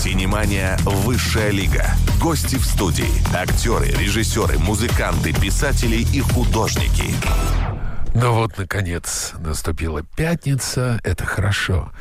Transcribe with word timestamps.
Синемания 0.00 0.78
«Высшая 0.86 1.50
лига». 1.50 1.84
Гости 2.18 2.56
в 2.56 2.64
студии. 2.64 3.04
Актеры, 3.36 3.88
режиссеры, 3.88 4.58
музыканты, 4.58 5.34
писатели 5.34 5.96
и 5.96 6.20
художники. 6.20 7.14
Ну 8.14 8.32
вот, 8.32 8.56
наконец, 8.56 9.34
наступила 9.40 10.02
пятница. 10.02 10.98
Это 11.04 11.26
хорошо. 11.26 11.92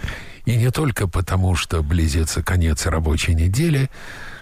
И 0.45 0.55
не 0.55 0.71
только 0.71 1.09
потому, 1.09 1.57
что 1.57 1.83
близится 1.83 2.41
конец 2.41 2.85
рабочей 2.85 3.35
недели. 3.35 3.89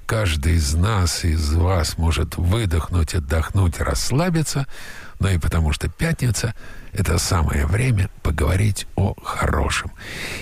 Каждый 0.05 0.53
из 0.53 0.75
нас, 0.75 1.25
из 1.25 1.51
вас 1.55 1.97
может 1.97 2.37
выдохнуть, 2.37 3.15
отдохнуть, 3.15 3.79
расслабиться. 3.79 4.67
Но 5.19 5.29
и 5.29 5.37
потому, 5.37 5.73
что 5.73 5.89
пятница— 5.89 6.53
это 6.93 7.17
самое 7.17 7.65
время 7.65 8.09
поговорить 8.21 8.85
о 8.95 9.15
хорошем. 9.23 9.91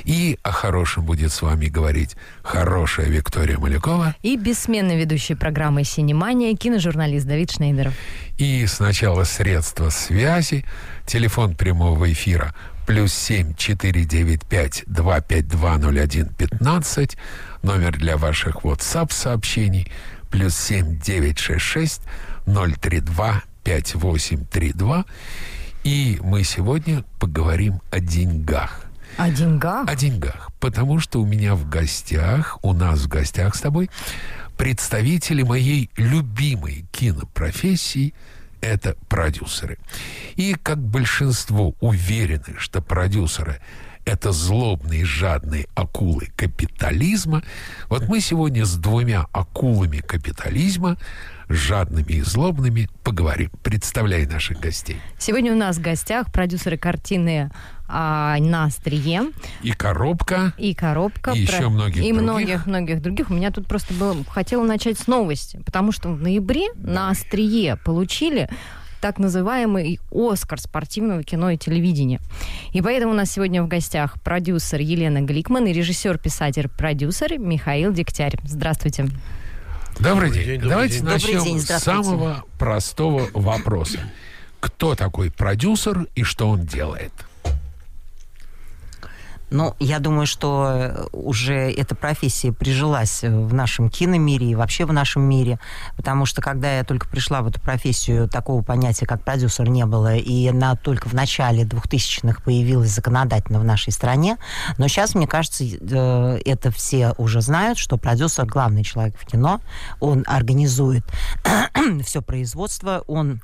И 0.03 0.37
о 0.43 0.51
хорошем 0.51 1.05
будет 1.05 1.31
с 1.31 1.41
вами 1.41 1.67
говорить 1.67 2.15
хорошая 2.43 3.07
Виктория 3.07 3.57
Малякова. 3.57 4.15
И 4.21 4.37
бессменный 4.37 4.97
ведущий 4.97 5.35
программы 5.35 5.83
«Синемания» 5.83 6.55
киножурналист 6.55 7.25
Давид 7.25 7.51
Шнейдеров. 7.51 7.93
И 8.37 8.65
сначала 8.67 9.23
средства 9.23 9.89
связи, 9.89 10.65
телефон 11.05 11.55
прямого 11.55 12.11
эфира 12.11 12.53
плюс 12.85 13.13
семь 13.13 13.55
четыре 13.55 14.03
девять 14.03 14.45
пять 14.45 14.83
два 14.85 15.19
пять 15.19 15.47
два 15.47 15.77
ноль 15.77 15.99
один 15.99 16.27
пятнадцать, 16.27 17.17
номер 17.63 17.97
для 17.97 18.15
ваших 18.17 18.57
WhatsApp 18.57 19.11
сообщений 19.11 19.91
плюс 20.29 20.55
семь 20.55 20.99
девять 20.99 21.39
шесть 21.39 21.65
шесть 21.65 22.01
ноль 22.45 22.75
три 22.75 22.99
два 22.99 23.41
пять 23.65 23.95
восемь 23.95 24.45
три 24.45 24.71
два 24.71 25.05
и 25.83 26.19
мы 26.23 26.43
сегодня 26.43 27.03
поговорим 27.19 27.81
о 27.91 27.99
деньгах. 27.99 28.85
О 29.17 29.29
деньгах? 29.29 29.87
О 29.87 29.95
деньгах. 29.95 30.51
Потому 30.59 30.99
что 30.99 31.21
у 31.21 31.25
меня 31.25 31.55
в 31.55 31.69
гостях, 31.69 32.57
у 32.63 32.73
нас 32.73 33.01
в 33.01 33.07
гостях 33.07 33.55
с 33.55 33.61
тобой, 33.61 33.89
представители 34.57 35.43
моей 35.43 35.89
любимой 35.95 36.85
кинопрофессии– 36.91 38.13
это 38.61 38.95
продюсеры. 39.09 39.77
И 40.35 40.55
как 40.55 40.79
большинство 40.79 41.75
уверены, 41.79 42.55
что 42.57 42.81
продюсеры 42.81 43.61
это 44.05 44.31
злобные, 44.31 45.03
жадные 45.03 45.67
акулы 45.73 46.27
капитализма. 46.35 47.43
Вот 47.89 48.07
мы 48.07 48.19
сегодня 48.21 48.65
с 48.65 48.75
двумя 48.75 49.25
акулами 49.31 49.97
капитализма 49.97 50.97
жадными 51.49 52.13
и 52.13 52.21
злобными, 52.21 52.89
поговорим. 53.03 53.51
Представляй 53.63 54.25
наших 54.25 54.59
гостей. 54.59 54.97
Сегодня 55.17 55.53
у 55.53 55.57
нас 55.57 55.77
в 55.77 55.81
гостях 55.81 56.31
продюсеры 56.31 56.77
картины 56.77 57.51
а, 57.87 58.37
на 58.39 58.65
острие. 58.65 59.31
И 59.61 59.71
коробка. 59.71 60.53
И 60.57 60.73
коробка. 60.73 61.31
И 61.31 61.45
про... 61.45 61.55
еще 61.55 61.69
многих 61.69 62.03
И 62.03 62.13
многих-многих 62.13 63.01
других. 63.01 63.29
У 63.29 63.33
меня 63.33 63.51
тут 63.51 63.67
просто 63.67 63.93
было... 63.93 64.15
Хотела 64.25 64.63
начать 64.63 64.97
с 64.97 65.07
новости, 65.07 65.61
потому 65.65 65.91
что 65.91 66.09
в 66.09 66.21
ноябре 66.21 66.67
Давай. 66.75 66.93
на 66.93 67.09
острие 67.09 67.77
получили 67.77 68.49
так 69.01 69.19
называемый 69.19 69.99
Оскар 70.11 70.59
спортивного 70.59 71.21
кино 71.21 71.51
и 71.51 71.57
телевидения. 71.57 72.19
И 72.73 72.81
поэтому 72.81 73.11
у 73.11 73.15
нас 73.15 73.31
сегодня 73.31 73.61
в 73.61 73.67
гостях 73.67 74.19
продюсер 74.23 74.79
Елена 74.79 75.21
Гликман 75.21 75.67
и 75.67 75.73
режиссер, 75.73 76.17
писатель, 76.17 76.69
продюсер 76.69 77.37
Михаил 77.37 77.93
Дегтярь. 77.93 78.39
Здравствуйте. 78.43 79.05
Добрый, 79.99 80.31
день. 80.31 80.45
день. 80.45 80.61
Давайте 80.61 80.95
день. 80.95 81.03
начнем 81.05 81.43
день, 81.43 81.61
с 81.61 81.79
самого 81.79 82.43
простого 82.59 83.29
вопроса. 83.33 83.99
Кто 84.59 84.95
такой 84.95 85.31
продюсер 85.31 86.07
и 86.15 86.23
что 86.23 86.49
он 86.49 86.65
делает? 86.65 87.13
Ну, 89.55 89.73
я 89.79 89.99
думаю, 89.99 90.27
что 90.27 90.67
э, 90.69 91.07
уже 91.13 91.71
эта 91.71 91.95
профессия 91.95 92.51
прижилась 92.51 93.23
в 93.23 93.53
нашем 93.53 93.89
киномире 93.89 94.47
и 94.47 94.55
вообще 94.55 94.83
в 94.83 94.91
нашем 94.91 95.21
мире, 95.21 95.59
потому 95.95 96.25
что 96.25 96.41
когда 96.41 96.77
я 96.77 96.83
только 96.83 97.07
пришла 97.07 97.41
в 97.41 97.47
эту 97.47 97.61
профессию, 97.61 98.27
такого 98.27 98.61
понятия, 98.61 99.05
как 99.05 99.23
продюсер, 99.23 99.69
не 99.69 99.85
было, 99.85 100.17
и 100.17 100.49
она 100.49 100.75
только 100.75 101.07
в 101.07 101.13
начале 101.13 101.63
2000-х 101.63 102.41
появилась 102.43 102.89
законодательно 102.89 103.61
в 103.61 103.63
нашей 103.63 103.93
стране. 103.93 104.37
Но 104.77 104.89
сейчас, 104.89 105.15
мне 105.15 105.25
кажется, 105.25 105.63
э, 105.63 106.39
это 106.43 106.69
все 106.71 107.13
уже 107.17 107.39
знают, 107.39 107.77
что 107.77 107.95
продюсер– 107.95 108.45
главный 108.47 108.83
человек 108.83 109.15
в 109.17 109.25
кино, 109.25 109.61
он 110.01 110.25
организует 110.27 111.05
все 112.03 112.21
производство, 112.21 113.05
он 113.07 113.39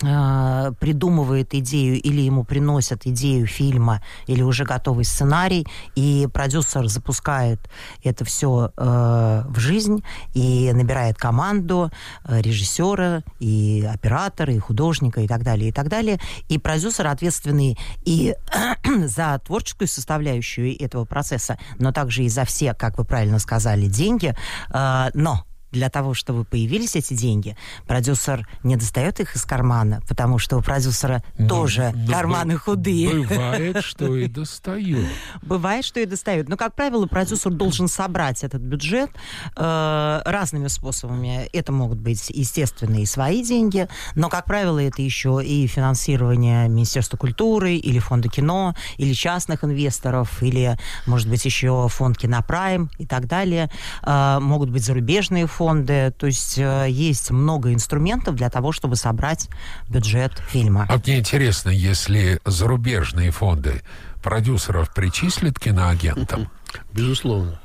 придумывает 0.00 1.54
идею 1.54 2.00
или 2.00 2.22
ему 2.22 2.44
приносят 2.44 3.06
идею 3.06 3.46
фильма 3.46 4.02
или 4.26 4.42
уже 4.42 4.64
готовый 4.64 5.04
сценарий, 5.04 5.66
и 5.94 6.26
продюсер 6.32 6.86
запускает 6.88 7.60
это 8.02 8.24
все 8.24 8.72
э, 8.76 9.44
в 9.46 9.58
жизнь 9.58 10.02
и 10.34 10.72
набирает 10.72 11.16
команду 11.18 11.90
э, 12.24 12.40
режиссера 12.40 13.22
и 13.38 13.86
оператора, 13.92 14.52
и 14.52 14.58
художника, 14.58 15.20
и 15.20 15.28
так 15.28 15.42
далее, 15.42 15.68
и 15.68 15.72
так 15.72 15.88
далее. 15.88 16.18
И 16.48 16.58
продюсер 16.58 17.06
ответственный 17.06 17.78
и 18.04 18.34
за 19.04 19.40
творческую 19.44 19.88
составляющую 19.88 20.82
этого 20.82 21.04
процесса, 21.04 21.58
но 21.78 21.92
также 21.92 22.24
и 22.24 22.28
за 22.28 22.44
все, 22.44 22.74
как 22.74 22.98
вы 22.98 23.04
правильно 23.04 23.38
сказали, 23.38 23.86
деньги. 23.86 24.34
Э, 24.72 25.10
но 25.14 25.44
для 25.72 25.88
того, 25.90 26.14
чтобы 26.14 26.44
появились 26.44 26.96
эти 26.96 27.14
деньги, 27.14 27.56
продюсер 27.86 28.48
не 28.62 28.76
достает 28.76 29.20
их 29.20 29.36
из 29.36 29.44
кармана, 29.44 30.02
потому 30.08 30.38
что 30.38 30.56
у 30.56 30.62
продюсера 30.62 31.22
ну, 31.38 31.48
тоже 31.48 31.92
ну, 31.94 32.12
карманы 32.12 32.56
худые. 32.56 33.26
Бывает, 33.26 33.84
что 33.84 34.16
и 34.16 34.26
достает. 34.28 35.06
Бывает, 35.42 35.84
что 35.84 36.00
и 36.00 36.06
достает. 36.06 36.48
Но, 36.48 36.56
как 36.56 36.74
правило, 36.74 37.06
продюсер 37.06 37.52
должен 37.52 37.88
собрать 37.88 38.42
этот 38.44 38.62
бюджет 38.62 39.10
э, 39.56 40.22
разными 40.24 40.68
способами. 40.68 41.48
Это 41.52 41.72
могут 41.72 41.98
быть, 41.98 42.30
естественно, 42.30 42.96
и 42.96 43.06
свои 43.06 43.42
деньги, 43.44 43.88
но, 44.14 44.28
как 44.28 44.44
правило, 44.44 44.78
это 44.78 45.02
еще 45.02 45.40
и 45.44 45.66
финансирование 45.66 46.68
Министерства 46.68 47.16
культуры 47.16 47.74
или 47.76 47.98
Фонда 47.98 48.28
кино, 48.28 48.74
или 48.96 49.12
частных 49.12 49.64
инвесторов, 49.64 50.42
или, 50.42 50.76
может 51.06 51.28
быть, 51.28 51.44
еще 51.44 51.88
фонд 51.88 52.18
Кинопрайм 52.18 52.90
и 52.98 53.06
так 53.06 53.26
далее. 53.26 53.70
Э, 54.02 54.38
могут 54.40 54.70
быть 54.70 54.84
зарубежные 54.84 55.46
фонды, 55.46 55.59
фонды. 55.60 56.10
То 56.16 56.26
есть 56.26 56.56
э, 56.56 56.86
есть 56.88 57.30
много 57.30 57.74
инструментов 57.74 58.34
для 58.34 58.48
того, 58.48 58.72
чтобы 58.72 58.96
собрать 58.96 59.50
бюджет 59.90 60.32
фильма. 60.48 60.86
А 60.88 60.96
мне 60.96 61.18
интересно, 61.18 61.68
если 61.68 62.40
зарубежные 62.46 63.30
фонды 63.30 63.82
продюсеров 64.22 64.94
причислят 64.94 65.58
киноагентам? 65.58 66.48
Безусловно. 66.94 67.60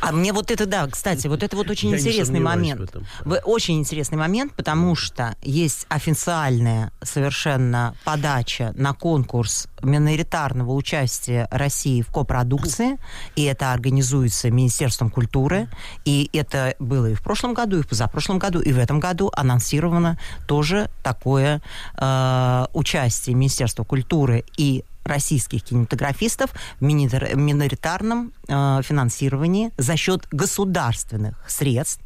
А 0.00 0.12
мне 0.12 0.32
вот 0.32 0.50
это, 0.50 0.66
да, 0.66 0.86
кстати, 0.86 1.26
вот 1.26 1.42
это 1.42 1.56
вот 1.56 1.70
очень 1.70 1.90
Я 1.90 1.98
интересный 1.98 2.40
момент. 2.40 2.94
В 3.24 3.40
очень 3.44 3.78
интересный 3.78 4.18
момент, 4.18 4.54
потому 4.54 4.94
что 4.94 5.36
есть 5.42 5.86
официальная 5.88 6.92
совершенно 7.02 7.94
подача 8.04 8.72
на 8.76 8.92
конкурс 8.94 9.68
миноритарного 9.82 10.72
участия 10.72 11.48
России 11.50 12.02
в 12.02 12.08
копродукции, 12.08 12.98
и 13.36 13.44
это 13.44 13.72
организуется 13.72 14.50
Министерством 14.50 15.10
культуры, 15.10 15.68
и 16.04 16.30
это 16.32 16.74
было 16.78 17.10
и 17.10 17.14
в 17.14 17.22
прошлом 17.22 17.54
году, 17.54 17.78
и 17.78 17.82
в 17.82 17.88
позапрошлом 17.88 18.38
году, 18.38 18.60
и 18.60 18.72
в 18.72 18.78
этом 18.78 19.00
году 19.00 19.30
анонсировано 19.34 20.18
тоже 20.46 20.90
такое 21.02 21.62
э, 21.96 22.66
участие 22.72 23.36
Министерства 23.36 23.84
культуры 23.84 24.44
и 24.56 24.84
российских 25.04 25.62
кинематографистов 25.62 26.52
в 26.80 26.84
миноритарном 26.84 28.32
э, 28.48 28.80
финансировании 28.82 29.70
за 29.76 29.96
счет 29.96 30.26
государственных 30.30 31.44
средств 31.48 32.02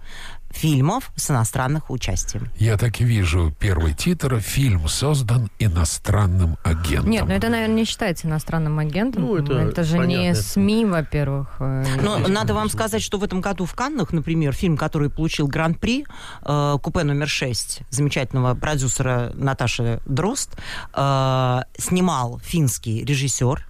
фильмов 0.50 1.10
с 1.16 1.30
иностранных 1.30 1.90
участием. 1.90 2.48
Я 2.56 2.76
так 2.76 3.00
и 3.00 3.04
вижу 3.04 3.54
первый 3.58 3.94
титр. 3.94 4.40
Фильм 4.40 4.88
создан 4.88 5.50
иностранным 5.58 6.56
агентом. 6.64 7.10
Нет, 7.10 7.24
ну 7.26 7.32
это, 7.32 7.48
наверное, 7.48 7.76
не 7.76 7.84
считается 7.84 8.26
иностранным 8.26 8.78
агентом. 8.78 9.22
Ну, 9.22 9.36
это, 9.36 9.54
это 9.54 9.84
же 9.84 9.96
понятно. 9.96 10.22
не 10.22 10.34
СМИ, 10.34 10.84
во-первых. 10.86 11.56
Э, 11.60 11.84
Но 12.02 12.18
надо 12.18 12.54
вам 12.54 12.68
сказать, 12.70 13.02
что 13.02 13.18
в 13.18 13.24
этом 13.24 13.40
году 13.40 13.64
в 13.64 13.74
Каннах, 13.74 14.12
например, 14.12 14.52
фильм, 14.52 14.76
который 14.76 15.10
получил 15.10 15.46
гран-при, 15.46 16.04
э, 16.44 16.78
«Купе 16.82 17.04
номер 17.04 17.26
6», 17.26 17.82
замечательного 17.90 18.54
продюсера 18.54 19.32
Наташи 19.34 20.00
Дрозд, 20.06 20.56
э, 20.94 21.60
снимал 21.78 22.40
финский 22.42 23.04
режиссер 23.04 23.64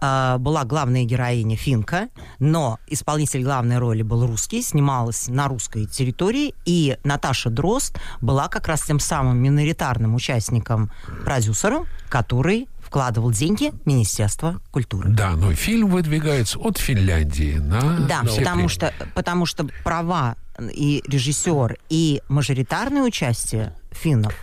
э, 0.00 0.36
была 0.38 0.64
главная 0.64 1.04
героиня 1.04 1.56
финка, 1.56 2.08
но 2.38 2.78
исполнитель 2.86 3.42
главной 3.42 3.78
роли 3.78 4.02
был 4.02 4.26
русский, 4.26 4.62
снималась 4.62 5.28
на 5.28 5.48
русской 5.48 5.86
территории, 5.86 6.54
и 6.64 6.96
Наташа 7.04 7.50
Дрозд 7.50 7.98
была 8.20 8.48
как 8.48 8.68
раз 8.68 8.82
тем 8.82 9.00
самым 9.00 9.38
миноритарным 9.38 10.14
участником, 10.14 10.90
продюсером, 11.24 11.86
который 12.08 12.68
вкладывал 12.80 13.30
деньги 13.30 13.72
Министерства 13.84 14.60
культуры. 14.72 15.10
Да, 15.10 15.30
но 15.30 15.52
фильм 15.54 15.88
выдвигается 15.88 16.58
от 16.58 16.78
Финляндии 16.78 17.56
на... 17.58 18.00
Да, 18.00 18.22
потому 18.36 18.68
что, 18.68 18.92
потому 19.14 19.46
что 19.46 19.68
права 19.84 20.36
и 20.58 21.02
режиссер, 21.06 21.78
и 21.88 22.20
мажоритарное 22.28 23.02
участие 23.02 23.74
финнов 23.92 24.34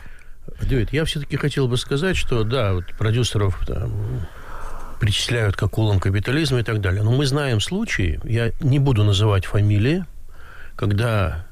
Давид, 0.61 0.91
я 0.91 1.05
все-таки 1.05 1.37
хотел 1.37 1.67
бы 1.67 1.77
сказать, 1.77 2.17
что 2.17 2.43
да, 2.43 2.73
вот 2.73 2.85
продюсеров 2.97 3.63
там, 3.65 4.27
причисляют 4.99 5.55
к 5.55 5.63
акулам 5.63 5.99
капитализма 5.99 6.59
и 6.59 6.63
так 6.63 6.81
далее. 6.81 7.03
Но 7.03 7.11
мы 7.11 7.25
знаем 7.25 7.59
случаи, 7.61 8.19
я 8.23 8.51
не 8.59 8.79
буду 8.79 9.03
называть 9.03 9.45
фамилии, 9.45 10.05
когда 10.75 11.47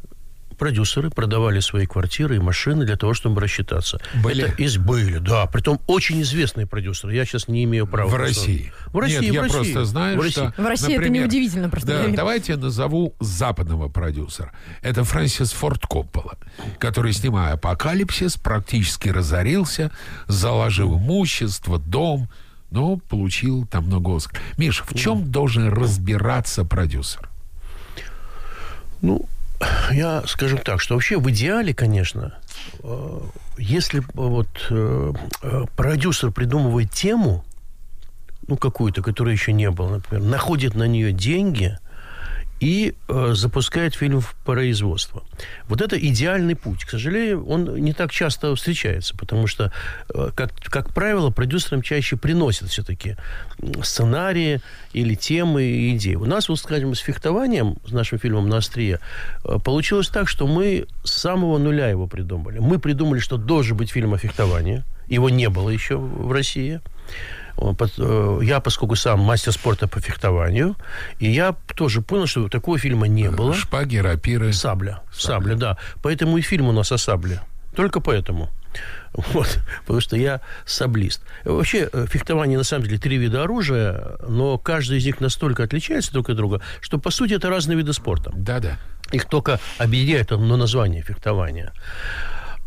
продюсеры 0.55 1.09
продавали 1.09 1.59
свои 1.59 1.85
квартиры 1.85 2.37
и 2.37 2.39
машины 2.39 2.85
для 2.85 2.95
того, 2.95 3.13
чтобы 3.13 3.41
рассчитаться. 3.41 3.99
Были? 4.23 4.45
Это 4.45 4.61
из 4.63 4.77
были, 4.77 5.17
да. 5.17 5.45
Притом 5.47 5.79
очень 5.87 6.21
известные 6.21 6.65
продюсеры. 6.65 7.13
Я 7.13 7.25
сейчас 7.25 7.47
не 7.47 7.63
имею 7.65 7.87
права. 7.87 8.09
В 8.09 8.15
России. 8.15 8.71
В 8.87 8.97
России, 8.97 9.19
Нет, 9.19 9.31
в 9.31 9.33
я 9.33 9.41
России. 9.43 9.57
просто 9.57 9.85
знаю, 9.85 10.17
В 10.17 10.21
России. 10.21 10.31
что... 10.31 10.53
В 10.57 10.65
России 10.65 10.93
это 10.93 11.01
например, 11.01 11.23
неудивительно 11.23 11.69
просто. 11.69 11.87
Да, 11.87 12.15
давайте 12.15 12.53
я 12.53 12.57
назову 12.57 13.15
западного 13.19 13.89
продюсера. 13.89 14.51
Это 14.81 15.03
Фрэнсис 15.03 15.51
Форд 15.51 15.85
Коппола, 15.85 16.37
который, 16.79 17.13
снимая 17.13 17.53
«Апокалипсис», 17.53 18.37
практически 18.37 19.09
разорился, 19.09 19.91
заложил 20.27 20.97
имущество, 20.97 21.79
дом, 21.79 22.29
но 22.71 22.97
получил 22.97 23.65
там 23.65 23.85
много 23.85 24.15
Оскар. 24.15 24.39
Миша, 24.57 24.83
в 24.83 24.93
чем 24.93 25.31
должен 25.31 25.69
разбираться 25.69 26.65
продюсер? 26.65 27.29
Ну, 29.01 29.25
я 29.91 30.23
скажем 30.27 30.59
так, 30.59 30.81
что 30.81 30.95
вообще 30.95 31.17
в 31.17 31.29
идеале, 31.29 31.73
конечно, 31.73 32.37
э, 32.83 33.19
если 33.57 33.99
б 33.99 34.07
вот 34.13 34.67
э, 34.69 35.13
э, 35.41 35.63
продюсер 35.75 36.31
придумывает 36.31 36.91
тему, 36.91 37.43
ну, 38.47 38.57
какую-то, 38.57 39.01
которой 39.01 39.33
еще 39.33 39.53
не 39.53 39.71
было, 39.71 39.95
например, 39.95 40.23
находит 40.23 40.75
на 40.75 40.87
нее 40.87 41.11
деньги 41.11 41.77
и 42.59 42.95
э, 43.07 43.33
запускает 43.33 43.95
фильм 43.95 44.21
в 44.21 44.33
производство. 44.45 45.23
Вот 45.67 45.81
это 45.81 45.97
идеальный 45.97 46.55
путь. 46.55 46.85
К 46.85 46.91
сожалению, 46.91 47.45
он 47.45 47.75
не 47.75 47.93
так 47.93 48.11
часто 48.11 48.55
встречается, 48.55 49.15
потому 49.17 49.47
что, 49.47 49.71
э, 50.13 50.31
как, 50.33 50.51
как 50.63 50.93
правило, 50.93 51.31
продюсерам 51.31 51.81
чаще 51.81 52.15
приносят 52.15 52.69
все-таки 52.69 53.17
сценарии 53.83 54.61
или 54.93 55.15
темы 55.15 55.63
и 55.63 55.95
идеи. 55.95 56.15
У 56.15 56.25
нас, 56.25 56.47
вот, 56.47 56.59
скажем, 56.59 56.95
с 56.95 56.99
фехтованием, 56.99 57.77
с 57.85 57.91
нашим 57.91 58.19
фильмом 58.19 58.47
«На 58.47 58.57
острие», 58.57 58.99
э, 59.43 59.59
получилось 59.59 60.07
так, 60.07 60.29
что 60.29 60.47
мы 60.47 60.87
с 61.03 61.11
самого 61.11 61.57
нуля 61.57 61.89
его 61.89 62.07
придумали. 62.07 62.59
Мы 62.59 62.79
придумали, 62.79 63.19
что 63.19 63.37
должен 63.37 63.75
быть 63.75 63.91
фильм 63.91 64.13
о 64.13 64.17
фехтовании. 64.17 64.83
Его 65.07 65.29
не 65.29 65.49
было 65.49 65.69
еще 65.69 65.97
в 65.97 66.31
России. 66.31 66.79
Пот- 67.57 67.93
э, 67.97 68.39
Я, 68.43 68.59
поскольку 68.59 68.95
сам 68.95 69.19
мастер 69.19 69.53
спорта 69.53 69.87
по 69.87 69.99
фехтованию, 69.99 70.75
и 71.19 71.29
я 71.31 71.55
тоже 71.75 72.01
понял, 72.01 72.27
что 72.27 72.47
такого 72.49 72.77
фильма 72.77 73.07
не 73.07 73.29
было. 73.31 73.53
Шпаги, 73.53 73.97
рапиры. 73.97 74.53
Сабля. 74.53 75.01
Сабля, 75.13 75.55
да. 75.55 75.77
Поэтому 76.01 76.37
и 76.37 76.41
фильм 76.41 76.67
у 76.67 76.71
нас 76.71 76.91
о 76.91 76.97
сабле. 76.97 77.41
Только 77.75 77.99
поэтому. 77.99 78.49
Вот, 79.33 79.59
потому 79.81 80.01
что 80.01 80.17
я 80.17 80.41
саблист. 80.65 81.21
Вообще, 81.45 81.89
э, 81.91 82.05
фехтование, 82.09 82.57
на 82.57 82.65
самом 82.65 82.85
деле, 82.85 82.97
три 82.97 83.17
вида 83.17 83.43
оружия, 83.43 84.17
но 84.27 84.57
каждый 84.57 84.97
из 84.97 85.05
них 85.05 85.21
настолько 85.21 85.63
отличается 85.63 86.11
друг 86.11 86.29
от 86.29 86.35
друга, 86.35 86.61
что, 86.81 86.97
по 86.97 87.11
сути, 87.11 87.33
это 87.33 87.49
разные 87.49 87.77
виды 87.77 87.93
спорта. 87.93 88.31
Да-да. 88.35 88.77
Их 89.13 89.25
только 89.29 89.61
объединяет 89.77 90.33
одно 90.33 90.57
название 90.57 91.01
фехтования. 91.01 91.71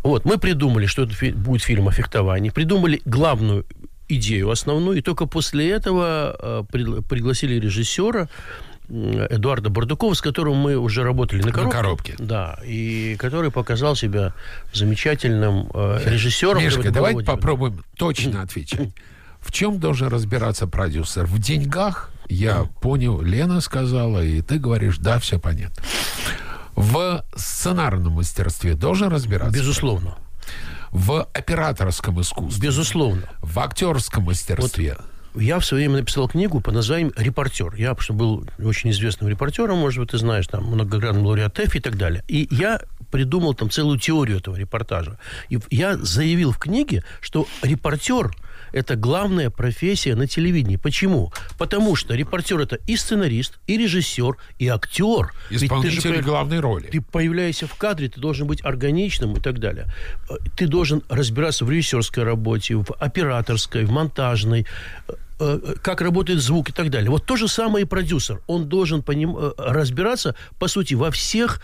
Вот, 0.02 0.24
мы 0.24 0.38
придумали, 0.38 0.86
что 0.86 1.02
это 1.02 1.14
будет 1.34 1.62
фильм 1.62 1.88
о 1.88 1.92
фехтовании, 1.92 2.48
придумали 2.50 3.02
главную 3.04 3.66
идею 4.08 4.50
основную, 4.50 4.98
и 4.98 5.02
только 5.02 5.26
после 5.26 5.70
этого 5.70 6.36
э, 6.38 6.64
пригла- 6.72 7.02
пригласили 7.02 7.58
режиссера 7.60 8.28
Эдуарда 8.88 9.68
Бардукова, 9.68 10.14
с 10.14 10.22
которым 10.22 10.56
мы 10.56 10.76
уже 10.76 11.02
работали 11.02 11.42
на 11.42 11.52
коробке. 11.52 11.76
коробке. 11.76 12.14
Да, 12.18 12.58
и 12.64 13.16
который 13.18 13.50
показал 13.50 13.96
себя 13.96 14.32
замечательным 14.72 15.70
э, 15.74 16.00
режиссером. 16.06 16.62
Мишка, 16.62 16.90
давайте 16.90 17.22
попробуем 17.22 17.84
точно 17.96 18.42
отвечать. 18.42 18.90
В 19.40 19.52
чем 19.52 19.78
должен 19.78 20.08
разбираться 20.08 20.66
продюсер? 20.66 21.26
В 21.26 21.38
деньгах? 21.38 22.10
Я 22.28 22.66
понял, 22.80 23.20
Лена 23.20 23.60
сказала, 23.60 24.22
и 24.24 24.42
ты 24.42 24.58
говоришь, 24.58 24.98
да, 24.98 25.18
все 25.18 25.38
понятно. 25.38 25.82
В 26.74 27.24
сценарном 27.34 28.14
мастерстве 28.14 28.74
должен 28.74 29.08
разбираться? 29.08 29.58
Безусловно. 29.58 30.16
В 30.90 31.28
операторском 31.32 32.20
искусстве? 32.20 32.68
Безусловно. 32.68 33.22
В 33.40 33.58
актерском 33.58 34.24
мастерстве? 34.24 34.96
Я 35.34 35.58
в 35.60 35.64
свое 35.64 35.84
время 35.86 36.00
написал 36.00 36.28
книгу 36.28 36.60
по 36.60 36.72
названием 36.72 37.12
«Репортер». 37.16 37.74
Я 37.74 37.90
потому 37.90 38.02
что 38.02 38.12
был 38.14 38.46
очень 38.58 38.90
известным 38.90 39.28
репортером, 39.28 39.78
может 39.78 40.00
быть, 40.00 40.10
ты 40.10 40.18
знаешь, 40.18 40.46
там, 40.48 40.64
многогранным 40.64 41.24
лауреат 41.26 41.54
ТЭФ 41.54 41.76
и 41.76 41.80
так 41.80 41.96
далее. 41.96 42.24
И 42.28 42.48
я 42.50 42.80
придумал 43.10 43.54
там 43.54 43.70
целую 43.70 43.98
теорию 43.98 44.38
этого 44.38 44.56
репортажа. 44.56 45.18
И 45.48 45.58
я 45.70 45.96
заявил 45.96 46.52
в 46.52 46.58
книге, 46.58 47.04
что 47.20 47.46
репортер– 47.62 48.34
это 48.72 48.96
главная 48.96 49.50
профессия 49.50 50.14
на 50.14 50.26
телевидении. 50.26 50.76
Почему? 50.76 51.32
Потому 51.58 51.96
что 51.96 52.14
репортер– 52.14 52.60
это 52.60 52.76
и 52.86 52.96
сценарист, 52.96 53.58
и 53.66 53.76
режиссер, 53.78 54.36
и 54.58 54.68
актер. 54.68 55.32
Же 55.50 55.64
Исполнитель 55.66 56.02
понимаешь, 56.02 56.24
главной 56.24 56.60
роли. 56.60 56.86
ты 56.86 57.00
появляешься 57.00 57.66
в 57.66 57.74
кадре, 57.74 58.08
ты 58.08 58.20
должен 58.20 58.46
быть 58.46 58.64
органичным 58.64 59.34
и 59.36 59.40
так 59.40 59.58
далее. 59.58 59.86
Э, 60.30 60.34
Ты 60.56 60.66
должен 60.66 61.02
разбираться 61.08 61.64
в 61.64 61.70
режиссерской 61.70 62.24
работе, 62.24 62.76
в 62.76 62.90
операторской, 62.98 63.84
в 63.84 63.90
монтажной, 63.90 64.66
э, 65.08 65.12
э, 65.40 65.74
как 65.82 66.00
работает 66.00 66.40
звук 66.40 66.70
и 66.70 66.72
так 66.72 66.90
далее. 66.90 67.10
Вот 67.10 67.24
то 67.26 67.36
же 67.36 67.48
самое 67.48 67.84
и 67.84 67.88
продюсер. 67.88 68.40
Он 68.46 68.68
должен 68.68 69.00
поним- 69.02 69.36
э, 69.38 69.52
разбираться, 69.56 70.34
по 70.58 70.68
сути, 70.68 70.94
во 70.94 71.10
всех 71.10 71.60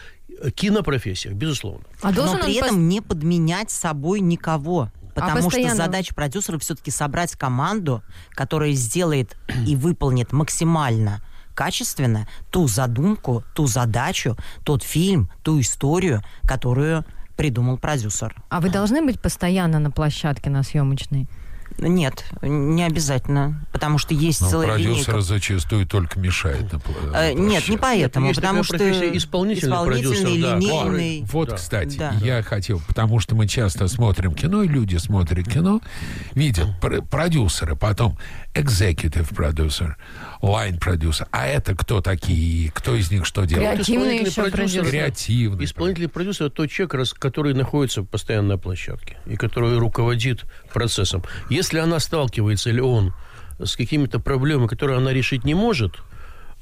кинопрофессиях, 0.55 1.35
безусловно. 1.35 1.85
А 2.03 2.13
должен 2.13 2.39
но 2.39 2.45
при 2.45 2.53
он 2.53 2.63
пос- 2.63 2.67
этом 2.67 2.89
не 2.89 3.01
подменять 3.01 3.71
собой 3.71 4.21
никого. 4.21 4.91
Потому 5.15 5.39
что 5.41 5.51
постоянно- 5.51 5.77
задача 5.77 6.15
продюсера 6.15 6.59
все-таки 6.59 6.91
собрать 6.91 7.33
команду, 7.37 8.03
которая 8.31 8.73
сделает 8.73 9.37
и 9.67 9.77
выполнит 9.77 10.33
максимально 10.33 11.23
качественно 11.55 12.27
ту 12.51 12.67
задумку, 12.67 13.45
ту 13.55 13.67
задачу, 13.67 14.37
тот 14.65 14.83
фильм, 14.83 15.31
ту 15.43 15.61
историю, 15.61 16.23
которую 16.43 17.05
придумал 17.37 17.79
продюсер. 17.79 18.35
А 18.49 18.61
вы 18.61 18.71
должны 18.71 19.03
быть 19.05 19.21
постоянно 19.21 19.79
на 19.79 19.91
площадке, 19.91 20.51
на 20.51 20.63
съемочной? 20.63 21.29
Нет, 21.79 22.25
не 22.41 22.85
обязательно, 22.85 23.67
потому 23.73 23.99
что 23.99 24.15
есть 24.15 24.41
Но 24.43 24.49
целая 24.49 24.69
продюсер 24.69 25.15
линейка. 25.15 25.21
зачастую 25.21 25.87
только 25.87 26.19
мешает. 26.21 26.73
на 26.73 26.77
пл- 26.77 27.11
на 27.11 27.17
Э, 27.31 27.33
Нет, 27.35 27.69
не 27.69 27.77
поэтому, 27.77 28.29
есть 28.29 28.41
потому 28.41 28.63
что 28.63 28.77
исполнительный 29.17 29.75
исполнительный, 29.75 30.41
да. 30.43 30.57
линейный. 30.57 31.25
Вот, 31.33 31.49
Да. 31.49 31.57
кстати, 31.57 31.97
Да. 31.97 32.13
я 32.23 32.43
хотел, 32.43 32.81
потому 32.87 33.19
что 33.19 33.35
мы 33.35 33.49
часто 33.49 33.89
смотрим 33.89 34.35
кино, 34.35 34.63
и 34.63 34.69
люди 34.69 34.97
смотрят 34.97 35.47
кино, 35.49 35.81
видят 36.35 36.69
пр- 36.81 37.03
продюсеры, 37.03 37.75
потом 37.75 38.17
executive 38.55 39.35
продюсер, 39.35 39.97
line 40.45 40.79
продюсер. 40.79 41.27
А 41.31 41.47
это 41.47 41.75
кто 41.75 42.01
такие? 42.01 42.71
Кто 42.73 42.95
из 42.95 43.11
них 43.11 43.27
что 43.27 43.45
делает? 43.45 43.75
Креативный 43.75 44.25
исполнительный 44.25 44.31
еще 44.31 44.43
продюсер. 44.43 44.81
продюсер. 44.81 44.91
Креативный. 44.91 45.65
Исполнительный 45.65 46.09
продюсер– 46.09 46.47
это 46.47 46.57
тот 46.57 46.71
человек, 46.71 47.15
который 47.19 47.55
находится 47.55 48.03
постоянно 48.03 48.49
на 48.49 48.59
площадке 48.59 49.17
и 49.27 49.37
который 49.37 49.79
руководит 49.79 50.45
процессом. 50.73 51.23
Если 51.51 51.79
она 51.79 51.99
сталкивается 51.99 52.71
или 52.71 52.81
он 52.81 53.15
с 53.59 53.77
какими-то 53.77 54.19
проблемами, 54.19 54.67
которые 54.67 54.99
она 54.99 55.13
решить 55.13 55.45
не 55.45 55.55
может, 55.55 55.95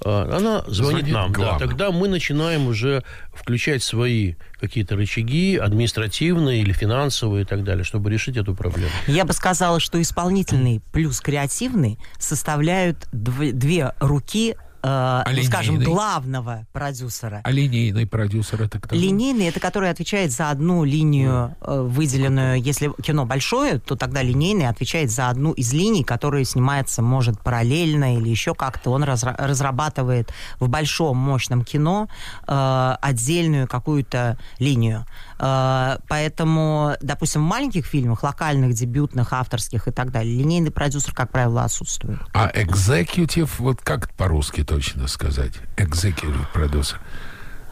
она 0.05 0.65
звонит, 0.67 1.07
Звонит 1.07 1.15
нам. 1.15 1.33
Да, 1.33 1.59
тогда 1.59 1.91
мы 1.91 2.09
начинаем 2.09 2.67
уже 2.67 3.03
включать 3.35 3.83
свои 3.83 4.35
какие-то 4.61 4.97
рычаги, 4.97 5.57
административные 5.57 6.63
или 6.63 6.73
финансовые 6.73 7.43
и 7.43 7.47
так 7.47 7.65
далее, 7.65 7.85
чтобы 7.85 8.11
решить 8.11 8.37
эту 8.37 8.55
проблему. 8.55 8.91
Я 9.07 9.25
бы 9.25 9.33
сказала, 9.33 9.81
что 9.81 10.01
исполнительный 10.01 10.81
плюс 10.93 11.21
креативный 11.21 11.99
составляют 12.19 13.09
дв- 13.13 13.53
две 13.53 13.93
руки, 14.01 14.57
э, 14.83 15.23
ну, 15.35 15.43
скажем, 15.45 15.79
главного 15.79 16.67
продюсера. 16.73 17.41
А 17.45 17.51
линейный 17.51 18.07
продюсер 18.07 18.63
это 18.63 18.79
кто? 18.81 18.95
Линейный 18.95 19.47
это 19.47 19.61
который 19.61 19.91
отвечает 19.91 20.33
за 20.33 20.51
одну 20.51 20.85
линию 20.85 21.55
э, 21.61 21.81
выделенную. 21.81 22.61
Если 22.61 22.91
кино 23.03 23.25
большое, 23.25 23.79
то 23.79 23.97
тогда 23.97 24.23
линейный 24.23 24.69
отвечает 24.69 25.11
за 25.11 25.29
одну 25.29 25.53
из 25.53 25.73
линий, 25.73 26.05
которая 26.05 26.45
снимается, 26.45 27.03
может, 27.03 27.41
параллельно 27.41 28.17
или 28.17 28.29
еще 28.29 28.55
как-то. 28.55 28.91
Он 28.91 29.05
разра- 29.05 29.37
разрабатывает 29.39 30.33
в 30.61 30.69
большом 30.69 31.17
мощном 31.17 31.65
кино 31.65 32.09
э, 32.47 32.97
отдельную 33.01 33.69
какую-то 33.69 34.39
линию. 34.59 35.07
Э, 35.43 35.99
поэтому, 36.09 36.97
допустим, 37.03 37.43
в 37.43 37.45
маленьких 37.45 37.85
фильмах, 37.85 38.23
локальных, 38.23 38.75
дебютных, 38.75 39.33
авторских 39.33 39.89
и 39.89 39.91
так 39.91 40.13
далее, 40.13 40.39
линейный 40.39 40.71
продюсер, 40.71 41.13
как 41.13 41.33
правило, 41.33 41.65
отсутствует. 41.65 42.21
А 42.33 42.49
executive, 42.49 43.51
вот 43.59 43.83
как 43.83 44.13
по-русски 44.15 44.63
точно 44.63 45.09
сказать? 45.09 45.55
Executive 45.77 46.47
продюсер. 46.53 47.01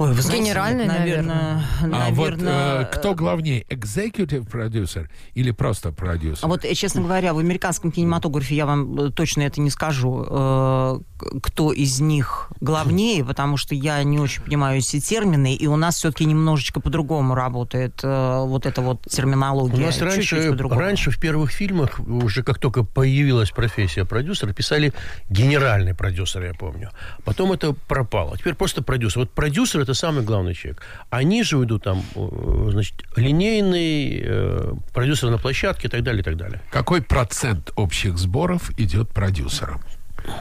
Ой, 0.01 0.15
вы 0.15 0.23
знаете, 0.23 0.45
Генеральный, 0.45 0.87
наверное, 0.87 1.63
А 1.83 2.09
вот 2.09 2.31
наверное, 2.31 2.81
э, 2.81 2.85
кто 2.87 3.15
главнее, 3.15 3.65
executive 3.69 4.49
продюсер 4.49 5.11
или 5.35 5.51
просто 5.51 5.93
продюсер? 5.93 6.43
А 6.43 6.49
вот, 6.49 6.65
э, 6.65 6.73
честно 6.73 7.03
говоря, 7.03 7.35
в 7.35 7.39
американском 7.39 7.93
кинематографе 7.93 8.55
я 8.55 8.65
вам 8.65 8.99
э, 8.99 9.11
точно 9.11 9.43
это 9.43 9.61
не 9.61 9.69
скажу, 9.69 10.25
э, 10.27 11.01
кто 11.43 11.71
из 11.75 12.01
них 12.01 12.51
главнее, 12.63 13.23
потому 13.23 13.59
что 13.59 13.75
я 13.75 14.03
не 14.03 14.19
очень 14.19 14.43
понимаю 14.43 14.79
эти 14.79 15.01
термины, 15.01 15.55
и 15.55 15.67
у 15.67 15.77
нас 15.77 15.97
все-таки 15.97 16.25
немножечко 16.25 16.81
по-другому 16.81 17.35
работает 17.35 18.01
э, 18.03 18.43
вот 18.47 18.65
эта 18.65 18.81
вот 18.81 19.07
У 19.07 19.11
терминология. 19.11 19.85
нас 19.85 19.97
Чуть-чуть 19.97 20.71
раньше, 20.71 21.11
в 21.11 21.21
первых 21.21 21.51
фильмах, 21.51 22.01
уже 22.01 22.43
как 22.43 22.59
только 22.59 22.85
появилась 22.85 23.51
профессия 23.51 24.07
продюсера, 24.07 24.55
писали 24.55 24.95
генеральный 25.29 25.95
продюсер, 25.95 26.43
я 26.43 26.55
помню. 26.55 26.89
Потом 27.25 27.53
это 27.53 27.75
пропало. 27.75 28.39
Теперь 28.39 28.55
просто 28.55 28.83
продюсер. 28.83 29.19
Вот 29.19 29.33
продюсер– 29.33 29.81
это 29.91 29.99
самый 29.99 30.23
главный 30.23 30.55
человек. 30.55 30.83
А 31.11 31.23
ниже 31.23 31.57
идут 31.63 31.85
там, 31.85 32.03
э, 32.15 32.69
значит, 32.71 32.95
линейный, 33.17 34.23
э, 34.25 34.73
продюсер 34.95 35.31
на 35.31 35.39
площадке 35.39 35.89
и 35.89 35.91
так 35.91 36.03
далее, 36.03 36.21
и 36.21 36.25
так 36.25 36.37
далее. 36.37 36.61
Какой 36.71 37.03
процент 37.03 37.73
общих 37.77 38.19
сборов 38.19 38.71
идет 38.79 39.09
продюсерам? 39.11 39.81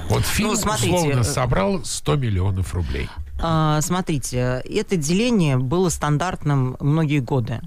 Вот 0.09 0.25
фильм, 0.25 0.49
Ну, 0.49 0.55
смотрите, 0.55 0.93
условно, 0.95 1.19
э, 1.21 1.23
собрал 1.23 1.83
100 1.83 2.15
миллионов 2.17 2.73
рублей. 2.73 3.09
А, 3.41 3.81
смотрите, 3.81 4.61
это 4.65 4.97
деление 4.97 5.57
было 5.57 5.89
стандартным 5.89 6.75
многие 6.79 7.19
годы. 7.19 7.61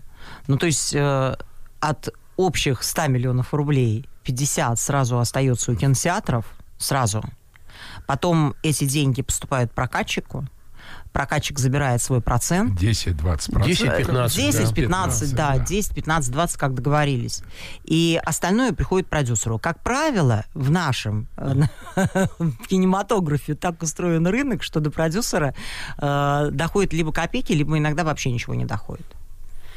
Ну, 0.47 0.57
то 0.59 0.67
есть 0.67 0.95
э, 0.95 1.37
от 1.81 2.09
общих 2.37 2.83
100 2.83 3.07
миллионов 3.09 3.55
рублей 3.55 4.07
50 4.25 4.79
сразу 4.79 5.19
остается 5.19 5.73
у 5.73 5.75
кинотеатров, 5.75 6.45
сразу. 6.79 7.25
Потом 8.07 8.55
эти 8.62 8.85
деньги 8.85 9.23
поступают 9.23 9.73
прокатчику, 9.73 10.47
прокатчик 11.12 11.59
забирает 11.59 12.02
свой 12.02 12.21
процент, 12.21 12.81
10-20%. 12.81 13.62
10-15, 13.62 14.37
10, 14.37 14.75
15, 14.75 15.35
да, 15.35 15.57
да. 15.57 15.59
10, 15.59 15.95
15, 15.95 16.33
20, 16.33 16.57
как 16.57 16.75
договорились. 16.75 17.42
И 17.85 18.21
остальное 18.25 18.73
приходит 18.73 19.09
продюсеру. 19.09 19.59
Как 19.59 19.83
правило, 19.83 20.45
в 20.54 20.71
нашем 20.71 21.28
э, 21.37 21.62
кинематографе 22.69 23.54
так 23.54 23.83
устроен 23.83 24.26
рынок, 24.26 24.62
что 24.62 24.81
до 24.81 24.90
продюсера 24.90 25.54
э, 25.99 26.49
доходит 26.52 26.92
либо 26.92 27.12
копейки, 27.12 27.52
либо 27.52 27.76
иногда 27.78 28.04
вообще 28.04 28.31
ничего 28.31 28.54
не 28.54 28.64
доходит. 28.64 29.07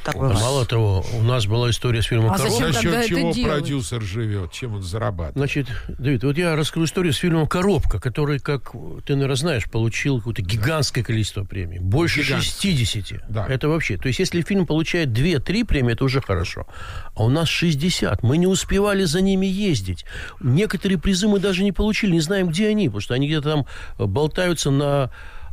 Так 0.06 0.14
бывает. 0.14 0.40
Мало 0.40 0.64
того, 0.64 1.04
у 1.18 1.22
нас 1.22 1.46
была 1.46 1.70
история 1.70 2.00
с 2.00 2.06
фильмом 2.06 2.30
А 2.30 2.38
зачем 2.38 2.58
«Коробка». 2.58 2.72
За 2.72 2.80
счет 2.80 3.06
чего 3.08 3.32
делать? 3.32 3.52
продюсер 3.52 4.02
живет, 4.02 4.52
чем 4.52 4.74
он 4.76 4.82
зарабатывает? 4.82 5.36
Значит, 5.36 5.66
Давид, 5.98 6.22
вот 6.22 6.38
я 6.38 6.54
расскажу 6.54 6.86
историю 6.86 7.12
с 7.12 7.16
фильмом 7.16 7.48
«Коробка», 7.48 7.98
который, 7.98 8.38
как 8.38 8.70
ты, 9.04 9.14
наверное, 9.14 9.34
знаешь, 9.34 9.68
получил 9.68 10.18
какое-то 10.18 10.42
гигантское 10.42 11.02
количество 11.02 11.44
премий. 11.44 11.80
Больше 11.80 12.22
Гигантское. 12.22 12.76
60. 12.76 13.28
Да. 13.28 13.46
Это 13.48 13.68
вообще... 13.68 13.96
То 13.96 14.06
есть, 14.06 14.20
если 14.20 14.42
фильм 14.42 14.64
получает 14.64 15.08
2-3 15.08 15.64
премии, 15.64 15.94
это 15.94 16.04
уже 16.04 16.20
хорошо. 16.20 16.68
А 17.16 17.24
у 17.24 17.28
нас 17.28 17.48
60. 17.48 18.22
Мы 18.22 18.36
не 18.36 18.46
успевали 18.46 19.04
за 19.04 19.20
ними 19.20 19.46
ездить. 19.46 20.04
Некоторые 20.40 20.98
призы 20.98 21.26
мы 21.26 21.40
даже 21.40 21.64
не 21.64 21.72
получили, 21.72 22.12
не 22.12 22.20
знаем, 22.20 22.48
где 22.48 22.68
они, 22.68 22.86
потому 22.86 23.00
что 23.00 23.14
они 23.14 23.26
где-то 23.26 23.50
там 23.50 23.66
болтаются 23.98 24.70
на 24.70 25.10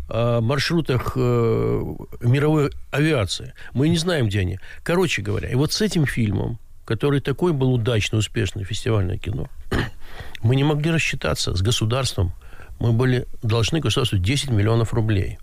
э, 0.10 0.40
маршрутах 0.42 1.14
э, 1.16 1.84
мировой 2.22 2.72
авиации. 2.92 3.54
Мы 3.74 3.90
не 3.90 3.98
знаем, 3.98 4.28
где 4.28 4.42
они. 4.42 4.60
Короче 4.84 5.22
говоря, 5.22 5.50
и 5.50 5.56
вот 5.56 5.72
с 5.74 5.82
этим 5.82 6.06
фильмом, 6.06 6.60
который 6.86 7.20
такой 7.22 7.54
был 7.54 7.74
удачный, 7.74 8.20
успешный 8.20 8.64
фестивальное 8.64 9.18
кино, 9.18 9.48
мы 10.42 10.56
не 10.56 10.64
могли 10.64 10.92
рассчитаться 10.92 11.56
с 11.56 11.62
государством. 11.62 12.34
Мы 12.80 12.92
были 12.92 13.28
должны 13.42 13.80
государству 13.80 14.18
10 14.18 14.50
миллионов 14.50 14.94
рублей, 14.94 15.40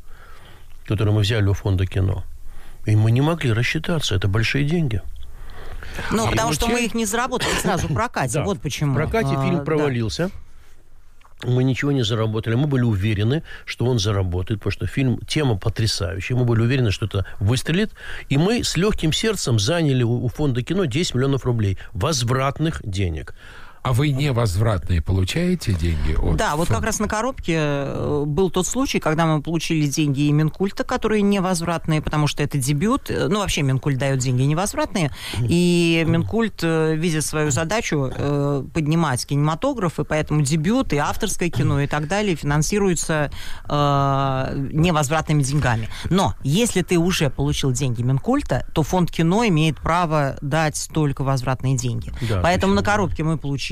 которые 0.86 1.14
мы 1.14 1.20
взяли 1.22 1.46
у 1.46 1.54
фонда 1.54 1.86
кино. 1.86 2.24
И 2.86 2.96
мы 2.96 3.10
не 3.10 3.20
могли 3.20 3.52
рассчитаться. 3.52 4.14
Это 4.14 4.26
большие 4.28 4.64
деньги. 4.64 5.00
Ну, 6.10 6.26
И 6.26 6.30
потому 6.30 6.52
что 6.52 6.66
те- 6.66 6.72
мы 6.72 6.84
их 6.84 6.94
не 6.94 7.04
заработали 7.04 7.52
сразу 7.54 7.88
в 7.88 7.94
прокате. 7.94 8.34
Да. 8.40 8.44
Вот 8.44 8.60
почему. 8.60 8.92
В 8.92 8.96
прокате 8.96 9.34
А, 9.36 9.42
фильм 9.42 9.58
да. 9.58 9.64
Мы 11.44 11.64
ничего 11.64 11.92
не 11.92 12.02
заработали. 12.02 12.54
Мы 12.54 12.66
были 12.66 12.82
уверены, 12.82 13.42
что 13.64 13.86
он 13.86 13.98
заработает, 13.98 14.60
потому 14.60 14.72
что 14.72 14.86
фильм, 14.86 15.18
тема 15.26 15.56
потрясающая. 15.56 16.36
Мы 16.36 16.44
были 16.44 16.60
уверены, 16.60 16.90
что 16.90 17.06
это 17.06 17.26
выстрелит. 17.38 17.92
И 18.28 18.38
мы 18.38 18.62
с 18.62 18.76
легким 18.76 19.12
сердцем 19.12 19.58
заняли 19.58 20.02
у 20.02 20.28
фонда 20.28 20.62
кино 20.62 20.84
10 20.84 21.14
миллионов 21.14 21.44
рублей 21.44 21.78
возвратных 21.92 22.80
денег. 22.84 23.34
А 23.82 23.92
вы 23.92 24.10
невозвратные 24.10 25.00
получаете 25.00 25.72
деньги? 25.72 26.12
от 26.12 26.36
Да, 26.36 26.56
вот 26.56 26.68
фонда? 26.68 26.74
как 26.80 26.84
раз 26.86 26.98
на 27.00 27.08
коробке 27.08 27.54
э, 27.56 28.24
был 28.26 28.50
тот 28.50 28.66
случай, 28.66 29.00
когда 29.00 29.24
мы 29.26 29.40
получили 29.40 29.86
деньги 29.86 30.22
и 30.22 30.32
Минкульта, 30.32 30.84
которые 30.84 31.22
невозвратные, 31.22 32.02
потому 32.02 32.26
что 32.26 32.42
это 32.42 32.58
дебют. 32.58 33.10
Э, 33.10 33.28
Ну, 33.28 33.38
вообще 33.40 33.62
Минкульт 33.62 33.96
дает 33.98 34.18
деньги 34.18 34.42
невозвратные. 34.42 35.10
И 35.40 36.04
Минкульт 36.06 36.60
э, 36.62 36.94
видит 36.94 37.24
свою 37.24 37.50
задачу 37.50 38.10
э, 38.14 38.64
поднимать 38.74 39.24
кинематограф, 39.26 39.98
и 39.98 40.04
поэтому 40.04 40.42
дебют 40.42 40.92
и 40.92 40.98
авторское 40.98 41.48
кино 41.48 41.80
и 41.80 41.86
так 41.86 42.06
далее 42.06 42.36
финансируются 42.36 43.30
э, 43.68 44.68
невозвратными 44.72 45.42
деньгами. 45.42 45.88
Но 46.10 46.34
если 46.42 46.82
ты 46.82 46.98
уже 46.98 47.30
получил 47.30 47.72
деньги 47.72 48.02
Минкульта, 48.02 48.66
то 48.74 48.82
фонд 48.82 49.10
кино 49.10 49.46
имеет 49.46 49.78
право 49.78 50.36
дать 50.42 50.88
только 50.92 51.24
возвратные 51.24 51.76
деньги. 51.76 52.12
Да, 52.28 52.40
Поэтому 52.42 52.74
на 52.74 52.80
точно. 52.82 52.92
коробке 52.92 53.22
мы 53.24 53.38
получили 53.38 53.69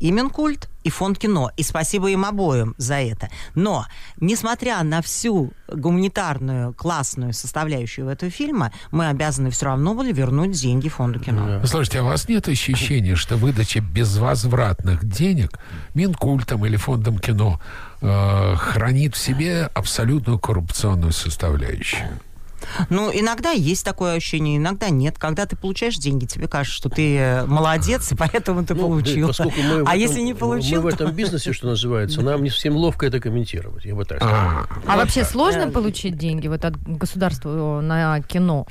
и 0.00 0.10
Минкульт, 0.10 0.68
и 0.84 0.90
фонд 0.90 1.18
кино. 1.18 1.50
И 1.56 1.62
спасибо 1.62 2.10
им 2.10 2.24
обоим 2.24 2.74
за 2.78 2.94
это. 2.94 3.28
Но, 3.54 3.86
несмотря 4.20 4.82
на 4.82 5.02
всю 5.02 5.52
гуманитарную, 5.68 6.72
классную 6.72 7.32
составляющую 7.32 8.08
этого 8.08 8.30
фильма, 8.30 8.72
мы 8.90 9.08
обязаны 9.08 9.50
все 9.50 9.66
равно 9.66 9.94
были 9.94 10.12
вернуть 10.12 10.52
деньги 10.52 10.88
фонду 10.88 11.20
кино. 11.20 11.60
Слушайте, 11.66 12.00
а 12.00 12.02
у 12.02 12.06
вас 12.06 12.28
нет 12.28 12.48
ощущения, 12.48 13.16
что 13.16 13.36
выдача 13.36 13.80
безвозвратных 13.80 15.04
денег 15.04 15.58
Минкультом 15.94 16.64
или 16.64 16.76
фондом 16.76 17.18
кино 17.18 17.60
э, 18.00 18.54
хранит 18.56 19.14
в 19.14 19.18
себе 19.18 19.68
абсолютную 19.74 20.38
коррупционную 20.38 21.12
составляющую? 21.12 22.18
Ну, 22.90 23.10
иногда 23.12 23.50
есть 23.50 23.84
такое 23.84 24.14
ощущение, 24.16 24.56
иногда 24.56 24.88
нет. 24.90 25.18
Когда 25.18 25.46
ты 25.46 25.56
получаешь 25.56 25.96
деньги, 25.96 26.26
тебе 26.26 26.48
кажется, 26.48 26.76
что 26.76 26.88
ты 26.88 27.16
э, 27.16 27.46
молодец, 27.46 28.12
и 28.12 28.14
поэтому 28.14 28.64
ты 28.64 28.74
Ну, 28.74 28.82
получил. 28.82 29.28
поскольку 29.28 29.60
мы 29.62 29.84
в 29.84 29.88
а 29.88 29.90
этом- 29.90 29.98
если 30.00 30.20
не 30.20 30.34
получил, 30.34 30.82
Мы 30.82 30.90
в 30.90 30.96
то- 30.96 31.04
этом 31.04 31.14
бизнесе, 31.16 31.52
что 31.52 31.66
называется, 31.68 32.22
нам 32.22 32.42
не 32.42 32.50
совсем 32.50 32.76
ловко 32.76 33.06
это 33.06 33.20
комментировать, 33.20 33.84
я 33.84 33.94
бы 33.94 34.04
так 34.04 34.18
сказал. 34.18 34.36
А, 34.36 34.66
А 34.86 34.96
вообще 34.96 35.24
сложно 35.24 35.70
получить 35.70 36.16
деньги 36.16 36.48
вот 36.48 36.64
от 36.64 36.76
государства 36.76 37.80
на 37.80 38.20
кино? 38.22 38.66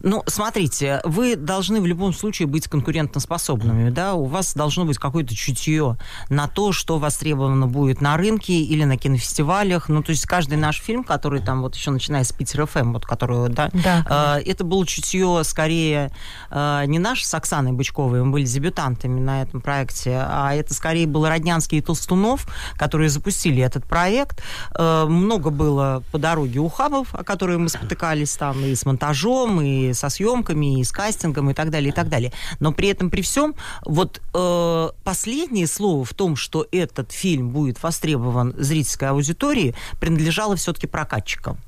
Ну, 0.00 0.22
смотрите, 0.26 1.00
вы 1.04 1.36
должны 1.36 1.80
в 1.80 1.86
любом 1.86 2.12
случае 2.12 2.48
быть 2.48 2.66
конкурентоспособными, 2.68 3.90
да, 3.90 4.14
у 4.14 4.24
вас 4.24 4.54
должно 4.54 4.84
быть 4.84 4.98
какое-то 4.98 5.34
чутье 5.34 5.96
на 6.28 6.48
то, 6.48 6.72
что 6.72 6.98
востребовано 6.98 7.66
будет 7.66 8.00
на 8.00 8.16
рынке 8.16 8.54
или 8.54 8.84
на 8.84 8.96
кинофестивалях, 8.96 9.88
ну, 9.88 10.02
то 10.02 10.10
есть 10.10 10.26
каждый 10.26 10.58
наш 10.58 10.80
фильм, 10.80 11.04
который 11.04 11.40
там 11.40 11.62
вот 11.62 11.76
еще 11.76 11.90
начиная 11.90 12.24
с 12.24 12.32
Питер 12.32 12.66
ФМ, 12.66 12.92
вот 12.92 13.06
который, 13.06 13.48
да, 13.50 13.70
Да. 13.72 14.38
э, 14.38 14.50
это 14.50 14.64
было 14.64 14.86
чутье 14.86 15.42
скорее 15.44 16.10
э, 16.50 16.84
не 16.86 16.98
наш 16.98 17.22
с 17.24 17.34
Оксаной 17.34 17.72
Бычковой, 17.72 18.22
мы 18.24 18.32
были 18.32 18.44
дебютантами 18.44 19.20
на 19.20 19.42
этом 19.42 19.60
проекте, 19.60 20.16
а 20.26 20.54
это 20.54 20.74
скорее 20.74 21.06
был 21.06 21.26
Роднянский 21.26 21.78
и 21.78 21.80
Толстунов, 21.82 22.46
которые 22.76 23.10
запустили 23.10 23.62
этот 23.62 23.84
проект. 23.84 24.42
Э, 24.74 25.04
много 25.08 25.50
было 25.50 26.02
по 26.10 26.18
дороге 26.18 26.58
ухабов, 26.60 27.14
о 27.14 27.22
которые 27.22 27.58
мы 27.58 27.68
спотыкались 27.68 28.36
там 28.36 28.64
и 28.64 28.74
с 28.74 28.84
монтажом, 28.84 29.17
и 29.60 29.92
со 29.92 30.08
съемками, 30.08 30.80
и 30.80 30.84
с 30.84 30.92
кастингом, 30.92 31.50
и 31.50 31.54
так 31.54 31.70
далее, 31.70 31.90
и 31.90 31.92
так 31.92 32.08
далее. 32.08 32.32
Но 32.60 32.72
при 32.72 32.88
этом, 32.88 33.10
при 33.10 33.22
всем, 33.22 33.54
вот 33.84 34.20
э, 34.34 34.88
последнее 35.04 35.66
слово 35.66 36.04
в 36.04 36.14
том, 36.14 36.36
что 36.36 36.66
этот 36.72 37.12
фильм 37.12 37.50
будет 37.50 37.82
востребован 37.82 38.54
зрительской 38.56 39.08
аудитории, 39.08 39.74
принадлежало 40.00 40.56
все-таки 40.56 40.86
прокатчикам. 40.86 41.58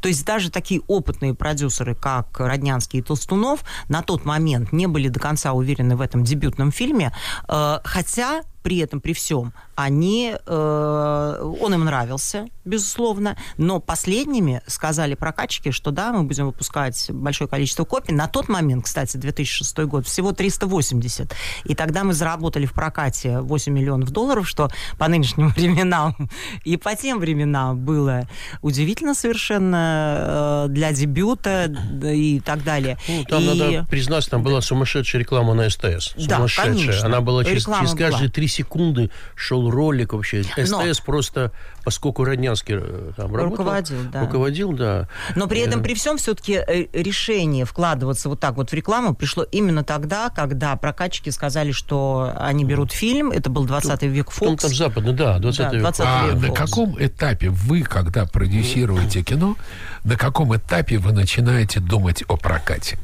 То 0.00 0.08
есть 0.08 0.24
даже 0.24 0.50
такие 0.50 0.80
опытные 0.86 1.34
продюсеры, 1.34 1.94
как 1.94 2.38
Роднянский 2.38 2.98
и 2.98 3.02
Толстунов, 3.02 3.64
на 3.88 4.02
тот 4.02 4.24
момент 4.24 4.72
не 4.72 4.86
были 4.86 5.08
до 5.08 5.20
конца 5.20 5.52
уверены 5.52 5.96
в 5.96 6.00
этом 6.00 6.24
дебютном 6.24 6.70
фильме, 6.70 7.14
э, 7.48 7.78
хотя 7.84 8.42
при 8.64 8.78
этом, 8.78 9.00
при 9.02 9.12
всем, 9.12 9.52
они, 9.74 10.34
э, 10.34 11.56
он 11.60 11.74
им 11.74 11.84
нравился, 11.84 12.46
безусловно, 12.64 13.36
но 13.58 13.78
последними 13.78 14.62
сказали 14.66 15.14
прокатчики, 15.14 15.70
что 15.70 15.90
да, 15.90 16.12
мы 16.12 16.22
будем 16.22 16.46
выпускать 16.46 17.10
большое 17.10 17.46
количество 17.46 17.84
копий. 17.84 18.14
На 18.14 18.26
тот 18.26 18.48
момент, 18.48 18.86
кстати, 18.86 19.18
2006 19.18 19.78
год, 19.80 20.06
всего 20.06 20.32
380. 20.32 21.34
И 21.64 21.74
тогда 21.74 22.04
мы 22.04 22.14
заработали 22.14 22.64
в 22.64 22.72
прокате 22.72 23.40
8 23.40 23.70
миллионов 23.70 24.10
долларов, 24.10 24.48
что 24.48 24.70
по 24.96 25.08
нынешним 25.08 25.48
временам 25.56 26.16
и 26.64 26.78
по 26.78 26.96
тем 26.96 27.18
временам 27.18 27.78
было 27.78 28.26
удивительно 28.62 29.14
совершенно 29.14 30.66
э, 30.68 30.70
для 30.70 30.90
дебюта 30.92 31.70
и 32.02 32.40
так 32.40 32.64
далее. 32.64 32.96
Ну, 33.08 33.24
там 33.24 33.42
и... 33.42 33.46
надо 33.46 33.86
признаться, 33.90 34.30
там 34.30 34.42
была 34.42 34.62
сумасшедшая 34.62 35.20
реклама 35.20 35.52
на 35.52 35.68
СТС. 35.68 36.14
Сумасшедшая. 36.16 36.28
Да, 36.28 36.72
конечно. 36.72 37.06
Она 37.06 37.20
была 37.20 37.44
через, 37.44 37.66
через 37.66 37.94
каждые 37.94 38.30
3 38.30 38.53
секунды 38.54 39.10
шел 39.34 39.70
ролик 39.70 40.12
вообще. 40.12 40.42
СТС 40.42 40.70
Но... 40.70 40.82
просто, 41.04 41.52
поскольку 41.84 42.24
Роднянский 42.24 42.76
э, 42.78 43.12
там 43.16 43.34
работал... 43.34 43.64
Руководил, 43.64 43.98
да. 44.12 44.20
Руководил, 44.22 44.72
да. 44.72 45.08
Но 45.36 45.46
при 45.46 45.60
этом, 45.60 45.80
Э, 45.80 45.82
при 45.82 45.94
всем, 45.94 46.16
все-таки 46.16 46.60
решение 46.92 47.64
вкладываться 47.64 48.28
вот 48.28 48.40
так 48.40 48.56
вот 48.56 48.70
в 48.70 48.74
рекламу 48.74 49.14
пришло 49.14 49.42
именно 49.42 49.84
тогда, 49.84 50.30
когда 50.30 50.76
прокатчики 50.76 51.30
сказали, 51.30 51.72
что 51.72 52.32
они 52.36 52.64
берут 52.64 52.92
фильм, 52.92 53.30
это 53.30 53.50
был 53.50 53.64
20 53.64 54.02
век 54.02 54.30
Фокс. 54.30 54.62
там 54.62 54.74
западный, 54.74 55.12
да, 55.12 55.38
20 55.38 55.58
Да, 55.58 55.70
век. 55.72 55.80
20 55.80 56.00
А 56.06 56.28
век 56.28 56.48
на 56.48 56.54
каком 56.54 56.96
этапе 56.98 57.50
вы, 57.50 57.82
когда 57.82 58.26
продюсируете 58.26 59.22
кино, 59.22 59.56
на 60.04 60.16
каком 60.16 60.56
этапе 60.56 60.98
вы 60.98 61.12
начинаете 61.12 61.80
думать 61.80 62.24
о 62.28 62.36
прокате? 62.36 62.98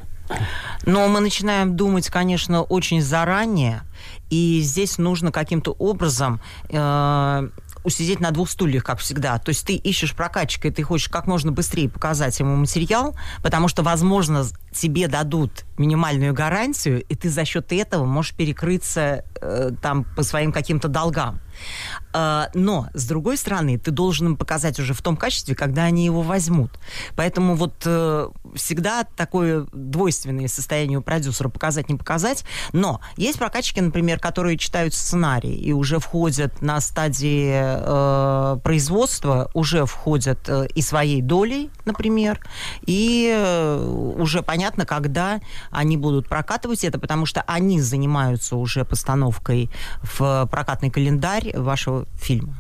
Но 0.87 1.09
мы 1.09 1.21
начинаем 1.21 1.77
думать, 1.77 2.09
конечно, 2.09 2.63
очень 2.63 3.03
заранее, 3.03 3.83
и 4.31 4.61
здесь 4.63 4.99
нужно 4.99 5.33
каким-то 5.33 5.73
образом 5.73 6.41
э, 6.69 7.49
усидеть 7.85 8.21
на 8.21 8.31
двух 8.31 8.51
стульях, 8.51 8.85
как 8.85 8.99
всегда. 8.99 9.39
То 9.39 9.51
есть 9.51 9.67
ты 9.67 9.75
ищешь 9.75 10.15
прокатчика, 10.15 10.69
и 10.69 10.71
ты 10.71 10.83
хочешь 10.83 11.09
как 11.09 11.27
можно 11.27 11.53
быстрее 11.53 11.89
показать 11.89 12.39
ему 12.41 12.57
материал, 12.57 13.17
потому 13.43 13.69
что, 13.69 13.83
возможно, 13.83 14.45
тебе 14.73 15.09
дадут 15.09 15.65
минимальную 15.81 16.35
гарантию, 16.35 17.03
и 17.03 17.15
ты 17.17 17.31
за 17.31 17.45
счет 17.45 17.73
этого 17.73 18.05
можешь 18.05 18.35
перекрыться 18.35 19.25
э, 19.41 19.71
там 19.83 20.05
по 20.05 20.23
своим 20.23 20.53
каким-то 20.53 20.89
долгам. 20.89 21.41
Э, 22.13 22.45
но, 22.55 22.89
с 22.95 23.07
другой 23.07 23.37
стороны, 23.37 23.79
ты 23.79 23.91
должен 23.91 24.29
им 24.29 24.37
показать 24.37 24.79
уже 24.79 24.95
в 24.95 25.03
том 25.03 25.17
качестве, 25.17 25.55
когда 25.55 25.85
они 25.85 26.05
его 26.05 26.23
возьмут. 26.23 26.79
Поэтому 27.17 27.55
вот 27.55 27.83
э, 27.87 28.29
всегда 28.55 29.05
такое 29.17 29.67
двойственное 29.73 30.49
состояние 30.49 30.99
у 30.99 31.03
продюсера 31.03 31.49
показать, 31.49 31.89
не 31.89 31.97
показать. 31.97 32.45
Но 32.73 33.01
есть 33.17 33.39
прокатчики, 33.39 33.81
например, 33.81 34.21
которые 34.21 34.59
читают 34.59 34.93
сценарий 34.95 35.55
и 35.55 35.73
уже 35.73 35.99
входят 35.99 36.61
на 36.61 36.81
стадии 36.81 37.53
э, 37.55 38.59
производства, 38.63 39.51
уже 39.55 39.87
входят 39.87 40.49
э, 40.49 40.67
и 40.75 40.83
своей 40.83 41.23
долей, 41.23 41.71
например, 41.87 42.41
и 42.85 43.33
э, 43.35 44.15
уже 44.19 44.43
понятно, 44.43 44.85
когда 44.85 45.41
они 45.71 45.97
будут 45.97 46.29
прокатывать 46.29 46.85
это, 46.85 46.99
потому 46.99 47.27
что 47.27 47.43
они 47.43 47.81
занимаются 47.81 48.57
уже 48.57 48.85
постановкой 48.85 49.71
в 50.03 50.47
прокатный 50.51 50.91
календарь 50.91 51.57
вашего 51.57 52.07
фильма. 52.21 52.57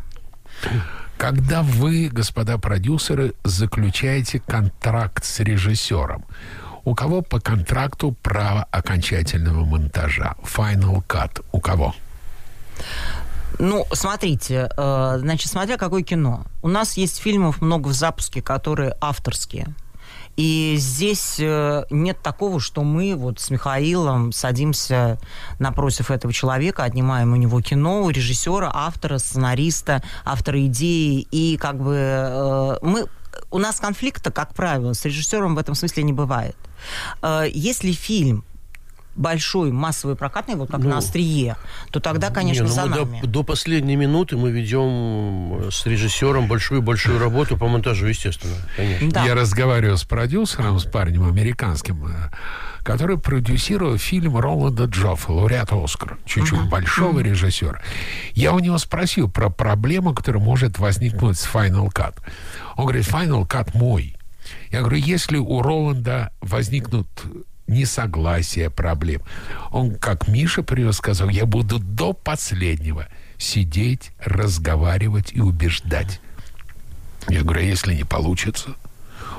Когда 1.17 1.63
вы, 1.63 2.09
господа 2.09 2.57
продюсеры, 2.59 3.35
заключаете 3.45 4.41
контракт 4.41 5.25
с 5.25 5.41
режиссером, 5.41 6.25
у 6.85 6.95
кого 6.95 7.21
по 7.21 7.41
контракту 7.41 8.13
право 8.23 8.65
окончательного 8.71 9.65
монтажа? 9.65 10.35
Final 10.43 11.05
cut. 11.07 11.45
У 11.53 11.61
кого? 11.61 11.95
Ну, 13.59 13.85
смотрите, 13.93 14.71
э, 14.75 15.17
значит, 15.19 15.51
смотря 15.51 15.77
какое 15.77 16.03
кино. 16.03 16.47
У 16.63 16.69
нас 16.69 16.97
есть 16.97 17.19
фильмов 17.19 17.61
много 17.61 17.89
в 17.89 17.93
запуске, 17.93 18.41
которые 18.41 18.97
авторские. 19.01 19.75
И 20.41 20.77
здесь 20.79 21.37
э, 21.39 21.85
нет 21.91 22.23
такого, 22.23 22.61
что 22.61 22.83
мы 22.83 23.15
вот 23.15 23.41
с 23.41 23.51
Михаилом 23.51 24.33
садимся 24.33 25.19
напротив 25.59 26.11
этого 26.11 26.33
человека, 26.33 26.83
отнимаем 26.85 27.35
у 27.35 27.37
него 27.37 27.61
кино, 27.61 28.05
у 28.05 28.09
режиссера, 28.09 28.71
автора, 28.73 29.19
сценариста, 29.19 30.03
автора 30.25 30.65
идеи, 30.65 31.27
и 31.31 31.59
как 31.59 31.77
бы 31.77 31.95
э, 31.95 32.77
мы 32.81 33.05
у 33.51 33.59
нас 33.59 33.81
конфликта, 33.81 34.31
как 34.31 34.55
правило, 34.55 34.95
с 34.95 35.05
режиссером 35.05 35.57
в 35.57 35.59
этом 35.59 35.75
смысле 35.75 36.05
не 36.05 36.15
бывает. 36.15 36.57
Э, 37.21 37.45
Если 37.53 37.93
фильм 37.93 38.43
большой, 39.17 39.73
массовый 39.73 40.17
прокатный, 40.17 40.55
вот 40.55 40.71
как 40.71 40.81
Ну, 40.81 40.91
на 40.91 40.99
острие, 40.99 41.57
то 41.91 42.01
тогда, 42.01 42.31
конечно, 42.31 42.63
Не, 42.63 42.69
ну 42.69 42.75
за 42.75 42.83
мы 42.87 42.89
нами. 42.97 43.21
до, 43.23 43.27
до 43.27 43.43
последней 43.43 43.97
минуты 43.97 44.37
мы 44.37 44.51
ведем 44.51 45.71
с 45.71 45.85
режиссером 45.87 46.47
большую-большую 46.49 47.19
работу 47.19 47.57
по 47.57 47.69
монтажу, 47.69 48.07
естественно, 48.07 48.55
конечно. 48.77 49.11
Да. 49.11 49.25
Я 49.25 49.35
разговариваю 49.35 49.97
с 49.97 50.05
продюсером, 50.05 50.79
с 50.79 50.85
парнем 50.85 51.25
американским, 51.27 52.07
э, 52.07 52.31
который 52.83 53.19
продюсировал 53.19 53.99
фильм 53.99 54.39
Роланда 54.39 54.85
Джоффа, 54.85 55.33
лауреат 55.33 55.73
Оскара, 55.73 56.17
чуть-чуть 56.25 56.69
большого 56.71 57.21
режиссера. 57.21 57.81
Я 58.33 58.53
у 58.55 58.59
него 58.59 58.79
спросил 58.79 59.31
про 59.31 59.51
проблему, 59.51 60.15
которая 60.15 60.43
может 60.43 60.79
возникнуть 60.79 61.39
с 61.39 61.47
Final 61.47 61.93
Cut. 61.93 62.15
Он 62.77 62.85
говорит, 62.87 63.07
Final 63.07 63.47
Cut 63.47 63.71
мой. 63.75 64.17
Я 64.71 64.81
говорю, 64.81 64.97
если 64.97 65.37
у 65.37 65.63
Роланда 65.63 66.33
возникнут 66.41 67.07
несогласия, 67.71 68.69
проблем, 68.69 69.23
он, 69.71 69.95
как 69.95 70.29
Миша 70.29 70.63
привез, 70.63 70.97
сказал, 70.97 71.29
я 71.29 71.47
буду 71.47 71.79
до 71.79 72.13
последнего 72.13 73.07
сидеть, 73.39 74.13
разговаривать 74.19 75.33
и 75.33 75.41
убеждать. 75.41 76.21
Я 77.29 77.43
говорю, 77.43 77.61
а 77.61 77.65
если 77.65 77.95
не 77.95 78.05
получится? 78.05 78.75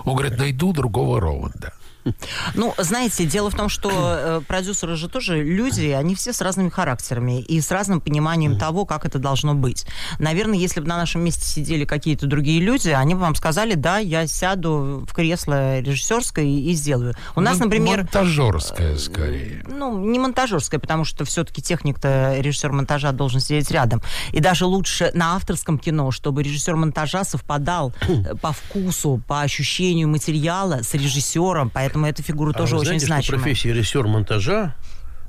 Он 0.05 0.15
говорит, 0.15 0.37
найду 0.39 0.73
другого 0.73 1.19
Роланда. 1.19 1.73
Ну, 2.55 2.73
знаете, 2.77 3.25
дело 3.25 3.49
в 3.49 3.55
том, 3.55 3.69
что 3.69 3.89
э, 3.91 4.41
продюсеры 4.47 4.95
же 4.95 5.07
тоже 5.09 5.43
люди, 5.43 5.87
они 5.87 6.15
все 6.15 6.33
с 6.33 6.41
разными 6.41 6.69
характерами 6.69 7.41
и 7.41 7.61
с 7.61 7.71
разным 7.71 8.01
пониманием 8.01 8.57
того, 8.57 8.85
как 8.85 9.05
это 9.05 9.19
должно 9.19 9.53
быть. 9.53 9.85
Наверное, 10.19 10.57
если 10.57 10.79
бы 10.79 10.87
на 10.87 10.97
нашем 10.97 11.23
месте 11.23 11.45
сидели 11.45 11.85
какие-то 11.85 12.27
другие 12.27 12.59
люди, 12.61 12.89
они 12.89 13.15
бы 13.15 13.21
вам 13.21 13.35
сказали, 13.35 13.75
да, 13.75 13.97
я 13.97 14.27
сяду 14.27 15.05
в 15.07 15.13
кресло 15.13 15.79
режиссерское 15.79 16.45
и, 16.45 16.73
сделаю. 16.73 17.15
У 17.35 17.41
нас, 17.41 17.59
например... 17.59 17.99
Монтажерская, 17.99 18.97
скорее. 18.97 19.63
Ну, 19.67 19.97
не 19.99 20.19
монтажерская, 20.19 20.79
потому 20.79 21.05
что 21.05 21.25
все-таки 21.25 21.61
техник-то 21.61 22.35
режиссер 22.39 22.71
монтажа 22.71 23.11
должен 23.11 23.39
сидеть 23.39 23.71
рядом. 23.71 24.01
И 24.31 24.39
даже 24.39 24.65
лучше 24.65 25.11
на 25.13 25.35
авторском 25.35 25.77
кино, 25.77 26.11
чтобы 26.11 26.43
режиссер 26.43 26.75
монтажа 26.75 27.23
совпадал 27.23 27.93
э, 28.07 28.35
по 28.35 28.51
вкусу, 28.51 29.21
по 29.27 29.41
ощущению 29.41 30.09
материала 30.09 30.81
с 30.83 30.93
режиссером, 30.93 31.69
поэтому 31.69 31.90
эта 31.93 32.23
фигура 32.23 32.51
А 32.51 32.53
тоже 32.53 32.75
вы 32.75 32.81
очень 32.81 32.99
знаете, 32.99 33.05
что 33.05 33.13
значимая. 33.15 33.41
профессия 33.43 33.73
режиссер 33.73 34.07
монтажа 34.07 34.75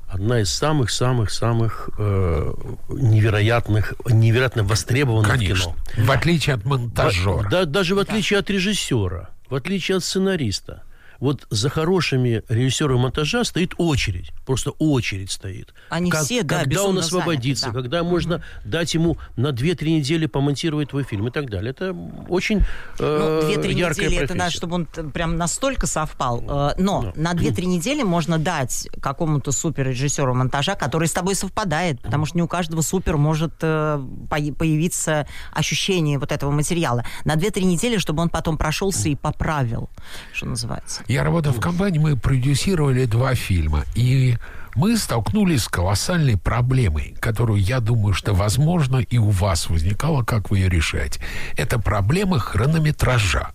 одна 0.07 0.41
из 0.41 0.53
самых-самых-самых 0.53 1.89
э, 1.97 2.53
невероятных, 2.89 3.93
невероятно 4.09 4.63
востребованных 4.63 5.27
в 5.29 5.31
Конечно. 5.31 5.73
кино. 5.95 6.05
В 6.05 6.11
отличие 6.11 6.55
от 6.55 6.65
монтажера. 6.65 7.49
Да, 7.49 7.65
даже 7.65 7.95
в 7.95 7.99
отличие 7.99 8.39
от 8.39 8.49
режиссера, 8.49 9.29
в 9.49 9.55
отличие 9.55 9.97
от 9.97 10.03
сценариста. 10.03 10.83
Вот 11.23 11.47
за 11.49 11.69
хорошими 11.69 12.43
режиссерами 12.49 12.97
монтажа 12.97 13.45
стоит 13.45 13.75
очередь. 13.77 14.31
Просто 14.45 14.71
очередь 14.71 15.31
стоит. 15.31 15.73
Они 15.89 16.11
все, 16.11 16.43
да, 16.43 16.59
Когда 16.59 16.83
он 16.83 16.97
освободится, 16.97 17.67
заняты, 17.67 17.77
да. 17.77 17.81
когда 17.81 18.03
можно 18.03 18.43
дать 18.65 18.93
ему 18.93 19.17
на 19.37 19.51
2-3 19.51 19.85
недели 19.99 20.25
помонтировать 20.25 20.89
твой 20.89 21.03
фильм 21.03 21.29
и 21.29 21.31
так 21.31 21.49
далее. 21.49 21.71
Это 21.71 21.95
очень 22.27 22.59
э, 22.99 23.39
Ну, 23.41 23.47
две-три 23.47 23.73
яркая 23.73 24.07
недели, 24.07 24.21
это 24.25 24.33
надо, 24.33 24.39
профессия. 24.51 24.57
чтобы 24.57 24.75
он 24.75 24.85
прям 25.13 25.37
настолько 25.37 25.87
совпал. 25.87 26.43
Э, 26.45 26.73
Но 26.77 27.01
Ну. 27.03 27.13
на 27.15 27.33
две-три 27.35 27.67
недели 27.67 28.03
можно 28.03 28.37
дать 28.37 28.89
какому-то 29.01 29.53
суперрежиссеру 29.53 30.33
монтажа, 30.35 30.75
который 30.75 31.07
с 31.07 31.13
тобой 31.13 31.35
совпадает, 31.35 32.01
потому 32.01 32.25
что 32.25 32.37
не 32.37 32.41
у 32.43 32.49
каждого 32.49 32.81
супер 32.81 33.15
может 33.15 33.53
э, 33.61 34.01
по- 34.29 34.53
появиться 34.59 35.25
ощущение 35.53 36.19
вот 36.19 36.33
этого 36.33 36.51
материала. 36.51 37.05
На 37.23 37.37
две-три 37.37 37.63
недели, 37.63 37.97
чтобы 37.97 38.21
он 38.23 38.27
потом 38.27 38.57
прошелся 38.57 39.07
и 39.07 39.15
поправил, 39.15 39.89
что 40.33 40.47
называется. 40.47 41.01
Я 41.13 41.23
работал 41.23 41.53
в 41.53 41.59
компании, 41.59 41.99
мы 41.99 42.17
продюсировали 42.17 43.05
два 43.05 43.35
фильма. 43.35 43.85
И 43.93 44.35
мы 44.73 44.97
столкнулись 44.97 45.65
с 45.65 45.67
колоссальной 45.67 46.37
проблемой, 46.37 47.15
которую, 47.19 47.61
я 47.61 47.81
думаю, 47.81 48.15
что, 48.15 48.33
возможно, 48.33 48.97
и 48.97 49.19
у 49.19 49.29
вас 49.29 49.69
возникала, 49.69 50.23
как 50.23 50.49
вы 50.49 50.57
ее 50.57 50.69
решаете. 50.69 51.21
Это 51.55 51.77
проблема 51.77 52.39
хронометража. 52.39 53.51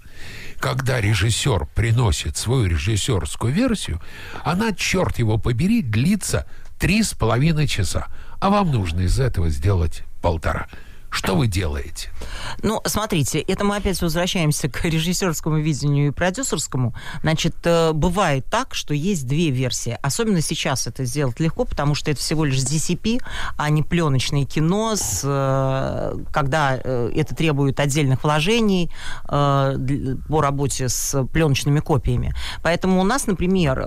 Когда 0.61 1.01
режиссер 1.01 1.66
приносит 1.75 2.37
свою 2.37 2.66
режиссерскую 2.66 3.53
версию, 3.53 4.01
она, 4.44 4.73
черт 4.73 5.18
его 5.18 5.37
побери, 5.37 5.83
длится 5.83 6.47
три 6.79 7.03
с 7.03 7.12
половиной 7.12 7.66
часа. 7.66 8.07
А 8.38 8.51
вам 8.51 8.71
нужно 8.71 9.01
из 9.01 9.18
этого 9.18 9.49
сделать 9.49 10.05
полтора. 10.23 10.68
Что 11.11 11.35
вы 11.35 11.47
делаете? 11.47 12.11
Ну, 12.62 12.81
смотрите, 12.85 13.40
это 13.40 13.64
мы 13.64 13.77
опять 13.77 14.01
возвращаемся 14.03 14.68
к 14.68 14.85
режиссерскому 14.85 15.59
видению 15.59 16.09
и 16.09 16.11
продюсерскому. 16.11 16.94
Значит, 17.23 17.57
э, 17.64 17.92
бывает 17.92 18.47
так, 18.51 18.75
что 18.75 18.92
есть 18.92 19.27
две 19.27 19.51
версии. 19.51 19.99
Особенно 20.03 20.40
сейчас 20.42 20.87
это 20.87 21.05
сделать 21.05 21.40
легко, 21.40 21.64
потому 21.64 21.94
что 21.94 22.11
это 22.11 22.21
всего 22.21 22.44
лишь 22.44 22.59
DCP, 22.59 23.21
а 23.57 23.71
не 23.71 23.83
пленочное 23.83 24.44
кино, 24.44 24.97
с, 24.97 25.23
э, 25.25 26.25
когда 26.33 26.79
э, 26.83 27.12
это 27.14 27.35
требует 27.35 27.81
отдельных 27.81 28.23
вложений 28.23 28.90
по 29.27 30.40
работе 30.40 30.88
с 30.88 31.25
пленочными 31.33 31.81
копиями. 31.81 32.35
Поэтому 32.62 33.01
у 33.01 33.05
нас, 33.05 33.27
например, 33.27 33.81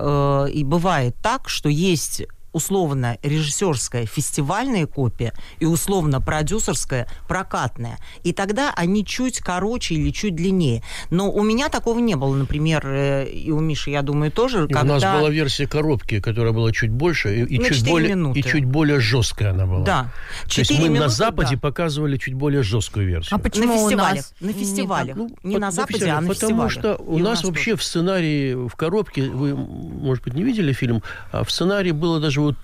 и 0.48 0.64
бывает 0.64 1.16
так, 1.22 1.48
что 1.48 1.68
есть 1.68 2.22
условно 2.52 3.18
режиссерская 3.22 4.06
фестивальная 4.06 4.86
копия 4.86 5.32
и 5.58 5.66
условно 5.66 6.20
продюсерская 6.20 7.06
прокатная. 7.28 7.98
И 8.24 8.32
тогда 8.32 8.72
они 8.76 9.04
чуть 9.04 9.38
короче 9.40 9.94
или 9.94 10.10
чуть 10.10 10.34
длиннее. 10.34 10.82
Но 11.10 11.30
у 11.30 11.42
меня 11.42 11.68
такого 11.68 11.98
не 11.98 12.14
было, 12.14 12.34
например, 12.34 12.86
э, 12.86 13.26
и 13.28 13.50
у 13.50 13.60
Миши, 13.60 13.90
я 13.90 14.02
думаю, 14.02 14.30
тоже. 14.30 14.64
И 14.64 14.72
когда... 14.72 14.96
У 14.96 15.00
нас 15.00 15.02
была 15.02 15.30
версия 15.30 15.66
коробки, 15.66 16.20
которая 16.20 16.52
была 16.52 16.72
чуть 16.72 16.90
больше 16.90 17.40
и, 17.42 17.44
и 17.44 17.58
На 17.58 17.68
чуть 17.68 17.86
более 17.88 18.10
минуты. 18.10 18.40
и 18.40 18.42
чуть 18.42 18.64
более 18.64 19.00
жесткая 19.00 19.50
она 19.50 19.66
была. 19.66 19.84
Да. 19.84 20.12
То 20.48 20.60
есть 20.60 20.70
мы 20.72 20.88
на 20.88 20.92
минуты, 20.92 21.08
Западе 21.10 21.54
да. 21.56 21.60
показывали 21.60 22.16
чуть 22.16 22.34
более 22.34 22.62
жесткую 22.62 23.06
версию. 23.06 23.36
А 23.36 23.38
почему 23.38 23.66
на 23.66 23.74
у 23.74 23.88
фестивалях. 23.88 24.16
нас 24.16 24.34
на 24.40 24.46
не 24.48 24.52
фестивалях. 24.52 25.16
Ну, 25.16 25.30
не 25.42 25.58
на 25.58 25.70
Западе, 25.70 26.06
а 26.10 26.20
на 26.20 26.28
Потому 26.28 26.68
фестивалях. 26.68 26.72
что 26.72 26.96
у 27.04 27.18
И 27.18 27.22
нас 27.22 27.40
тоже. 27.40 27.52
вообще 27.52 27.76
в 27.76 27.82
сценарии, 27.82 28.54
в 28.68 28.74
коробке, 28.76 29.22
вы, 29.22 29.54
может 29.54 30.24
быть, 30.24 30.34
не 30.34 30.42
видели 30.42 30.72
фильм, 30.72 31.02
а 31.30 31.44
в 31.44 31.50
сценарии 31.50 31.92
было 31.92 32.20
даже 32.20 32.41
вот 32.42 32.56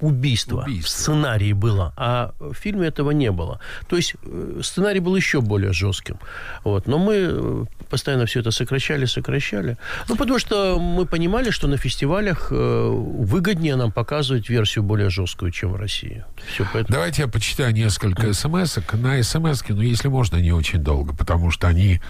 убийство. 0.00 0.62
Убийство. 0.62 0.86
В 0.86 0.88
сценарии 0.88 1.52
было, 1.52 1.92
а 1.96 2.32
в 2.38 2.54
фильме 2.54 2.88
этого 2.88 3.12
не 3.12 3.30
было. 3.30 3.60
То 3.88 3.96
есть 3.96 4.14
э, 4.22 4.60
сценарий 4.62 5.00
был 5.00 5.16
еще 5.16 5.40
более 5.40 5.72
жестким. 5.72 6.18
Вот. 6.64 6.86
Но 6.86 6.98
мы 6.98 7.14
э, 7.14 7.64
постоянно 7.88 8.26
все 8.26 8.40
это 8.40 8.50
сокращали, 8.50 9.06
сокращали. 9.06 9.78
Ну, 10.08 10.16
потому 10.16 10.38
что 10.38 10.78
мы 10.78 11.06
понимали, 11.06 11.50
что 11.50 11.68
на 11.68 11.76
фестивалях 11.76 12.48
э, 12.50 12.88
выгоднее 12.90 13.76
нам 13.76 13.90
показывать 13.90 14.50
версию 14.50 14.84
более 14.84 15.08
жесткую, 15.08 15.50
чем 15.50 15.72
в 15.72 15.76
России. 15.76 16.24
Все, 16.52 16.66
поэтому... 16.72 16.92
Давайте 16.92 17.22
я 17.22 17.28
почитаю 17.28 17.72
несколько 17.72 18.32
смс 18.34 18.78
-ок. 18.78 18.96
На 18.96 19.22
смс 19.22 19.64
ну, 19.68 19.80
если 19.80 20.08
можно, 20.08 20.36
не 20.36 20.52
очень 20.52 20.80
долго, 20.80 21.14
потому 21.14 21.50
что 21.50 21.68
они... 21.68 22.00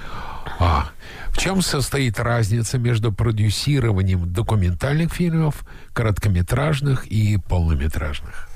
А, 0.58 0.90
в 1.36 1.38
чем 1.38 1.60
состоит 1.60 2.18
разница 2.18 2.78
между 2.78 3.12
продюсированием 3.12 4.32
документальных 4.32 5.12
фильмов, 5.12 5.66
короткометражных 5.92 7.06
и 7.08 7.36
полнометражных? 7.36 8.48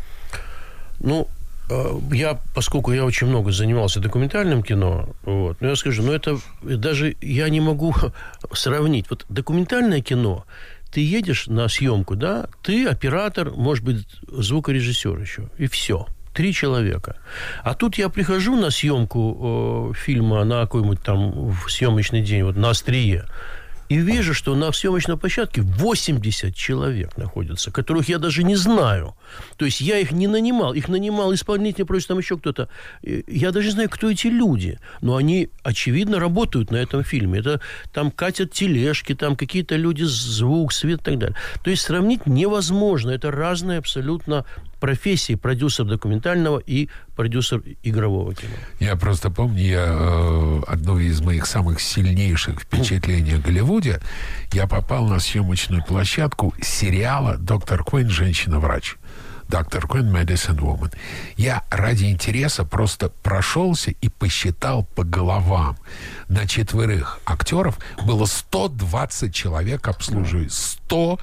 Ну, 0.98 1.28
э, 1.68 1.98
я, 2.12 2.40
поскольку 2.54 2.92
я 2.92 3.04
очень 3.04 3.26
много 3.26 3.52
занимался 3.52 4.00
документальным 4.00 4.62
кино, 4.62 5.10
вот, 5.24 5.60
ну, 5.60 5.68
я 5.68 5.76
скажу, 5.76 6.02
ну, 6.02 6.12
это 6.12 6.38
даже 6.62 7.16
я 7.20 7.50
не 7.50 7.60
могу 7.60 7.94
сравнить. 8.54 9.10
Вот 9.10 9.26
документальное 9.28 10.00
кино, 10.00 10.46
ты 10.90 11.02
едешь 11.02 11.48
на 11.48 11.68
съемку, 11.68 12.16
да, 12.16 12.48
ты 12.62 12.86
оператор, 12.86 13.50
может 13.50 13.84
быть, 13.84 14.06
звукорежиссер 14.26 15.18
еще, 15.18 15.50
и 15.58 15.66
все. 15.66 16.06
Три 16.40 16.54
человека. 16.54 17.16
А 17.62 17.74
тут 17.74 17.98
я 17.98 18.08
прихожу 18.08 18.56
на 18.56 18.70
съемку 18.70 19.90
э, 19.92 19.94
фильма 19.94 20.42
на 20.44 20.62
какой-нибудь 20.62 21.02
там 21.02 21.50
в 21.50 21.68
съемочный 21.68 22.22
день, 22.22 22.44
вот 22.44 22.56
на 22.56 22.70
острие, 22.70 23.26
и 23.90 23.96
вижу, 23.96 24.34
что 24.34 24.54
на 24.54 24.70
съемочной 24.70 25.16
площадке 25.16 25.62
80 25.62 26.54
человек 26.54 27.16
находятся, 27.16 27.72
которых 27.72 28.08
я 28.08 28.18
даже 28.18 28.44
не 28.44 28.54
знаю. 28.54 29.16
То 29.56 29.64
есть 29.64 29.80
я 29.80 29.98
их 29.98 30.12
не 30.12 30.28
нанимал. 30.28 30.74
Их 30.74 30.88
нанимал 30.88 31.34
исполнитель, 31.34 31.84
просто 31.84 32.10
там 32.10 32.18
еще 32.18 32.38
кто-то. 32.38 32.68
Я 33.02 33.50
даже 33.50 33.66
не 33.66 33.72
знаю, 33.72 33.90
кто 33.90 34.08
эти 34.08 34.28
люди. 34.28 34.78
Но 35.00 35.16
они, 35.16 35.50
очевидно, 35.64 36.20
работают 36.20 36.70
на 36.70 36.76
этом 36.76 37.02
фильме. 37.02 37.40
Это 37.40 37.60
там 37.92 38.12
катят 38.12 38.52
тележки, 38.52 39.16
там 39.16 39.34
какие-то 39.34 39.74
люди, 39.74 40.04
звук, 40.04 40.72
свет 40.72 41.00
и 41.00 41.04
так 41.04 41.18
далее. 41.18 41.36
То 41.64 41.70
есть 41.70 41.82
сравнить 41.82 42.26
невозможно. 42.26 43.10
Это 43.10 43.32
разные 43.32 43.78
абсолютно 43.78 44.44
профессии 44.78 45.34
продюсер 45.34 45.84
документального 45.84 46.62
и 46.64 46.88
продюсер 47.20 47.62
игрового 47.82 48.34
кино. 48.34 48.54
Я 48.78 48.96
просто 48.96 49.30
помню, 49.30 49.62
я, 49.62 49.86
э, 49.90 50.62
одно 50.66 50.98
из 50.98 51.20
моих 51.20 51.44
самых 51.44 51.78
сильнейших 51.82 52.60
впечатлений 52.60 53.34
о 53.34 53.38
Голливуде, 53.38 54.00
я 54.54 54.66
попал 54.66 55.06
на 55.06 55.20
съемочную 55.20 55.84
площадку 55.84 56.54
сериала 56.62 57.36
«Доктор 57.36 57.84
Куин. 57.84 58.08
Женщина-врач». 58.08 58.96
Доктор 59.48 59.86
Куин 59.86 60.16
Medicine 60.16 60.58
Woman. 60.58 60.94
Я 61.36 61.62
ради 61.70 62.06
интереса 62.06 62.64
просто 62.64 63.10
прошелся 63.10 63.90
и 63.90 64.08
посчитал 64.08 64.84
по 64.84 65.04
головам. 65.04 65.76
На 66.28 66.46
четверых 66.46 67.20
актеров 67.26 67.78
было 68.06 68.24
120 68.24 69.34
человек 69.34 69.88
обслуживать. 69.88 70.54
120. 70.54 71.20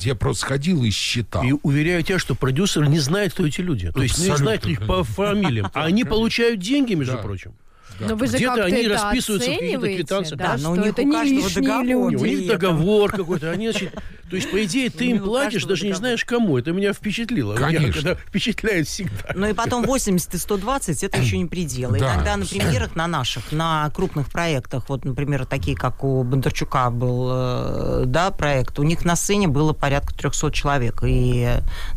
Я 0.00 0.14
просто 0.14 0.46
ходил 0.46 0.82
и 0.84 0.90
считал. 0.90 1.42
И 1.44 1.52
уверяю 1.62 2.02
тебя, 2.02 2.18
что 2.18 2.34
продюсер 2.34 2.88
не 2.88 2.98
знает, 2.98 3.32
кто 3.32 3.46
эти 3.46 3.60
люди. 3.60 3.90
То 3.92 4.02
есть 4.02 4.18
не 4.18 4.30
Абсолютно. 4.30 4.44
знает 4.44 4.66
их 4.66 4.86
по 4.86 5.04
фамилиям. 5.04 5.70
А 5.74 5.84
они 5.84 6.04
получают 6.04 6.60
деньги, 6.60 6.94
между 6.94 7.14
Да. 7.16 7.22
прочим. 7.22 7.52
Но 8.00 8.14
вы 8.14 8.26
же 8.26 8.36
Где-то 8.36 8.64
они 8.64 8.82
это 8.82 8.94
расписываются 8.94 9.50
в 9.50 9.54
каких-то 9.54 9.86
квитанциях. 9.86 10.38
да, 10.38 10.56
Да, 10.56 10.62
но 10.62 10.72
у 10.72 10.76
них 10.76 10.86
это 10.86 11.02
у 11.02 11.04
не 11.04 11.12
каждого 11.12 11.38
лишние 11.38 11.62
договор. 11.62 12.14
У 12.14 12.24
них 12.24 12.46
договор 12.46 13.10
какой-то. 13.12 13.50
Они, 13.50 13.70
значит, 13.70 13.92
то 14.30 14.36
есть, 14.36 14.50
по 14.50 14.62
идее, 14.64 14.90
ты 14.90 15.06
им 15.06 15.20
платишь, 15.20 15.64
даже 15.64 15.86
не 15.86 15.94
знаешь 15.94 16.24
кому. 16.24 16.58
Это 16.58 16.72
меня 16.72 16.92
впечатлило. 16.92 17.54
Конечно. 17.54 18.14
впечатляет 18.14 18.86
всегда. 18.86 19.32
Ну 19.34 19.48
и 19.48 19.52
потом 19.52 19.84
80 19.84 20.34
и 20.34 20.38
120 20.38 21.04
это 21.04 21.18
еще 21.18 21.38
не 21.38 21.46
предел. 21.46 21.90
Да. 21.92 21.98
Иногда 21.98 22.36
на 22.36 22.44
премьерах 22.44 22.94
на 22.94 23.06
наших, 23.06 23.52
на 23.52 23.90
крупных 23.90 24.30
проектах, 24.30 24.88
вот, 24.88 25.04
например, 25.04 25.46
такие, 25.46 25.76
как 25.76 26.04
у 26.04 26.22
Бондарчука 26.22 26.90
был, 26.90 27.28
э, 27.30 28.02
да, 28.06 28.30
проект, 28.30 28.78
у 28.78 28.82
них 28.82 29.04
на 29.04 29.16
сцене 29.16 29.48
было 29.48 29.72
порядка 29.72 30.14
300 30.14 30.52
человек. 30.52 31.02
И 31.06 31.48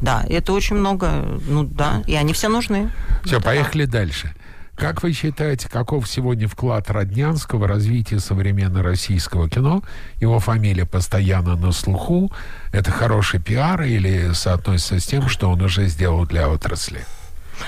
да, 0.02 0.26
это 0.30 0.54
очень 0.54 0.78
много, 0.78 1.26
ну 1.48 1.64
да, 1.64 2.04
и 2.08 2.16
они 2.16 2.34
все 2.34 2.48
нужны. 2.48 2.92
Все, 3.24 3.38
Это 3.38 3.46
поехали 3.46 3.86
дальше. 3.86 4.34
Как 4.82 5.04
вы 5.04 5.14
считаете, 5.14 5.70
каков 5.70 6.10
сегодня 6.10 6.48
вклад 6.48 6.90
Роднянского 6.90 7.60
в 7.60 7.66
развитие 7.68 8.20
современного 8.20 8.84
российского 8.84 9.48
кино? 9.48 9.84
Его 10.20 10.40
фамилия 10.40 10.88
постоянно 10.88 11.56
на 11.56 11.72
слуху. 11.72 12.32
Это 12.74 12.90
хороший 12.90 13.40
пиар 13.40 13.84
или 13.84 14.34
соотносится 14.34 15.00
с 15.00 15.06
тем, 15.06 15.30
что 15.30 15.52
он 15.52 15.62
уже 15.62 15.86
сделал 15.86 16.26
для 16.26 16.50
отрасли? 16.50 17.06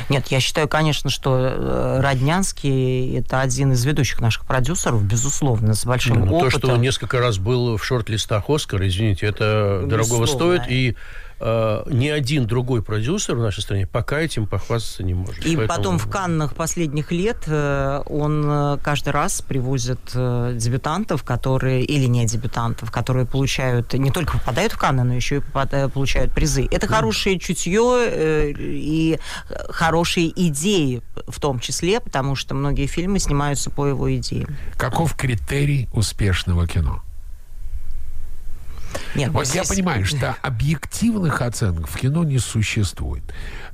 Нет, 0.10 0.30
я 0.30 0.40
считаю, 0.40 0.68
конечно, 0.68 1.12
что 1.12 1.38
э, 1.38 2.00
Роднянский 2.02 3.20
это 3.20 3.42
один 3.42 3.74
из 3.74 3.86
ведущих 3.86 4.20
наших 4.20 4.46
продюсеров, 4.48 5.04
безусловно, 5.04 5.76
с 5.76 5.86
большим 5.86 6.22
Ну, 6.22 6.26
то, 6.30 6.34
опытом. 6.38 6.60
что 6.60 6.72
он 6.72 6.82
несколько 6.82 7.20
раз 7.20 7.38
был 7.38 7.78
в 7.78 7.86
шорт-листах 7.86 8.46
Оскара, 8.50 8.88
извините, 8.88 9.28
это 9.28 9.84
дорогого 9.86 10.22
Безусловно. 10.24 10.58
стоит. 10.64 10.64
И 10.72 10.96
э, 11.44 11.84
ни 11.92 12.08
один 12.08 12.48
другой 12.48 12.82
продюсер 12.82 13.36
в 13.36 13.40
нашей 13.40 13.62
стране 13.62 13.86
пока 13.86 14.20
этим 14.20 14.48
похвастаться 14.48 15.04
не 15.04 15.14
может. 15.14 15.46
И 15.46 15.56
Поэтому- 15.56 15.68
потом 15.68 16.00
в 16.00 16.10
Каннах 16.10 16.56
последних 16.56 17.12
лет 17.12 17.44
э, 17.48 18.02
он 18.06 18.44
э, 18.46 18.78
каждый 18.82 19.10
раз 19.10 19.42
привозит 19.42 20.00
э, 20.14 20.56
дебютантов, 20.58 21.24
которые, 21.24 21.84
или 21.84 22.06
не 22.06 22.26
дебютантов, 22.26 22.92
которые 22.92 23.26
получают, 23.26 23.94
не 23.94 24.12
только 24.12 24.38
попадают 24.40 24.74
в 24.74 24.78
Канны, 24.78 25.04
но 25.04 25.14
еще 25.14 25.38
и 25.38 25.40
попада- 25.40 25.90
получают 25.90 26.32
призы. 26.34 26.68
Это 26.72 26.88
хорошее 26.88 27.38
чутье 27.40 28.06
э, 28.08 28.54
и 28.58 29.20
хорошие 29.70 30.32
идеи 30.48 31.02
в 31.28 31.40
том 31.40 31.60
числе, 31.60 32.00
потому 32.00 32.36
что 32.36 32.56
многие 32.56 32.86
фильмы 32.88 33.20
снимаются 33.20 33.70
по 33.70 33.86
его 33.86 34.14
идеям. 34.16 34.56
Каков 34.78 35.16
критерий 35.16 35.90
успешного 35.94 36.68
кино? 36.68 37.02
Нет, 39.16 39.32
Вот 39.32 39.46
я 39.48 39.64
здесь- 39.64 39.70
понимаю, 39.70 40.06
что 40.06 40.36
объективных 40.42 41.42
оценок 41.42 41.88
в 41.88 41.98
кино 41.98 42.24
не 42.24 42.40
существует. 42.40 43.24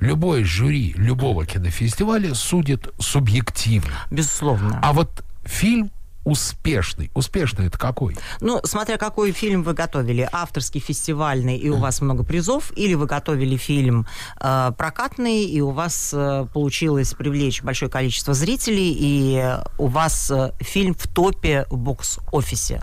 Любое 0.00 0.44
жюри 0.44 0.94
любого 0.96 1.46
кинофестиваля 1.46 2.34
судит 2.34 2.88
субъективно. 2.98 3.92
Безусловно. 4.10 4.78
А 4.82 4.92
вот 4.92 5.24
фильм 5.44 5.90
успешный. 6.24 7.10
Успешный 7.14 7.66
это 7.66 7.78
какой? 7.78 8.14
Ну, 8.40 8.60
смотря 8.64 8.98
какой 8.98 9.32
фильм 9.32 9.62
вы 9.62 9.72
готовили, 9.72 10.28
авторский, 10.30 10.78
фестивальный, 10.80 11.56
и 11.56 11.70
у 11.70 11.78
вас 11.78 12.02
много 12.02 12.24
призов, 12.24 12.72
или 12.76 12.92
вы 12.94 13.06
готовили 13.06 13.56
фильм 13.56 14.06
э, 14.38 14.70
прокатный, 14.76 15.44
и 15.44 15.60
у 15.62 15.70
вас 15.70 16.10
э, 16.12 16.46
получилось 16.52 17.14
привлечь 17.14 17.62
большое 17.62 17.90
количество 17.90 18.34
зрителей, 18.34 18.94
и 18.98 19.56
у 19.78 19.86
вас 19.86 20.30
э, 20.30 20.52
фильм 20.60 20.94
в 20.94 21.08
топе 21.08 21.64
в 21.70 21.78
бокс-офисе. 21.78 22.82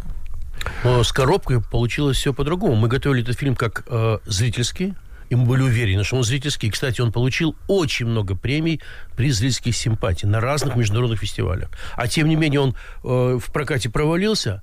Но 0.84 1.04
с 1.04 1.12
коробкой 1.12 1.62
получилось 1.62 2.18
все 2.18 2.34
по-другому. 2.34 2.76
Мы 2.76 2.88
готовили 2.88 3.24
этот 3.24 3.38
фильм 3.38 3.56
как 3.56 3.84
э, 3.88 4.18
зрительский, 4.26 4.94
и 5.30 5.36
мы 5.36 5.46
были 5.46 5.62
уверены, 5.62 6.04
что 6.04 6.18
он 6.18 6.24
зрительский. 6.24 6.70
Кстати, 6.70 7.02
он 7.02 7.12
получил 7.12 7.56
очень 7.68 8.06
много 8.06 8.36
премий 8.36 8.82
при 9.16 9.32
зрительских 9.32 9.76
симпатий 9.76 10.28
на 10.28 10.40
разных 10.40 10.76
международных 10.76 11.20
фестивалях. 11.20 11.70
А 11.96 12.08
тем 12.08 12.28
не 12.28 12.36
менее 12.36 12.62
он 12.62 12.76
э, 13.04 13.40
в 13.42 13.52
прокате 13.52 13.90
провалился, 13.90 14.62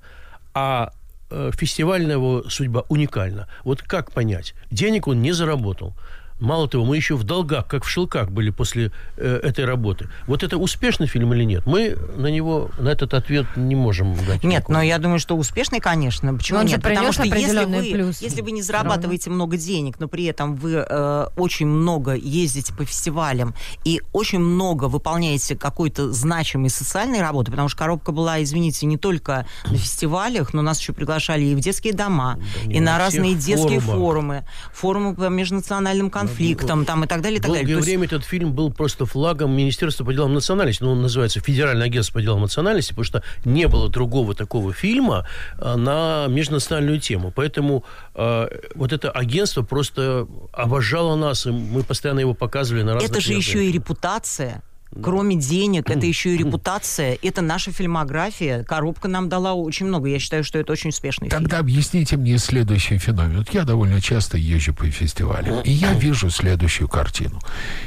а 0.53 0.91
э, 1.29 1.51
фестивальная 1.53 2.15
его 2.15 2.43
судьба 2.49 2.83
уникальна. 2.89 3.47
Вот 3.63 3.81
как 3.81 4.11
понять? 4.11 4.53
Денег 4.71 5.07
он 5.07 5.21
не 5.21 5.31
заработал. 5.31 5.95
Мало 6.39 6.67
того, 6.67 6.83
мы 6.83 6.97
еще 6.97 7.15
в 7.15 7.23
долгах, 7.23 7.65
как 7.67 7.85
в 7.85 7.89
шелках 7.89 8.29
были 8.29 8.49
после 8.49 8.91
э, 9.15 9.39
этой 9.41 9.63
работы. 9.63 10.09
Вот 10.27 10.43
это 10.43 10.57
успешный 10.57 11.07
фильм 11.07 11.33
или 11.33 11.43
нет? 11.45 11.65
Мы 11.65 11.97
на 12.17 12.27
него, 12.27 12.71
на 12.77 12.89
этот 12.89 13.13
ответ 13.13 13.45
не 13.55 13.75
можем 13.75 14.15
дать. 14.15 14.43
Нет, 14.43 14.43
никакого. 14.43 14.77
но 14.77 14.83
я 14.83 14.97
думаю, 14.97 15.19
что 15.19 15.37
успешный, 15.37 15.79
конечно. 15.79 16.33
Почему 16.33 16.59
Он 16.59 16.65
нет? 16.65 16.81
Потому 16.81 17.13
что 17.13 17.23
если 17.23 17.63
вы, 17.63 17.91
плюс. 17.93 18.21
если 18.21 18.41
вы 18.41 18.51
не 18.51 18.61
зарабатываете 18.61 19.29
много 19.29 19.55
денег, 19.55 19.97
но 19.99 20.09
при 20.09 20.25
этом 20.25 20.55
вы 20.55 20.85
э, 20.87 21.27
очень 21.37 21.67
много 21.67 22.13
ездите 22.15 22.73
по 22.73 22.83
фестивалям 22.83 23.53
и 23.85 24.01
очень 24.11 24.39
много 24.39 24.85
выполняете 24.85 25.55
какой-то 25.55 26.11
значимой 26.11 26.69
социальной 26.69 27.21
работы, 27.21 27.51
потому 27.51 27.69
что 27.69 27.77
коробка 27.77 28.11
была, 28.11 28.43
извините, 28.43 28.85
не 28.87 28.97
только 28.97 29.45
на 29.65 29.77
фестивалях, 29.77 30.53
но 30.53 30.61
нас 30.61 30.81
еще 30.81 30.91
приглашали 30.91 31.45
и 31.45 31.55
в 31.55 31.61
детские 31.61 31.93
дома, 31.93 32.39
Да 32.65 32.73
и 32.73 32.81
на 32.81 32.97
разные 32.97 33.37
всех 33.37 33.45
детские 33.45 33.79
форумах. 33.79 33.95
форумы, 33.95 34.45
форумы 34.73 35.15
по 35.15 35.29
межнациональным 35.29 36.09
конфликтам, 36.27 36.85
там 36.85 37.03
и 37.03 37.07
так 37.07 37.21
далее, 37.21 37.37
и 37.37 37.41
так 37.41 37.47
Долгое 37.47 37.61
далее. 37.61 37.75
То 37.75 37.79
есть- 37.79 37.87
время 37.87 38.05
этот 38.05 38.23
фильм 38.25 38.53
был 38.53 38.71
просто 38.71 39.05
флагом 39.05 39.55
Министерства 39.55 40.03
по 40.05 40.13
делам 40.13 40.33
национальности. 40.33 40.83
Ну, 40.83 40.91
он 40.91 41.01
называется 41.01 41.39
Федеральное 41.39 41.87
агентство 41.87 42.13
по 42.13 42.21
делам 42.21 42.41
национальности, 42.41 42.91
потому 42.91 43.05
что 43.05 43.23
не 43.43 43.67
было 43.67 43.89
другого 43.89 44.35
такого 44.35 44.73
фильма 44.73 45.27
а, 45.57 45.75
на 45.77 46.27
межнациональную 46.27 46.99
тему. 46.99 47.31
Поэтому 47.35 47.83
э, 48.15 48.47
вот 48.75 48.93
это 48.93 49.11
агентство 49.11 49.61
просто 49.63 50.27
обожало 50.51 51.15
нас, 51.15 51.45
и 51.45 51.51
мы 51.51 51.83
постоянно 51.83 52.19
его 52.19 52.33
показывали 52.33 52.83
на 52.83 52.93
разных 52.93 53.11
Это 53.11 53.21
же 53.21 53.33
еще 53.33 53.65
и 53.65 53.71
репутация. 53.71 54.61
Кроме 55.01 55.35
денег, 55.35 55.89
это 55.89 56.05
еще 56.05 56.35
и 56.35 56.37
репутация, 56.43 57.17
это 57.21 57.41
наша 57.41 57.71
фильмография. 57.71 58.63
Коробка 58.63 59.07
нам 59.07 59.29
дала 59.29 59.53
очень 59.53 59.85
много. 59.87 60.07
Я 60.07 60.19
считаю, 60.19 60.43
что 60.43 60.59
это 60.59 60.71
очень 60.71 60.89
успешный 60.89 61.29
фильм. 61.29 61.41
Тогда 61.41 61.59
объясните 61.59 62.17
мне 62.17 62.37
следующий 62.37 62.97
феномен. 62.97 63.39
Вот 63.39 63.49
я 63.49 63.63
довольно 63.63 64.01
часто 64.01 64.37
езжу 64.37 64.73
по 64.73 64.85
фестивалям, 64.89 65.61
и 65.61 65.71
я 65.71 65.93
вижу 65.93 66.29
следующую 66.29 66.87
картину. 66.87 67.39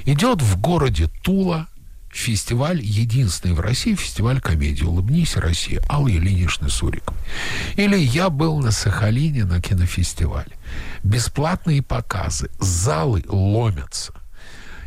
Идет 0.05 0.42
в 0.42 0.61
городе 0.61 1.09
Тула 1.23 1.68
фестиваль, 2.11 2.81
единственный 2.83 3.55
в 3.55 3.61
России 3.61 3.94
фестиваль 3.94 4.40
комедии 4.40 4.85
«Улыбнись, 4.85 5.37
Россия» 5.37 5.83
Аллы 5.88 6.12
Ильиничны 6.12 6.68
Суриковой. 6.68 7.21
Или 7.77 7.97
я 7.97 8.31
был 8.31 8.59
на 8.59 8.71
Сахалине 8.71 9.44
на 9.44 9.61
кинофестивале. 9.61 10.53
Бесплатные 11.03 11.83
показы, 11.83 12.51
залы 12.59 13.25
ломятся. 13.29 14.14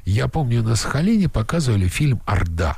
Я 0.05 0.27
помню, 0.27 0.63
на 0.63 0.75
Сахалине 0.75 1.29
показывали 1.29 1.87
фильм 1.87 2.21
«Орда». 2.25 2.77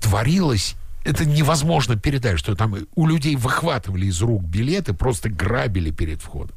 Творилось 0.00 0.76
это 1.04 1.24
невозможно 1.24 1.96
передать, 1.96 2.38
что 2.38 2.54
там 2.54 2.76
у 2.94 3.06
людей 3.06 3.36
выхватывали 3.36 4.06
из 4.06 4.20
рук 4.20 4.42
билеты, 4.42 4.92
просто 4.92 5.28
грабили 5.30 5.90
перед 5.90 6.20
входом. 6.20 6.54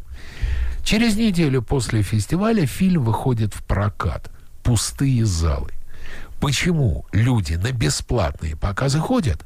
Через 0.83 1.15
неделю 1.15 1.61
после 1.61 2.01
фестиваля 2.01 2.65
фильм 2.65 3.03
выходит 3.03 3.53
в 3.53 3.63
прокат. 3.63 4.29
Пустые 4.63 5.25
залы. 5.25 5.71
Почему 6.41 7.05
люди 7.13 7.53
на 7.53 7.71
бесплатные 7.71 8.57
показы 8.57 8.99
ходят, 8.99 9.45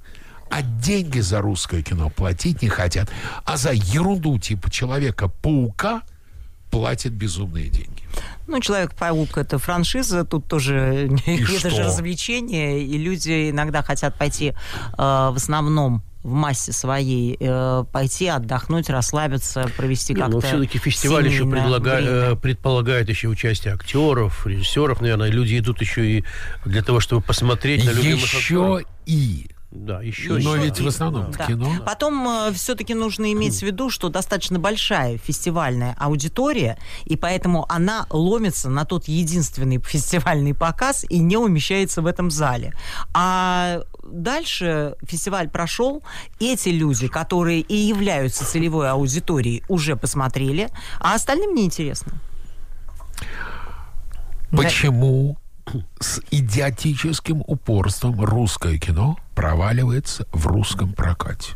а 0.49 0.63
деньги 0.63 1.19
за 1.19 1.41
русское 1.41 1.83
кино 1.83 2.09
платить 2.09 2.63
не 2.63 2.69
хотят, 2.69 3.09
а 3.45 3.57
за 3.57 3.71
ерунду 3.71 4.39
типа 4.39 4.71
Человека-паука 4.71 6.01
платят 6.77 7.13
безумные 7.13 7.69
деньги? 7.69 8.03
Ну, 8.47 8.59
Человек-паук 8.61 9.37
это 9.37 9.57
франшиза, 9.59 10.23
тут 10.23 10.47
тоже 10.47 11.09
это 11.27 11.57
что? 11.59 11.69
же 11.69 11.83
развлечение, 11.83 12.81
и 12.83 12.97
люди 12.97 13.49
иногда 13.49 13.83
хотят 13.83 14.15
пойти 14.17 14.49
э, 14.49 14.53
в 14.97 15.33
основном 15.35 16.01
в 16.23 16.31
массе 16.31 16.73
своей 16.73 17.37
э, 17.39 17.83
пойти 17.91 18.27
отдохнуть, 18.27 18.89
расслабиться, 18.89 19.69
провести 19.77 20.13
Не, 20.13 20.19
как-то 20.19 20.35
но 20.35 20.41
все-таки 20.41 20.77
фестиваль 20.77 21.27
еще 21.27 21.43
предлага- 21.43 21.95
время. 21.97 22.09
э, 22.11 22.35
предполагает 22.35 23.07
еще 23.09 23.27
участие 23.29 23.73
актеров, 23.73 24.45
режиссеров, 24.45 24.99
наверное. 25.01 25.29
Люди 25.29 25.57
идут 25.59 25.79
еще 25.81 26.05
и 26.19 26.23
для 26.65 26.81
того, 26.83 26.99
чтобы 26.99 27.21
посмотреть 27.21 27.85
на 27.85 27.91
любимых 27.91 28.23
Еще 28.23 28.37
актеров. 28.77 28.81
и. 29.05 29.47
Да, 29.69 30.01
еще 30.01 30.29
Но 30.29 30.55
Еще 30.55 30.65
ведь 30.65 30.79
в 30.79 30.87
основном 30.87 31.31
Да. 31.31 31.45
кино. 31.45 31.69
Потом 31.85 32.53
все-таки 32.53 32.93
нужно 32.93 33.31
иметь 33.33 33.59
в 33.59 33.63
виду, 33.63 33.89
что 33.89 34.07
достаточно 34.07 34.59
большая 34.59 35.17
фестивальная 35.17 35.93
аудитория, 35.99 36.77
и 37.03 37.17
поэтому 37.17 37.65
она 37.67 38.07
ломится 38.09 38.69
на 38.69 38.85
тот 38.85 39.09
единственный 39.09 39.79
фестивальный 39.85 40.53
показ 40.53 41.05
и 41.09 41.19
не 41.19 41.35
умещается 41.35 42.01
в 42.01 42.05
этом 42.05 42.31
зале. 42.31 42.73
А 43.13 43.81
дальше 44.03 44.95
фестиваль 45.05 45.49
прошел, 45.49 46.01
эти 46.39 46.69
люди, 46.69 47.09
которые 47.09 47.59
и 47.59 47.75
являются 47.75 48.45
целевой 48.45 48.89
аудиторией, 48.89 49.63
уже 49.67 49.97
посмотрели, 49.97 50.69
а 50.99 51.13
остальным 51.13 51.53
неинтересно. 51.53 52.13
Почему 54.51 55.37
с 55.99 56.21
идиотическим 56.31 57.43
упорством 57.45 58.23
русское 58.23 58.77
кино 58.77 59.17
проваливается 59.37 60.25
в 60.31 60.47
русском 60.47 60.93
прокате? 60.93 61.51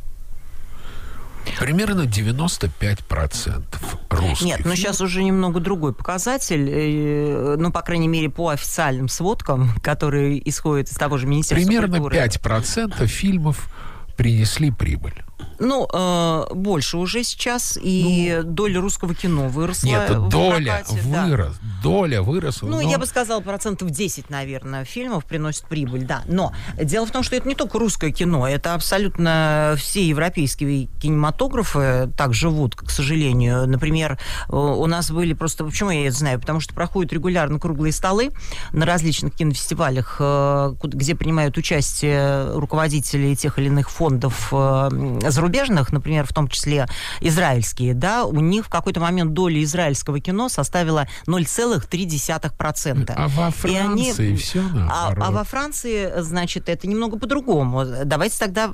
Примерно 1.60 2.02
95% 2.02 3.64
русских 4.12 4.46
Нет, 4.46 4.64
но 4.66 4.76
сейчас 4.76 5.02
уже 5.02 5.24
немного 5.24 5.60
другой 5.60 5.92
показатель, 5.92 6.70
э, 6.70 7.56
ну, 7.58 7.72
по 7.72 7.82
крайней 7.82 8.08
мере, 8.08 8.30
по 8.30 8.50
официальным 8.50 9.10
сводкам, 9.10 9.72
которые 9.84 10.48
исходят 10.48 10.90
из 10.90 10.96
того 10.96 11.18
же 11.18 11.26
Министерства 11.26 11.68
Примерно 11.68 11.98
культуры. 11.98 12.24
5% 12.24 13.08
фильмов 13.08 13.68
принесли 14.16 14.70
прибыль. 14.70 15.24
Ну, 15.60 15.88
э, 15.92 16.46
больше 16.54 16.98
уже 16.98 17.24
сейчас, 17.24 17.78
и 17.82 18.42
доля 18.44 18.82
русского 18.82 19.14
кино 19.14 19.48
выросла. 19.48 19.88
Ну, 19.88 19.92
Нет, 19.92 20.30
доля 20.30 20.84
прокате, 20.84 21.02
да. 21.06 21.26
вырос, 21.26 21.60
доля 21.84 22.22
выросла. 22.22 22.68
Ну, 22.68 22.76
но 22.78 22.82
я 22.82 22.98
бы 22.98 23.06
сказала, 23.06 23.42
процентов 23.42 23.90
10, 23.92 24.30
наверное, 24.30 24.86
фильмов 24.86 25.26
приносит 25.26 25.66
прибыль, 25.66 26.06
да. 26.06 26.24
Но 26.28 26.54
дело 26.82 27.06
в 27.06 27.12
том, 27.12 27.24
что 27.24 27.36
это 27.36 27.48
не 27.48 27.56
только 27.56 27.80
русское 27.80 28.12
кино, 28.12 28.48
это 28.48 28.74
абсолютно 28.74 29.76
все 29.78 30.08
европейские 30.08 30.88
кинематографы 31.00 32.12
так 32.18 32.34
живут, 32.34 32.76
к 32.76 32.90
сожалению. 32.90 33.68
Например, 33.68 34.18
э, 34.50 34.56
у 34.56 34.86
нас 34.86 35.12
были 35.12 35.34
просто... 35.34 35.64
Почему 35.64 35.92
я 35.92 36.08
это 36.08 36.18
знаю? 36.18 36.40
Потому 36.40 36.60
что 36.60 36.74
проходят 36.74 37.14
регулярно 37.14 37.60
круглые 37.60 37.94
столы 37.94 38.32
на 38.72 38.86
различных 38.86 39.36
кинофестивалях, 39.36 40.18
э, 40.20 40.74
где 40.84 41.16
принимают 41.16 41.58
участие 41.58 42.52
руководители 42.58 43.36
тех 43.36 43.60
или 43.60 43.68
иных 43.68 43.90
фондов 43.90 44.50
э, 44.52 45.20
зарубежных, 45.32 45.92
например, 45.92 46.26
в 46.26 46.34
том 46.34 46.48
числе 46.48 46.88
израильские, 47.22 47.94
да, 47.94 48.26
у 48.26 48.40
них 48.40 48.66
в 48.66 48.70
какой-то 48.70 49.00
момент 49.00 49.34
доля 49.34 49.62
израильского 49.64 50.20
кино 50.20 50.50
составила 50.50 51.08
0,3%. 51.28 53.14
А 53.16 53.28
во 53.28 53.52
И 53.70 53.76
они- 53.76 54.12
Франции 54.12 54.36
все 54.36 54.64
А, 54.90 55.14
а 55.20 55.32
во 55.32 55.44
Франции, 55.44 56.12
значит, 56.22 56.70
это 56.70 56.88
немного 56.88 57.18
по-другому. 57.18 57.86
Давайте 58.06 58.38
тогда 58.40 58.72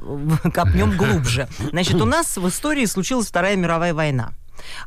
копнем 0.53 0.91
глубже. 0.97 1.47
Значит, 1.71 1.95
у 1.95 2.05
нас 2.05 2.37
в 2.37 2.47
истории 2.47 2.85
случилась 2.85 3.27
Вторая 3.27 3.55
мировая 3.55 3.93
война. 3.93 4.31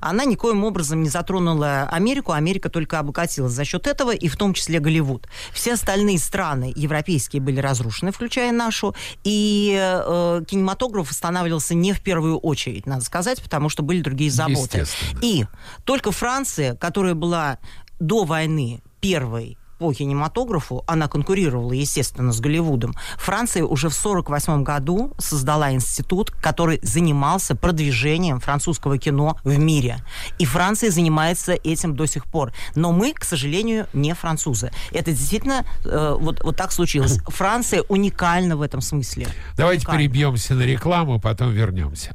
Она 0.01 0.25
никоим 0.25 0.65
образом 0.65 1.03
не 1.03 1.09
затронула 1.09 1.89
Америку, 1.91 2.33
Америка 2.33 2.69
только 2.71 2.99
обогатилась 2.99 3.53
за 3.53 3.65
счет 3.65 3.87
этого, 3.87 4.15
и 4.15 4.29
в 4.29 4.37
том 4.37 4.55
числе 4.55 4.81
Голливуд. 4.81 5.27
Все 5.53 5.75
остальные 5.75 6.19
страны 6.19 6.73
европейские 6.75 7.43
были 7.43 7.61
разрушены, 7.61 8.13
включая 8.13 8.53
нашу, 8.53 8.95
и 9.25 9.77
э, 9.79 10.43
кинематограф 10.47 11.11
останавливался 11.11 11.75
не 11.75 11.93
в 11.93 12.01
первую 12.01 12.39
очередь, 12.39 12.87
надо 12.87 13.05
сказать, 13.05 13.43
потому 13.43 13.69
что 13.69 13.83
были 13.83 14.01
другие 14.01 14.31
заботы. 14.31 14.85
И 15.23 15.47
только 15.85 16.13
Франция, 16.13 16.75
которая 16.77 17.15
была 17.15 17.59
до 17.99 18.25
войны 18.25 18.83
первой 19.01 19.57
по 19.81 19.95
кинематографу, 19.95 20.85
она 20.87 21.09
конкурировала, 21.09 21.73
естественно, 21.73 22.33
с 22.33 22.41
Голливудом. 22.41 22.95
Франция 23.17 23.65
уже 23.65 23.89
в 23.89 23.99
1948 23.99 24.63
году 24.63 25.15
создала 25.17 25.73
институт, 25.73 26.31
который 26.31 26.81
занимался 26.83 27.57
продвижением 27.57 28.41
французского 28.41 28.99
кино 28.99 29.39
в 29.43 29.59
мире. 29.59 29.97
И 30.39 30.45
Франция 30.45 30.91
занимается 30.91 31.53
этим 31.53 31.97
до 31.97 32.05
сих 32.05 32.27
пор. 32.27 32.53
Но 32.75 32.93
мы, 32.93 33.15
к 33.15 33.25
сожалению, 33.25 33.87
не 33.95 34.15
французы. 34.15 34.71
Это 34.93 35.13
действительно 35.13 35.65
э, 35.87 36.17
вот, 36.21 36.45
вот 36.45 36.57
так 36.57 36.73
случилось. 36.73 37.19
Франция 37.29 37.83
уникальна 37.89 38.59
в 38.59 38.63
этом 38.63 38.83
смысле. 38.83 39.29
Давайте 39.57 39.87
Уникальна. 39.87 39.99
перебьемся 39.99 40.55
на 40.55 40.63
рекламу, 40.63 41.19
потом 41.19 41.53
вернемся. 41.53 42.13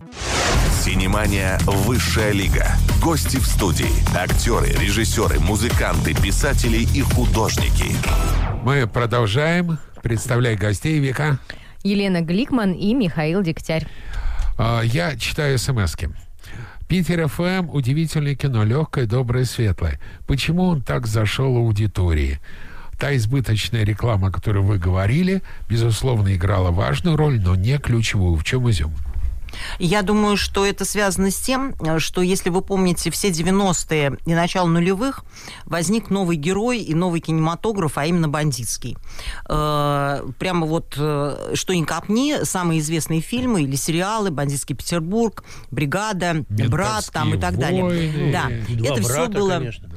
Синемания 0.84 1.58
«Высшая 1.66 2.32
лига». 2.32 2.68
Гости 3.02 3.38
в 3.38 3.48
студии. 3.48 3.90
Актеры, 4.16 4.68
режиссеры, 4.68 5.40
музыканты, 5.40 6.14
писатели 6.14 6.88
и 6.94 7.02
художники. 7.02 7.55
Мы 8.64 8.88
продолжаем. 8.88 9.78
Представляй 10.02 10.56
гостей, 10.56 11.00
Вика. 11.00 11.40
Елена 11.84 12.22
Гликман 12.22 12.74
и 12.74 12.94
Михаил 12.94 13.44
Дегтярь. 13.44 13.88
А, 14.58 14.82
Я 14.82 15.16
читаю 15.18 15.58
смски. 15.60 16.10
Питер 16.88 17.28
ФМ 17.28 17.70
удивительное 17.70 18.36
кино, 18.36 18.64
легкое, 18.64 19.06
доброе, 19.06 19.46
светлое. 19.46 20.00
Почему 20.28 20.64
он 20.66 20.82
так 20.82 21.08
зашел 21.08 21.58
аудитории? 21.58 22.40
Та 23.00 23.16
избыточная 23.16 23.84
реклама, 23.84 24.28
о 24.28 24.32
которой 24.32 24.64
вы 24.64 24.78
говорили, 24.78 25.42
безусловно, 25.68 26.34
играла 26.36 26.72
важную 26.72 27.18
роль, 27.18 27.40
но 27.42 27.56
не 27.56 27.78
ключевую. 27.78 28.36
В 28.36 28.44
чем 28.44 28.70
изюм? 28.70 28.94
Я 29.80 30.02
думаю, 30.02 30.38
что 30.38 30.66
это 30.66 30.86
связано 30.86 31.32
с 31.32 31.38
тем, 31.38 31.76
э, 31.80 32.00
что, 32.00 32.22
если 32.22 32.50
вы 32.50 32.62
помните, 32.62 33.12
все 33.12 33.30
90-е 33.30 34.18
и 34.26 34.34
начало 34.34 34.68
нулевых 34.68 35.26
возник 35.66 36.10
новый 36.10 36.38
герой 36.38 36.80
и 36.80 36.94
новый 36.94 37.22
кинематограф, 37.22 37.98
а 37.98 38.06
именно 38.06 38.28
бандитский. 38.28 38.98
Э, 39.50 40.22
прямо 40.40 40.66
вот, 40.66 40.96
э, 40.98 41.52
что 41.54 41.74
ни 41.76 41.84
копни, 41.84 42.44
самые 42.44 42.80
известные 42.80 43.22
фильмы 43.22 43.64
или 43.64 43.76
сериалы 43.76 44.32
«Бандитский 44.32 44.76
Петербург», 44.76 45.44
«Бригада», 45.72 46.46
«Брат» 46.50 47.10
там 47.12 47.34
и 47.34 47.38
так 47.38 47.58
далее. 47.58 47.84
войны. 47.84 48.32
Да, 48.32 48.50
это 48.50 49.02
все 49.02 49.14
брата, 49.14 49.32
было... 49.32 49.52
конечно. 49.52 49.88
Да, 49.88 49.96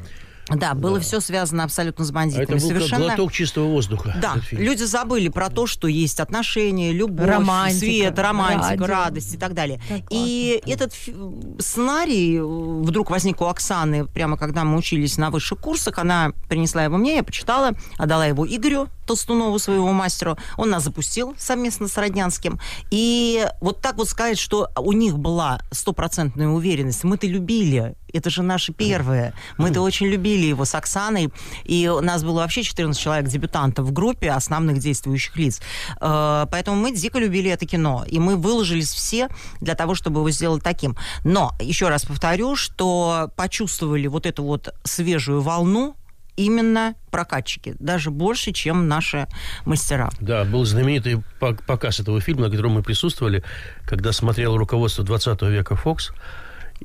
было 0.74 1.00
все 1.00 1.20
связано 1.20 1.64
абсолютно 1.64 2.04
с 2.04 2.11
А 2.11 2.12
бандитами. 2.12 2.44
это 2.44 2.52
был 2.52 2.58
как 2.61 2.68
Совершенно... 2.68 3.04
глоток 3.06 3.32
чистого 3.32 3.66
воздуха. 3.66 4.16
Да, 4.20 4.34
этот 4.37 4.52
люди 4.52 4.82
забыли 4.84 5.28
про 5.28 5.48
то, 5.50 5.66
что 5.66 5.88
есть 5.88 6.20
отношения, 6.20 6.92
любовь, 6.92 7.26
Романтика, 7.28 7.78
свет, 7.78 8.18
романтика, 8.18 8.68
радио. 8.68 8.87
радость 8.87 9.34
и 9.34 9.37
так 9.37 9.54
далее. 9.54 9.80
Так 9.88 10.00
и 10.11 10.62
этот 10.66 10.92
фи- 10.94 11.14
сценарий 11.58 12.37
э, 12.38 12.42
вдруг 12.42 13.11
возник 13.11 13.40
у 13.40 13.44
Оксаны, 13.46 14.06
прямо 14.06 14.37
когда 14.37 14.64
мы 14.64 14.76
учились 14.76 15.18
на 15.18 15.30
высших 15.30 15.58
курсах. 15.61 15.98
Она 15.98 16.32
принесла 16.48 16.84
его 16.84 16.96
мне, 16.96 17.16
я 17.16 17.22
почитала, 17.22 17.72
отдала 17.96 18.26
его 18.26 18.46
Игорю 18.46 18.88
Толстунову, 19.09 19.59
своему 19.59 19.92
мастеру. 19.92 20.37
Он 20.57 20.71
нас 20.71 20.85
запустил 20.85 21.35
совместно 21.38 21.88
с 21.88 21.97
Роднянским. 21.97 22.61
И 22.90 23.47
вот 23.61 23.81
так 23.81 23.97
вот 23.97 24.09
сказать, 24.09 24.38
что 24.38 24.68
у 24.77 24.92
них 24.92 25.18
была 25.18 25.61
стопроцентная 25.73 26.49
уверенность. 26.49 27.05
Мы-то 27.05 27.27
любили 27.27 27.97
это 28.12 28.31
же 28.31 28.42
наше 28.42 28.73
первое. 28.73 29.35
Мы-то 29.59 29.81
очень 29.83 30.07
любили 30.07 30.47
его 30.47 30.64
с 30.64 30.75
Оксаной. 30.75 31.31
И 31.64 31.88
у 31.88 32.01
нас 32.01 32.25
было 32.25 32.40
вообще 32.40 32.62
14 32.62 33.01
человек 33.01 33.29
дебютантов 33.29 33.87
в 33.87 33.92
группе 33.92 34.31
основных 34.31 34.79
действующих 34.79 35.37
лиц. 35.37 35.61
Э, 36.01 36.47
Поэтому 36.51 36.77
мы 36.77 36.92
дико 36.92 37.18
любили 37.18 37.51
это 37.51 37.66
кино. 37.66 38.05
И 38.07 38.18
мы 38.18 38.37
выложились 38.37 38.92
все 38.92 39.29
для 39.61 39.75
того, 39.75 39.94
чтобы 39.94 40.21
его 40.21 40.31
сделать 40.31 40.62
таким. 40.62 40.97
Но, 41.25 41.53
еще 41.61 41.88
раз 41.88 42.05
повторю, 42.05 42.57
что 42.57 43.31
почувствовали 43.37 44.07
вот 44.07 44.27
эту 44.27 44.42
вот 44.42 44.75
свежую 44.85 45.42
волну 45.42 45.94
именно 46.38 46.94
прокатчики. 47.11 47.74
Даже 47.79 48.11
больше, 48.11 48.53
чем 48.53 48.88
наши 48.88 49.27
мастера. 49.64 50.11
Да, 50.20 50.44
был 50.44 50.64
знаменитый 50.64 51.22
пок- 51.40 51.62
показ 51.66 52.01
этого 52.01 52.20
фильма, 52.20 52.42
на 52.44 52.51
котором 52.51 52.72
мы 52.72 52.83
присутствовали, 52.83 53.42
когда 53.85 54.12
смотрел 54.12 54.57
руководство 54.57 55.05
20 55.05 55.42
века 55.42 55.74
Fox, 55.74 56.12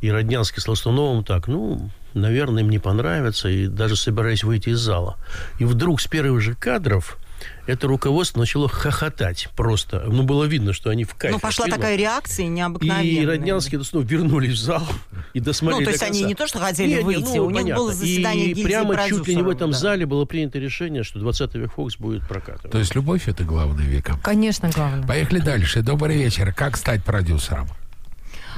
и 0.02 0.10
Роднянский 0.10 0.60
с 0.60 0.66
Толстуновым 0.66 1.24
так, 1.24 1.48
ну, 1.48 1.92
наверное, 2.16 2.63
им 2.63 2.70
не 2.70 2.80
понравится, 2.80 3.48
и 3.48 3.68
даже 3.68 3.96
собираясь 3.96 4.44
выйти 4.44 4.70
из 4.70 4.80
зала. 4.80 5.18
И 5.60 5.66
вдруг 5.66 6.02
с 6.02 6.08
первых 6.08 6.42
же 6.42 6.56
кадров 6.56 7.18
это 7.65 7.88
руководство 7.88 8.39
начало 8.39 8.67
хохотать 8.67 9.49
просто. 9.56 10.04
Ну, 10.08 10.23
было 10.23 10.45
видно, 10.45 10.73
что 10.73 10.89
они 10.89 11.04
в 11.04 11.15
кайфе. 11.15 11.36
Ну, 11.36 11.39
пошла 11.39 11.65
фильма. 11.65 11.78
такая 11.78 11.95
реакция 11.95 12.47
необыкновенная. 12.47 13.04
И 13.04 13.26
Роднянский 13.26 13.76
и 13.76 13.78
Толстунов 13.78 14.10
вернулись 14.10 14.54
в 14.54 14.62
зал 14.62 14.88
и 15.34 15.39
досмотрели 15.39 15.82
Ну, 15.82 15.86
то 15.86 15.91
есть 15.91 16.02
до 16.02 16.08
они 16.08 16.23
не 16.23 16.36
то, 16.36 16.47
что 16.47 16.60
хотели 16.60 16.89
Не, 16.89 16.95
не, 16.97 17.04
выйти, 17.04 17.38
ну, 17.38 17.45
у 17.45 17.49
них 17.49 17.62
понятно. 17.62 17.84
было 17.84 17.93
заседание 17.93 18.52
И 18.52 18.63
прямо 18.63 18.97
чуть 19.08 19.28
ли 19.28 19.36
не 19.36 19.41
в 19.41 19.49
этом 19.49 19.71
да. 19.71 19.78
зале 19.78 20.06
было 20.06 20.26
принято 20.26 20.60
решение, 20.60 21.04
что 21.04 21.19
20 21.19 21.56
век 21.56 21.73
Фокс 21.73 21.97
будет 21.97 22.28
прокатывать. 22.28 22.71
То 22.71 22.80
есть 22.80 22.95
любовь 22.95 23.28
это 23.28 23.43
главное 23.43 23.86
века. 23.86 24.17
Конечно, 24.23 24.69
главное. 24.69 25.08
Поехали 25.08 25.39
дальше. 25.39 25.82
Добрый 25.82 26.17
вечер. 26.17 26.54
Как 26.54 26.78
стать 26.78 27.04
продюсером? 27.04 27.69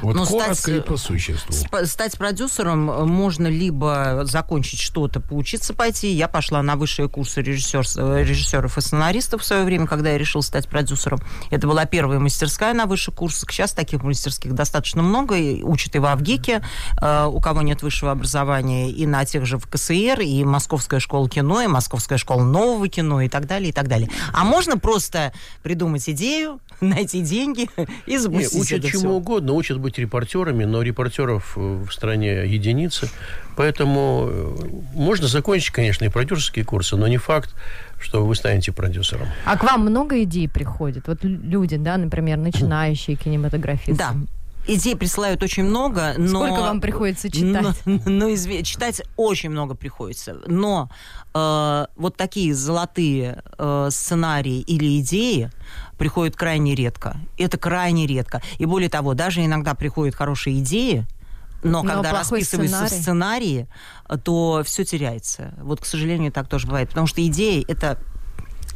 Вот 0.05 0.15
Ну, 0.15 0.25
коротко 0.25 0.55
стать, 0.55 0.75
и 0.75 0.79
по 0.79 0.97
существу. 0.97 1.55
Стать 1.85 2.17
продюсером 2.17 2.91
э, 2.91 3.05
можно 3.05 3.47
либо 3.47 4.21
закончить 4.23 4.79
что-то, 4.79 5.19
поучиться 5.19 5.73
пойти. 5.73 6.11
Я 6.11 6.27
пошла 6.27 6.61
на 6.61 6.75
высшие 6.75 7.09
курсы 7.09 7.41
режиссер, 7.41 7.85
э, 7.97 8.23
режиссеров 8.23 8.77
и 8.77 8.81
сценаристов 8.81 9.41
в 9.41 9.45
свое 9.45 9.63
время, 9.63 9.87
когда 9.87 10.11
я 10.11 10.17
решила 10.17 10.41
стать 10.41 10.67
продюсером. 10.67 11.19
Это 11.49 11.67
была 11.67 11.85
первая 11.85 12.19
мастерская 12.19 12.73
на 12.73 12.85
высших 12.85 13.15
курсах. 13.15 13.51
Сейчас 13.51 13.71
таких 13.71 14.03
мастерских 14.03 14.53
достаточно 14.53 15.01
много. 15.01 15.35
И 15.35 15.63
учат 15.63 15.95
и 15.95 15.99
в 15.99 16.05
Авгике, 16.05 16.63
э, 17.01 17.25
у 17.25 17.39
кого 17.39 17.61
нет 17.61 17.81
высшего 17.81 18.11
образования, 18.11 18.91
и 18.91 19.05
на 19.07 19.25
тех 19.25 19.45
же 19.45 19.57
в 19.57 19.67
КСР, 19.67 20.21
и 20.21 20.43
Московская 20.43 20.99
школа 20.99 21.29
кино, 21.29 21.61
и 21.61 21.67
Московская 21.67 22.17
школа 22.17 22.43
нового 22.43 22.87
кино, 22.87 23.21
и 23.21 23.29
так 23.29 23.47
далее, 23.47 23.69
и 23.69 23.73
так 23.73 23.87
далее. 23.87 24.09
А 24.33 24.43
можно 24.43 24.77
просто 24.77 25.33
придумать 25.63 26.07
идею, 26.09 26.59
найти 26.81 27.21
деньги 27.21 27.69
и 28.05 28.17
запустить 28.17 28.61
учат 28.61 28.79
это 28.79 28.88
чему 28.89 28.99
всё. 29.01 29.09
угодно, 29.13 29.53
учат 29.53 29.79
быть 29.79 29.97
репортерами, 29.97 30.65
но 30.65 30.81
репортеров 30.81 31.53
э, 31.57 31.59
в 31.59 31.91
стране 31.91 32.45
единицы. 32.45 33.09
Поэтому 33.55 34.27
э, 34.29 34.55
можно 34.93 35.27
закончить, 35.27 35.71
конечно, 35.71 36.05
и 36.05 36.09
продюсерские 36.09 36.65
курсы, 36.65 36.95
но 36.95 37.07
не 37.07 37.17
факт, 37.17 37.55
что 37.99 38.25
вы 38.25 38.35
станете 38.35 38.71
продюсером. 38.71 39.27
А 39.45 39.57
к 39.57 39.63
вам 39.63 39.81
много 39.81 40.21
идей 40.23 40.49
приходит? 40.49 41.07
Вот 41.07 41.23
лю- 41.23 41.39
люди, 41.41 41.77
да, 41.77 41.97
например, 41.97 42.38
начинающие 42.38 43.15
кинематографисты. 43.23 43.95
Да. 43.95 44.13
Идей 44.67 44.95
присылают 44.95 45.43
очень 45.43 45.63
много, 45.63 46.15
но... 46.17 46.39
Сколько 46.45 46.62
вам 46.62 46.82
приходится 46.82 47.30
читать? 47.30 47.75
Но, 47.86 47.99
но 48.06 48.30
изве- 48.30 48.63
читать 48.63 49.01
очень 49.15 49.49
много 49.49 49.75
приходится. 49.75 50.38
Но 50.47 50.89
э, 51.34 51.86
вот 51.95 52.17
такие 52.17 52.54
золотые 52.56 53.43
э, 53.58 53.88
сценарии 53.91 54.62
или 54.62 54.99
идеи 55.01 55.51
приходят 55.97 56.36
крайне 56.36 56.73
редко. 56.73 57.17
Это 57.38 57.58
крайне 57.58 58.08
редко. 58.08 58.41
И 58.58 58.65
более 58.65 58.89
того, 58.89 59.13
даже 59.13 59.45
иногда 59.45 59.75
приходят 59.75 60.15
хорошие 60.15 60.60
идеи, 60.60 61.06
но, 61.63 61.82
Но 61.82 61.89
когда 61.89 62.10
плохой 62.12 62.39
расписываются 62.39 62.88
сценарий. 62.88 63.01
сценарии, 63.01 63.67
э, 64.10 64.17
то 64.17 64.62
все 64.65 64.84
теряется. 64.84 65.54
Вот, 65.62 65.80
к 65.82 65.86
сожалению, 65.86 66.32
так 66.32 66.47
тоже 66.47 66.67
бывает. 66.67 66.89
Потому 66.89 67.08
что 67.08 67.25
идеи— 67.25 67.63
это 67.67 67.99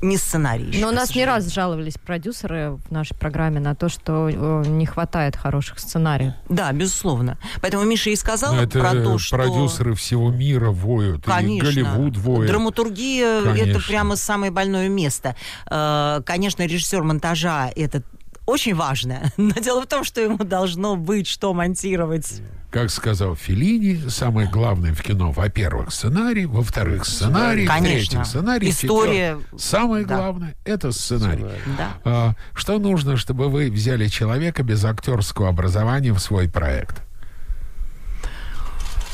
не 0.01 0.17
сценарий. 0.17 0.65
еще, 0.65 0.81
Но 0.81 0.89
у 0.89 0.91
нас 0.91 1.13
не 1.15 1.25
раз 1.25 1.51
жаловались 1.51 1.95
продюсеры 1.97 2.77
в 2.87 2.91
нашей 2.91 3.15
программе 3.15 3.59
на 3.59 3.75
то, 3.75 3.89
что 3.89 4.29
э, 4.29 4.63
не 4.67 4.85
хватает 4.85 5.35
хороших 5.35 5.79
сценариев. 5.79 6.33
Да, 6.47 6.71
безусловно. 6.71 7.37
Поэтому 7.61 7.83
Миша 7.83 8.09
и 8.09 8.15
сказал 8.15 8.55
Ну, 8.55 8.61
это 8.61 8.79
про 8.79 8.91
то, 8.91 9.17
что... 9.17 9.37
продюсеры 9.37 9.93
всего 9.95 10.31
мира 10.31 10.71
воют. 10.71 11.23
Конечно. 11.25 11.67
И 11.67 11.71
Голливуд 11.71 12.17
воет. 12.17 12.49
Драматургия 12.49 13.41
это 13.55 13.79
прямо 13.79 14.15
самое 14.15 14.51
больное 14.51 14.89
место. 14.89 15.35
Э, 15.69 16.21
Конечно, 16.25 16.63
режиссер 16.63 17.03
монтажа 17.03 17.71
это 17.75 18.03
очень 18.49 18.75
важно, 18.75 19.31
но 19.37 19.51
дело 19.53 19.81
в 19.81 19.87
том, 19.87 20.03
что 20.03 20.21
ему 20.21 20.37
должно 20.37 20.95
быть 20.95 21.27
что 21.27 21.53
монтировать. 21.53 22.41
Как 22.71 22.91
сказал 22.91 23.35
Филини, 23.35 24.09
самое 24.09 24.47
главное 24.47 24.93
в 24.93 25.01
кино, 25.01 25.31
во-первых, 25.31 25.91
сценарий, 25.91 26.45
во-вторых, 26.45 27.05
сценарий, 27.05 27.65
Конечно. 27.65 27.87
в-третьих, 27.87 28.25
сценарий, 28.27 28.69
История. 28.69 29.35
в-четвертых, 29.37 29.59
Самое 29.61 30.05
Да. 30.05 30.15
главное– 30.17 30.55
это 30.65 30.91
сценарий. 30.91 31.45
Да. 31.77 31.89
А, 32.05 32.33
что 32.53 32.77
нужно, 32.77 33.17
чтобы 33.17 33.49
вы 33.49 33.71
взяли 33.71 34.07
человека 34.07 34.61
без 34.61 34.85
актерского 34.85 35.49
образования 35.49 36.11
в 36.13 36.19
свой 36.19 36.47
проект? 36.47 37.01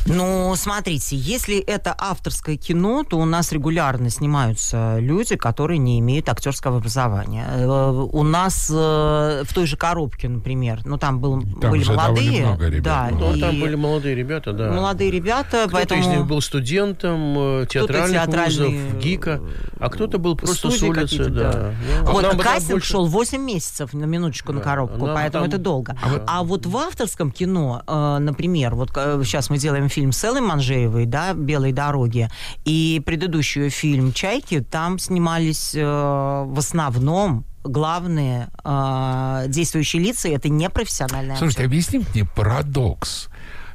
Ну, 0.08 0.54
смотрите, 0.56 1.16
если 1.16 1.58
это 1.58 1.96
авторское 1.98 2.58
кино, 2.58 3.04
то 3.04 3.18
у 3.18 3.26
нас 3.26 3.52
регулярно 3.52 4.12
снимаются 4.12 5.00
люди, 5.00 5.36
которые 5.36 5.80
не 5.80 6.00
имеют 6.00 6.30
актерского 6.30 6.78
образования. 6.78 7.48
Э, 7.56 7.90
У 7.92 8.22
нас 8.24 8.70
э, 8.72 9.44
в 9.44 9.52
той 9.54 9.66
же 9.66 9.78
коробке, 9.78 10.30
например, 10.30 10.82
ну 10.86 11.00
там 11.00 11.20
был, 11.20 11.42
Там 11.60 11.72
были 11.72 11.82
же 11.84 11.94
довольно 11.96 12.08
молодые, 12.14 12.46
много 12.46 12.68
ребят 12.68 12.84
да. 12.84 13.10
Ну, 13.12 13.40
там 13.40 13.56
и 13.56 13.62
были 13.62 13.76
молодые 13.76 14.16
ребята, 14.16 14.54
да. 14.54 14.72
молодые 14.72 15.10
ребята, 15.10 15.48
Кто-то 15.68 15.72
поэтому 15.72 16.02
из 16.02 16.08
них 16.08 16.26
был 16.28 16.40
студентом 16.42 17.34
э, 17.38 17.66
театральных 17.68 18.12
театральный, 18.24 18.78
вузов, 18.78 19.02
ГИКа, 19.02 19.42
а 19.80 19.90
кто-то 19.90 20.20
был 20.20 20.36
просто 20.36 20.70
с 20.70 20.84
улицы. 20.84 21.30
Да. 21.30 21.52
да. 21.52 21.74
Ну, 22.04 22.12
Вот, 22.12 22.22
нам 22.22 22.38
бы 22.38 22.44
там 22.44 22.54
кастинг 22.54 22.72
больше- 22.74 22.92
шел 22.92 23.08
8 23.08 23.42
месяцев, 23.42 23.92
на 23.94 24.06
минуточку, 24.06 24.54
на 24.54 24.60
Да, 24.60 24.66
коробку, 24.66 25.08
нам 25.08 25.16
поэтому 25.16 25.46
там- 25.46 25.50
это 25.50 25.58
долго. 25.58 25.96
А 26.04 26.22
А, 26.28 26.44
вот- 26.44 26.66
вот 26.66 26.66
в 26.68 26.78
авторском 26.78 27.32
кино, 27.32 27.82
э, 27.88 28.18
например, 28.20 28.76
вот 28.76 28.92
э, 28.96 29.20
сейчас 29.26 29.50
мы 29.50 29.58
делаем 29.58 29.90
фильм 29.96 30.12
с 30.12 30.22
Эллой 30.26 30.42
Манжеевой, 30.42 31.06
да, 31.06 31.34
«Белые 31.34 31.74
дороги», 31.74 32.30
и 32.66 33.02
предыдущий 33.06 33.70
фильм 33.70 34.12
«Чайки», 34.12 34.60
там 34.60 35.00
снимались 35.00 35.74
э, 35.74 35.82
в 35.82 36.60
основном 36.60 37.46
главные 37.64 38.50
э, 38.66 39.46
действующие 39.48 40.02
лица, 40.04 40.28
и 40.28 40.32
это 40.32 40.50
не 40.50 40.70
профессиональные 40.70 41.38
Слушайте, 41.38 41.64
актеры. 41.64 41.68
объясни 41.68 42.00
мне 42.14 42.26
парадокс. 42.26 43.30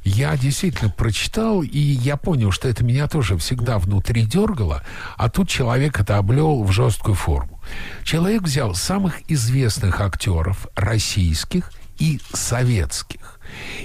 Я 0.05 0.37
действительно 0.37 0.91
прочитал, 0.91 1.63
и 1.63 1.79
я 1.79 2.17
понял, 2.19 2.51
что 2.53 2.69
это 2.69 2.85
меня 2.85 3.09
тоже 3.09 3.39
всегда 3.39 3.79
внутри 3.79 4.25
дергало, 4.25 4.83
а 5.17 5.31
тут 5.31 5.49
человек 5.49 6.01
это 6.01 6.19
облел 6.19 6.63
в 6.63 6.71
жесткую 6.71 7.15
форму. 7.15 7.61
Человек 8.05 8.43
взял 8.43 8.75
самых 8.75 9.21
известных 9.31 10.01
актеров 10.01 10.69
российских 10.75 11.71
и 12.01 12.19
советских 12.33 13.39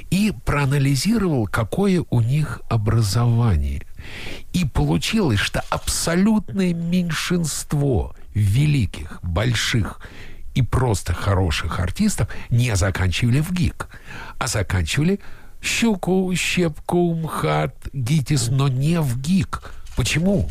и 0.09 0.33
проанализировал, 0.45 1.47
какое 1.47 2.03
у 2.09 2.21
них 2.21 2.61
образование. 2.69 3.83
И 4.53 4.65
получилось, 4.65 5.39
что 5.39 5.61
абсолютное 5.69 6.73
меньшинство 6.73 8.15
великих, 8.33 9.19
больших 9.21 9.99
и 10.53 10.61
просто 10.61 11.13
хороших 11.13 11.79
артистов 11.79 12.29
не 12.49 12.75
заканчивали 12.75 13.41
в 13.41 13.51
ГИК, 13.51 13.87
а 14.39 14.47
заканчивали 14.47 15.19
Щуку, 15.61 16.33
Щепку, 16.35 17.13
МХАТ, 17.15 17.89
ГИТИС, 17.91 18.49
но 18.49 18.67
не 18.67 19.01
в 19.01 19.19
ГИК. 19.19 19.61
Почему? 19.97 20.49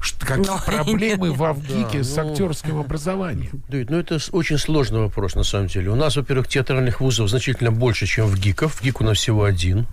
Что, 0.00 0.26
какие 0.26 0.46
Ну, 0.46 0.58
проблемы 0.64 1.32
в 1.34 1.42
Авгике 1.42 1.98
Да, 1.98 2.04
с 2.04 2.16
ну. 2.16 2.30
актерским 2.30 2.78
образованием? 2.78 3.62
Давид, 3.68 3.90
ну 3.90 3.98
это 3.98 4.18
очень 4.32 4.58
сложный 4.58 5.00
вопрос, 5.00 5.34
на 5.34 5.42
самом 5.44 5.66
деле. 5.66 5.90
У 5.90 5.96
нас, 5.96 6.16
во-первых, 6.16 6.48
театральных 6.48 7.00
вузов 7.00 7.28
значительно 7.30 7.72
больше, 7.72 8.06
чем 8.06 8.26
в 8.26 8.38
ГИКов. 8.38 8.74
В 8.76 8.82
ГИК 8.82 9.00
у 9.00 9.04
нас 9.04 9.18
всего 9.18 9.44
один. 9.44 9.86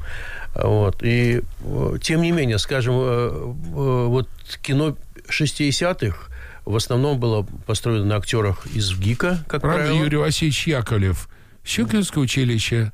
Вот. 0.53 1.01
И, 1.03 1.41
э, 1.63 1.97
тем 2.01 2.21
не 2.21 2.31
менее, 2.31 2.59
скажем, 2.59 2.93
э, 2.97 3.29
э, 3.31 4.05
вот 4.07 4.29
кино 4.61 4.95
60-х 5.27 6.29
в 6.65 6.75
основном 6.75 7.19
было 7.19 7.45
построено 7.65 8.05
на 8.05 8.15
актерах 8.17 8.65
из 8.67 8.97
ГИКа, 8.97 9.43
как 9.47 9.61
Правда, 9.61 9.83
правило. 9.85 10.03
Юрий 10.03 10.17
Васильевич 10.17 10.67
Яковлев, 10.67 11.29
Щукинское 11.63 12.23
училище, 12.23 12.91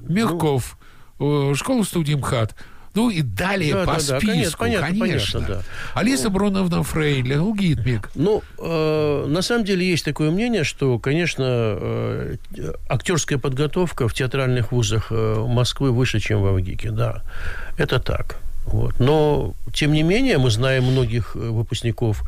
Мягков, 0.00 0.76
э, 1.20 1.52
школа-студия 1.54 2.16
МХАТ. 2.16 2.54
Ну 2.94 3.10
и 3.10 3.22
далее 3.22 3.74
Да, 3.74 3.80
по 3.80 3.86
да, 3.86 3.92
да, 3.92 3.98
списку, 4.00 4.26
конечно, 4.26 4.58
понятно, 4.58 4.98
конечно. 4.98 5.40
понятно, 5.40 5.56
да. 5.56 6.00
Алиса 6.00 6.30
Бруновна 6.30 6.82
Фрейли, 6.82 7.34
Лгитмик. 7.36 8.10
Ну, 8.14 8.42
э, 8.58 9.26
на 9.28 9.42
самом 9.42 9.64
деле 9.64 9.88
есть 9.88 10.04
такое 10.04 10.30
мнение, 10.30 10.62
что, 10.64 10.98
конечно, 10.98 11.44
э, 11.44 12.36
актерская 12.88 13.38
подготовка 13.38 14.06
в 14.08 14.14
театральных 14.14 14.70
вузах 14.72 15.08
э, 15.10 15.44
Москвы 15.48 15.90
выше, 15.90 16.20
чем 16.20 16.40
в 16.42 16.46
Авгике, 16.46 16.90
да. 16.90 17.22
Это 17.76 17.98
так. 17.98 18.36
Вот. 18.66 18.98
Но, 18.98 19.54
тем 19.72 19.92
не 19.92 20.02
менее, 20.02 20.38
мы 20.38 20.50
знаем 20.50 20.84
многих 20.84 21.32
э, 21.34 21.38
выпускников 21.38 22.22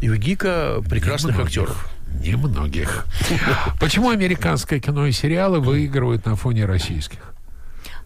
ИВГИКа, 0.00 0.82
прекрасных 0.88 1.36
Немногих. 1.36 1.58
актеров. 1.62 1.88
Немногих. 2.22 3.06
Почему 3.80 4.10
американское 4.10 4.78
кино 4.78 5.06
и 5.06 5.12
сериалы 5.12 5.60
выигрывают 5.60 6.26
на 6.26 6.36
фоне 6.36 6.66
российских? 6.66 7.31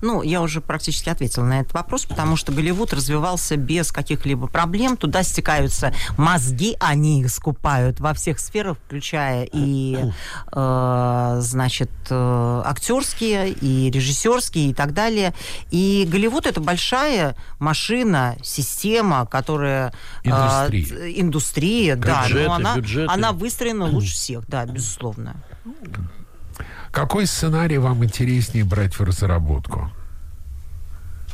Ну, 0.01 0.23
я 0.23 0.43
уже 0.43 0.61
практически 0.61 1.09
ответила 1.09 1.45
на 1.45 1.61
этот 1.61 1.75
вопрос, 1.75 2.05
потому 2.05 2.37
что 2.37 2.53
Голливуд 2.53 2.93
развивался 2.93 3.57
без 3.57 3.93
каких-либо 3.93 4.47
проблем. 4.47 4.97
Туда 4.97 5.23
стекаются 5.23 5.93
мозги, 6.17 6.77
они 6.81 7.21
их 7.21 7.31
скупают 7.31 8.01
во 8.01 8.15
всех 8.15 8.39
сферах, 8.39 8.79
включая 8.87 9.49
и, 9.51 9.99
э, 10.53 11.37
значит, 11.41 11.91
э, 12.11 12.63
актерские, 12.65 13.51
и 13.53 13.91
режиссерские, 13.91 14.71
и 14.71 14.75
так 14.75 14.93
далее. 14.93 15.35
И 15.71 16.07
Голливуд 16.11 16.47
это 16.47 16.61
большая 16.61 17.37
машина, 17.59 18.37
система, 18.43 19.27
которая... 19.27 19.93
э, 20.25 20.29
Индустрия. 20.29 21.21
индустрия, 21.21 21.97
да. 21.97 22.23
Бюджеты, 22.25 22.49
но 22.49 22.55
она, 22.55 22.77
бюджеты. 22.77 23.13
она 23.13 23.33
выстроена 23.33 23.85
лучше 23.87 24.15
всех, 24.15 24.47
да, 24.49 24.65
безусловно. 24.67 25.37
Какой 26.97 27.27
сценарий 27.27 27.77
вам 27.77 28.03
интереснее 28.05 28.65
брать 28.65 28.99
в 28.99 29.03
разработку? 29.03 29.91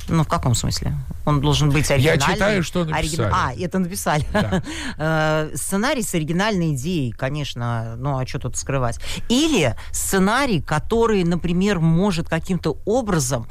Ну, 0.08 0.24
в 0.24 0.26
каком 0.26 0.56
смысле? 0.56 0.94
Он 1.24 1.40
должен 1.40 1.70
быть 1.70 1.88
оригинальный. 1.88 2.34
читаю, 2.34 2.62
что 2.64 2.84
написали. 2.84 3.30
А, 3.32 3.54
это 3.54 3.78
написали. 3.78 4.26
Да. 4.32 4.60
Э, 4.98 5.52
Сценарий 5.54 6.02
с 6.02 6.12
оригинальной 6.16 6.74
идеей, 6.74 7.12
конечно, 7.12 7.94
ну, 7.96 8.18
а 8.18 8.26
что 8.26 8.40
тут 8.40 8.56
скрывать? 8.56 8.98
Или 9.28 9.76
сценарий, 9.92 10.60
который, 10.60 11.22
например, 11.22 11.78
может 11.78 12.28
каким-то 12.28 12.78
образом 12.84 13.46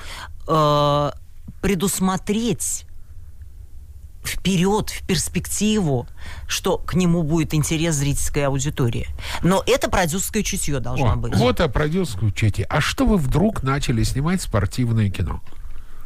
э, 0.50 1.12
предусмотреть 1.62 2.88
вперед, 4.24 4.90
в 4.90 5.06
перспективу, 5.06 6.08
что 6.48 6.78
к 6.78 6.94
нему 6.94 7.24
будет 7.24 7.54
интерес 7.54 7.96
зрительской 7.96 8.46
аудитории. 8.46 9.08
Но 9.44 9.64
это 9.66 9.90
продюсерское 9.90 10.44
чутье 10.44 10.80
должно 10.80 11.14
О, 11.14 11.16
быть. 11.16 11.36
вот 11.36 11.60
о 11.62 11.68
продюсерском 11.68 12.30
учете. 12.30 12.66
А 12.70 12.82
что 12.82 13.06
вы 13.06 13.18
вдруг 13.18 13.64
начали 13.64 14.04
снимать 14.04 14.42
спортивное 14.42 15.10
кино? 15.10 15.42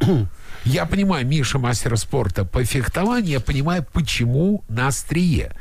Я 0.66 0.84
понимаю, 0.84 1.24
Миша 1.24 1.60
мастер 1.60 1.96
спорта 1.96 2.44
по 2.44 2.64
фехтованию, 2.64 3.34
я 3.34 3.40
понимаю, 3.40 3.86
почему 3.92 4.64
на 4.68 4.88
острие. 4.88 5.52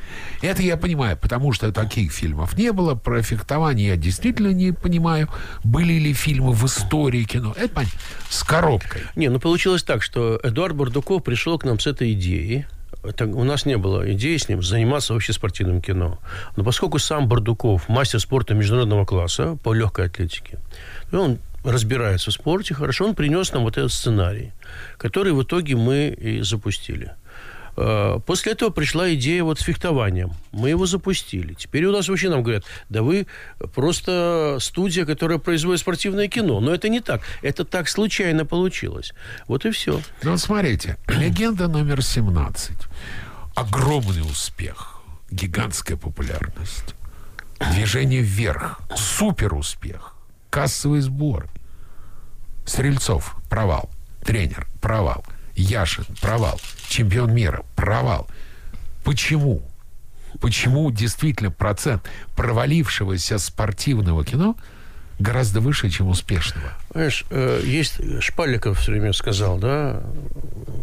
Это 0.41 0.63
я 0.63 0.77
понимаю, 0.77 1.15
потому 1.15 1.53
что 1.53 1.71
таких 1.71 2.11
фильмов 2.11 2.57
не 2.57 2.71
было. 2.71 2.95
Про 2.95 3.21
фехтование 3.21 3.89
я 3.89 3.97
действительно 3.97 4.51
не 4.51 4.71
понимаю, 4.71 5.29
были 5.63 5.93
ли 5.93 6.11
фильмы 6.13 6.53
в 6.53 6.65
истории 6.65 7.23
кино. 7.23 7.53
Это 7.55 7.69
понятно. 7.69 7.99
С 8.29 8.43
коробкой. 8.43 9.03
Не, 9.15 9.29
ну 9.29 9.39
получилось 9.39 9.83
так, 9.83 10.01
что 10.01 10.39
Эдуард 10.41 10.75
Бардуков 10.75 11.23
пришел 11.23 11.59
к 11.59 11.65
нам 11.65 11.79
с 11.79 11.85
этой 11.85 12.13
идеей. 12.13 12.65
Это, 13.03 13.25
у 13.25 13.43
нас 13.43 13.67
не 13.67 13.77
было 13.77 14.11
идеи 14.13 14.37
с 14.37 14.49
ним 14.49 14.63
заниматься 14.63 15.13
вообще 15.13 15.33
спортивным 15.33 15.83
кино. 15.83 16.17
Но 16.55 16.63
поскольку 16.63 16.97
сам 16.97 17.27
Бардуков 17.27 17.87
мастер 17.89 18.19
спорта 18.19 18.55
международного 18.55 19.05
класса 19.05 19.55
по 19.63 19.71
легкой 19.71 20.07
атлетике, 20.07 20.57
он 21.11 21.37
разбирается 21.65 22.31
в 22.31 22.33
спорте 22.33 22.73
хорошо, 22.73 23.05
он 23.05 23.15
принес 23.15 23.51
нам 23.53 23.63
вот 23.63 23.77
этот 23.77 23.91
сценарий, 23.91 24.51
который 24.97 25.33
в 25.33 25.43
итоге 25.43 25.75
мы 25.75 26.09
и 26.09 26.41
запустили. 26.41 27.11
Э, 27.77 28.19
После 28.25 28.53
этого 28.53 28.69
пришла 28.69 29.13
идея 29.13 29.43
вот 29.43 29.59
с 29.59 29.63
фехтованием. 29.63 30.33
Мы 30.51 30.69
его 30.69 30.85
запустили. 30.85 31.53
Теперь 31.53 31.85
у 31.85 31.91
нас 31.91 32.07
вообще 32.07 32.29
нам 32.29 32.43
говорят, 32.43 32.63
да 32.89 33.01
вы 33.01 33.27
просто 33.73 34.57
студия, 34.61 35.05
которая 35.05 35.37
производит 35.37 35.81
спортивное 35.81 36.27
кино. 36.27 36.59
Но 36.59 36.73
это 36.73 36.89
не 36.89 37.01
так. 37.01 37.21
Это 37.41 37.65
так 37.65 37.89
случайно 37.89 38.45
получилось. 38.45 39.13
Вот 39.47 39.65
и 39.65 39.71
все. 39.71 40.01
Ну, 40.23 40.31
вот 40.31 40.39
смотрите, 40.39 40.97
легенда 41.07 41.67
номер 41.67 42.01
17. 42.01 42.71
Огромный 43.55 44.21
успех, 44.21 44.99
гигантская 45.31 45.97
популярность, 45.97 46.95
движение 47.71 48.21
вверх, 48.21 48.81
супер 48.95 49.53
успех, 49.53 50.14
кассовый 50.55 51.01
сбор. 51.01 51.49
Стрельцов– 52.63 53.35
провал, 53.49 53.89
тренер– 54.23 54.67
провал, 54.81 55.25
Яшин– 55.53 56.05
провал, 56.21 56.61
чемпион 56.87 57.35
мира– 57.35 57.65
провал. 57.75 58.29
Почему? 59.03 59.61
Почему 60.39 60.89
действительно 60.91 61.51
процент 61.51 62.09
провалившегося 62.37 63.37
спортивного 63.37 64.23
кино 64.23 64.55
гораздо 65.19 65.59
выше, 65.59 65.89
чем 65.89 66.07
успешного? 66.07 66.71
Знаешь, 66.93 67.25
э, 67.31 67.61
есть 67.65 67.99
Шпаликов 68.21 68.79
все 68.79 68.93
время 68.93 69.11
сказал, 69.11 69.57
да, 69.57 70.03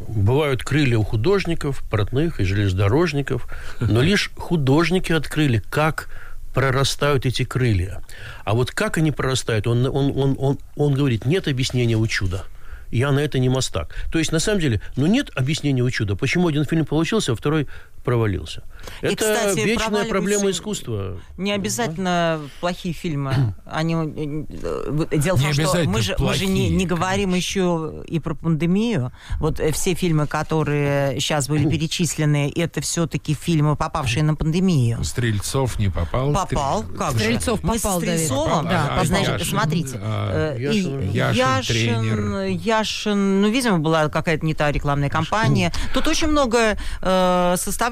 бывают 0.07 0.65
крылья 0.65 0.99
у 0.99 1.03
художников, 1.03 1.83
портных 1.91 2.41
и 2.41 2.45
железнодорожников, 2.45 3.49
но 3.81 4.03
лишь 4.03 4.33
художники 4.37 5.13
открыли, 5.13 5.63
как 5.71 6.11
прорастают 6.55 7.27
эти 7.27 7.45
крылья. 7.45 8.03
А 8.45 8.55
вот 8.55 8.71
как 8.71 8.99
они 8.99 9.13
прорастают, 9.13 9.67
он, 9.67 9.87
он, 9.87 10.13
он, 10.17 10.37
он, 10.39 10.59
он 10.77 10.95
говорит, 10.95 11.25
нет 11.25 11.49
объяснения 11.49 11.97
у 11.97 12.07
чуда. 12.07 12.45
Я 12.91 13.11
на 13.11 13.21
это 13.21 13.39
не 13.39 13.49
мастак. 13.49 13.95
То 14.13 14.19
есть, 14.19 14.33
на 14.33 14.39
самом 14.39 14.61
деле, 14.61 14.83
ну 14.97 15.07
нет 15.07 15.31
объяснения 15.35 15.83
у 15.83 15.91
чуда. 15.91 16.15
Почему 16.15 16.49
один 16.49 16.67
фильм 16.67 16.85
получился, 16.85 17.33
а 17.33 17.35
второй 17.35 17.67
провалился. 18.03 18.65
И, 19.01 19.07
это 19.07 19.17
кстати, 19.17 19.61
вечная 19.61 20.05
проблема 20.07 20.51
искусства. 20.51 21.21
Не 21.37 21.53
обязательно 21.53 22.41
плохие 22.61 22.95
фильмы. 22.95 23.55
Они, 23.65 23.95
э, 23.95 25.17
дело 25.17 25.37
в 25.37 25.41
Не 25.41 25.47
том, 25.47 25.53
что 25.53 25.63
обязательно 25.63 25.93
мы 25.93 26.03
же, 26.03 26.17
мы 26.19 26.35
же 26.35 26.47
не, 26.47 26.53
плохие, 26.53 26.71
не 26.71 26.87
говорим 26.87 27.35
еще 27.35 28.03
и 28.07 28.19
про 28.19 28.35
пандемию. 28.35 29.13
Вот 29.39 29.61
э, 29.61 29.73
все 29.73 29.95
фильмы, 29.95 30.27
которые 30.27 31.21
сейчас 31.21 31.49
были 31.49 31.69
перечислены, 31.69 32.53
это 32.55 32.81
все-таки 32.81 33.35
фильмы, 33.35 33.77
попавшие 33.77 34.25
на 34.25 34.35
пандемию. 34.35 35.03
Стрельцов 35.05 35.79
не 35.79 35.89
попал. 35.89 36.33
Попал, 36.33 36.85
как 36.99 37.13
же. 37.13 37.19
Стрельцов 37.21 37.63
Мы 37.63 37.79
с 37.79 37.83
попал. 37.83 38.01
Стрельцовым, 38.01 38.65
Попал, 38.65 38.67
а- 38.73 39.01
а 39.01 39.05
значит, 39.05 39.33
Яшин, 39.35 39.47
смотрите, 39.47 40.01
а, 40.03 40.55
э, 40.57 40.61
Яшин, 40.61 41.01
и 41.01 41.07
Яшин, 41.09 41.75
тренер. 41.75 42.43
Яшин, 42.47 43.43
ну, 43.43 43.49
видимо, 43.49 43.79
была 43.79 44.09
какая-то 44.09 44.45
не 44.45 44.55
та 44.55 44.73
рекламная 44.73 45.09
кампания. 45.09 45.73
Тут 45.95 46.09
очень 46.09 46.29
много 46.29 46.77
э, 47.01 47.55
составляющих, 47.57 47.92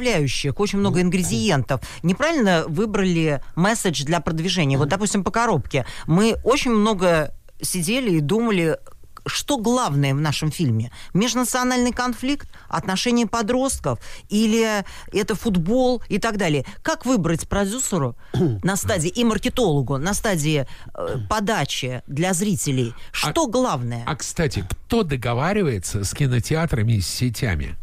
очень 0.57 0.79
много 0.79 1.01
ингредиентов. 1.01 1.81
Неправильно 2.03 2.65
выбрали 2.67 3.43
месседж 3.57 4.05
для 4.05 4.21
продвижения. 4.21 4.79
Вот, 4.79 4.89
допустим, 4.89 5.25
по 5.25 5.31
коробке. 5.31 5.87
Мы 6.07 6.37
очень 6.45 6.73
много 6.73 7.35
сидели 7.63 8.13
и 8.13 8.21
думали, 8.21 8.79
что 9.27 9.59
главное 9.59 10.15
в 10.15 10.21
нашем 10.21 10.51
фильме? 10.51 10.91
Межнациональный 11.15 11.93
конфликт, 11.93 12.49
отношения 12.69 13.27
подростков 13.27 13.99
или 14.29 14.85
это 15.13 15.35
футбол 15.35 16.03
и 16.09 16.19
так 16.19 16.37
далее. 16.37 16.65
Как 16.83 17.07
выбрать 17.07 17.49
продюсеру 17.49 18.17
на 18.63 18.77
стадии 18.77 19.09
и 19.09 19.25
маркетологу 19.25 19.99
на 19.99 20.15
стадии 20.15 20.67
э, 20.95 21.17
подачи 21.29 22.03
для 22.07 22.33
зрителей? 22.33 22.95
Что 23.13 23.47
главное? 23.47 24.05
А, 24.07 24.17
кстати, 24.17 24.67
кто 24.69 25.03
договаривается 25.03 26.05
с 26.05 26.15
кинотеатрами 26.15 26.95
и 26.95 27.01
с 27.01 27.09
сетями? 27.09 27.77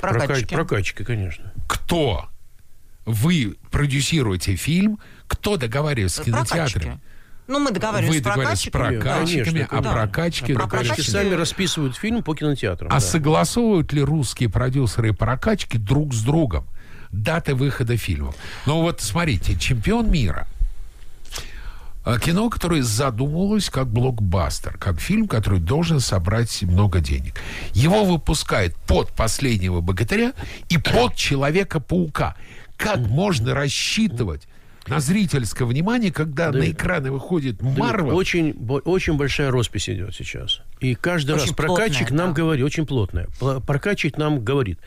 Прокатчики. 0.00 0.54
Прокатчики, 0.54 1.04
конечно. 1.04 1.52
Кто? 1.68 2.28
Вы 3.04 3.56
продюсируете 3.70 4.56
фильм, 4.56 4.98
кто 5.28 5.56
договаривается 5.56 6.22
с 6.22 6.24
кинотеатрами? 6.24 7.00
Ну, 7.46 7.60
мы 7.60 7.70
договаривались 7.70 8.08
Вы 8.16 8.20
с 8.20 8.22
договаривались 8.22 8.60
с 8.60 8.70
прокатчиками. 8.70 9.62
Конечно, 9.62 9.66
а 9.70 9.80
да. 9.80 9.90
А 9.90 9.92
Прокатчики 9.94 10.52
договариваются. 10.52 11.10
сами 11.12 11.34
расписывают 11.34 11.96
фильм 11.96 12.22
по 12.24 12.34
кинотеатрам. 12.34 12.90
А 12.90 12.94
да. 12.94 13.00
согласовывают 13.00 13.92
ли 13.92 14.02
русские 14.02 14.48
продюсеры 14.48 15.10
и 15.10 15.12
прокатчики 15.12 15.76
друг 15.76 16.12
с 16.12 16.22
другом 16.22 16.66
даты 17.12 17.54
выхода 17.54 17.96
фильмов? 17.96 18.34
Ну 18.66 18.80
вот 18.82 19.00
смотрите, 19.00 19.56
чемпион 19.56 20.10
мира. 20.10 20.48
А 22.06 22.20
кино, 22.20 22.48
которое 22.50 22.84
задумывалось 22.84 23.68
как 23.68 23.88
блокбастер, 23.88 24.78
как 24.78 25.00
фильм, 25.00 25.26
который 25.26 25.58
должен 25.58 25.98
собрать 25.98 26.62
много 26.62 27.00
денег. 27.00 27.34
Его 27.74 28.04
выпускают 28.04 28.76
под 28.86 29.10
«Последнего 29.10 29.80
богатыря» 29.80 30.32
и 30.68 30.78
под 30.78 31.16
«Человека-паука». 31.16 32.36
Как 32.76 32.98
можно 32.98 33.54
рассчитывать 33.54 34.46
на 34.86 35.00
зрительское 35.00 35.66
внимание, 35.66 36.12
когда 36.12 36.52
Да. 36.52 36.58
на 36.60 36.70
экраны 36.70 37.10
выходит 37.10 37.56
Да, 37.58 37.68
Марвел? 37.70 38.14
Очень, 38.16 38.54
очень 38.84 39.16
большая 39.16 39.50
роспись 39.50 39.88
идет 39.88 40.14
сейчас. 40.14 40.60
И 40.78 40.94
каждый 40.94 41.32
Очень 41.34 41.46
раз 41.46 41.56
прокатчик 41.56 41.98
плотная, 42.06 42.18
нам 42.18 42.28
да. 42.34 42.34
говорит, 42.40 42.64
очень 42.64 42.86
плотная, 42.86 43.26
прокатчик 43.66 44.16
нам 44.16 44.44
говорит, 44.44 44.78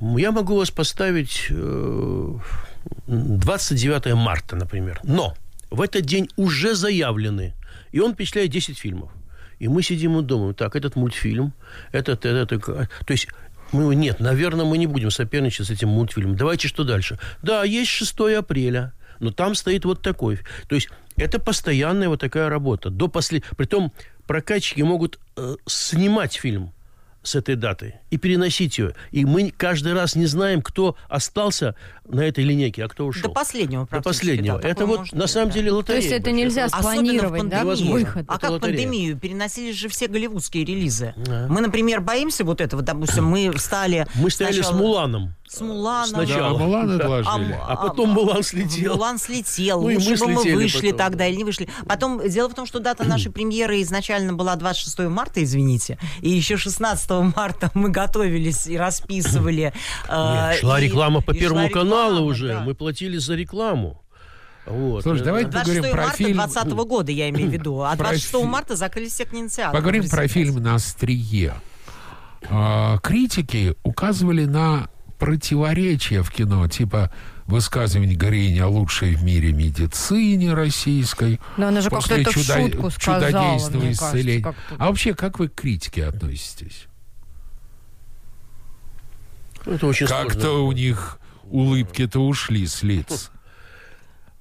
«М, 0.00 0.16
я 0.18 0.30
могу 0.30 0.56
вас 0.56 0.70
поставить 0.70 1.46
э, 1.50 2.34
29 3.08 4.14
марта, 4.14 4.54
например, 4.54 5.00
но 5.02 5.34
в 5.70 5.80
этот 5.80 6.02
день 6.02 6.28
уже 6.36 6.74
заявлены, 6.74 7.54
и 7.92 8.00
он 8.00 8.14
впечатляет 8.14 8.50
10 8.50 8.78
фильмов. 8.78 9.10
И 9.58 9.68
мы 9.68 9.82
сидим 9.82 10.18
и 10.18 10.22
думаем, 10.22 10.54
так, 10.54 10.76
этот 10.76 10.96
мультфильм, 10.96 11.52
этот, 11.92 12.24
этот, 12.24 12.52
этот, 12.52 12.90
то 13.04 13.12
есть 13.12 13.28
мы, 13.72 13.94
нет, 13.94 14.20
наверное, 14.20 14.64
мы 14.64 14.78
не 14.78 14.86
будем 14.86 15.10
соперничать 15.10 15.66
с 15.66 15.70
этим 15.70 15.88
мультфильмом. 15.88 16.36
Давайте 16.36 16.68
что 16.68 16.84
дальше? 16.84 17.18
Да, 17.42 17.64
есть 17.64 17.90
6 17.90 18.20
апреля, 18.38 18.92
но 19.20 19.30
там 19.30 19.54
стоит 19.54 19.84
вот 19.84 20.00
такой. 20.00 20.38
То 20.68 20.74
есть 20.74 20.88
это 21.16 21.38
постоянная 21.40 22.08
вот 22.08 22.20
такая 22.20 22.48
работа. 22.48 22.90
До 22.90 23.08
после... 23.08 23.42
Притом 23.56 23.92
прокатчики 24.26 24.82
могут 24.82 25.18
э, 25.36 25.56
снимать 25.66 26.34
фильм 26.34 26.72
с 27.22 27.34
этой 27.34 27.56
даты 27.56 28.00
и 28.10 28.16
переносить 28.16 28.78
ее. 28.78 28.94
И 29.10 29.24
мы 29.24 29.52
каждый 29.56 29.92
раз 29.92 30.14
не 30.14 30.26
знаем, 30.26 30.62
кто 30.62 30.96
остался 31.08 31.74
на 32.06 32.22
этой 32.22 32.44
линейке, 32.44 32.84
а 32.84 32.88
кто 32.88 33.06
ушел. 33.06 33.28
До 33.28 33.34
последнего 33.34 33.86
До 33.90 34.00
последнего. 34.00 34.58
да, 34.58 34.68
это 34.68 34.86
вот 34.86 35.12
на 35.12 35.22
быть, 35.22 35.30
самом 35.30 35.48
да. 35.48 35.54
деле 35.54 35.70
То 35.70 35.76
лотерея. 35.76 36.00
есть 36.00 36.12
это 36.12 36.32
нельзя 36.32 36.66
в 36.66 36.70
спланировать, 36.70 37.48
да, 37.48 37.64
выход? 37.64 38.24
А 38.28 38.34
Это 38.34 38.40
как 38.40 38.50
лотерея. 38.50 38.76
пандемию? 38.76 39.18
Переносились 39.18 39.76
же 39.76 39.88
все 39.88 40.08
голливудские 40.08 40.64
релизы. 40.64 41.14
Мы, 41.48 41.60
например, 41.60 42.00
боимся 42.00 42.44
вот 42.44 42.60
этого. 42.60 42.82
Допустим, 42.82 43.24
мы 43.24 43.50
встали... 43.52 44.06
Мы 44.14 44.30
стояли 44.30 44.54
сначала 44.54 44.72
с 44.72 44.76
Муланом. 44.76 45.34
С 45.48 45.60
Муланом. 45.60 46.10
Да, 46.12 46.26
Сначала. 46.26 46.58
Мулан 46.58 47.00
отложили. 47.00 47.58
А 47.66 47.76
потом 47.76 48.10
Мулан 48.10 48.42
слетел. 48.42 48.94
Мулан 48.96 49.18
слетел. 49.18 49.80
Ну, 49.82 49.88
и 49.90 49.94
Лучше 49.96 50.10
мы 50.10 50.26
бы 50.26 50.32
мы 50.34 50.42
слетели 50.42 50.54
вышли 50.56 50.90
потом. 50.92 50.98
тогда 50.98 51.26
или 51.26 51.36
не 51.36 51.44
вышли. 51.44 51.68
Потом, 51.86 52.28
дело 52.28 52.48
в 52.48 52.54
том, 52.54 52.66
что 52.66 52.80
дата 52.80 53.04
нашей 53.04 53.32
премьеры 53.32 53.80
изначально 53.82 54.34
была 54.34 54.56
26 54.56 54.98
марта, 55.08 55.42
извините. 55.42 55.98
И 56.20 56.28
еще 56.28 56.56
16 56.58 57.10
марта 57.34 57.70
мы 57.74 57.88
готовились 57.88 58.66
и 58.66 58.76
расписывали. 58.76 59.72
э, 60.08 60.50
Нет, 60.50 60.60
шла 60.60 60.78
и- 60.80 60.84
реклама 60.84 61.20
по 61.22 61.30
и 61.32 61.38
Первому 61.38 61.70
каналу 61.70 62.10
реклама, 62.10 62.26
уже. 62.26 62.48
да. 62.48 62.60
Мы 62.60 62.74
платили 62.74 63.16
за 63.18 63.34
рекламу. 63.34 64.02
Вот. 64.66 65.02
Слушай, 65.02 65.24
давайте 65.24 65.50
26 65.50 65.76
поговорим 65.78 65.92
про 65.96 66.02
марта 66.02 66.16
фильм. 66.18 66.36
2020 66.36 66.72
года, 66.86 67.10
я 67.12 67.30
имею 67.30 67.48
в 67.48 67.52
виду. 67.52 67.80
А 67.82 67.96
Про 67.96 68.04
26 68.08 68.32
фи- 68.42 68.44
марта 68.44 68.76
закрылись 68.76 69.12
все 69.14 69.24
кинотеатры. 69.24 69.72
Поговорим 69.78 70.06
про 70.10 70.28
фильм 70.28 70.62
«На 70.62 70.74
острие». 70.74 71.54
А, 72.50 72.98
критики 72.98 73.74
указывали 73.82 74.44
на 74.44 74.88
противоречия 75.18 76.22
в 76.22 76.30
кино, 76.30 76.66
типа 76.68 77.12
высказывание 77.46 78.16
Горения 78.16 78.64
о 78.64 78.68
лучшей 78.68 79.14
в 79.14 79.22
мире 79.22 79.52
медицине 79.52 80.52
российской. 80.54 81.40
Да 81.56 81.68
она 81.68 81.80
же 81.80 81.90
после 81.90 82.22
как-то 82.24 82.30
это 82.30 82.38
в 82.38 82.42
шутку 82.42 82.90
сказала, 82.90 83.26
чудодейственного 83.26 83.84
мне 83.84 83.94
кажется, 83.94 84.06
исцеления. 84.18 84.42
как-то. 84.42 84.76
А 84.78 84.86
вообще, 84.88 85.14
как 85.14 85.38
вы 85.38 85.48
к 85.48 85.54
критике 85.54 86.04
относитесь? 86.06 86.86
Это 89.66 89.86
очень 89.86 90.06
сложно. 90.06 90.28
Как-то 90.28 90.64
у 90.66 90.72
них 90.72 91.18
улыбки-то 91.50 92.20
ушли 92.20 92.66
с 92.66 92.82
лиц. 92.82 93.30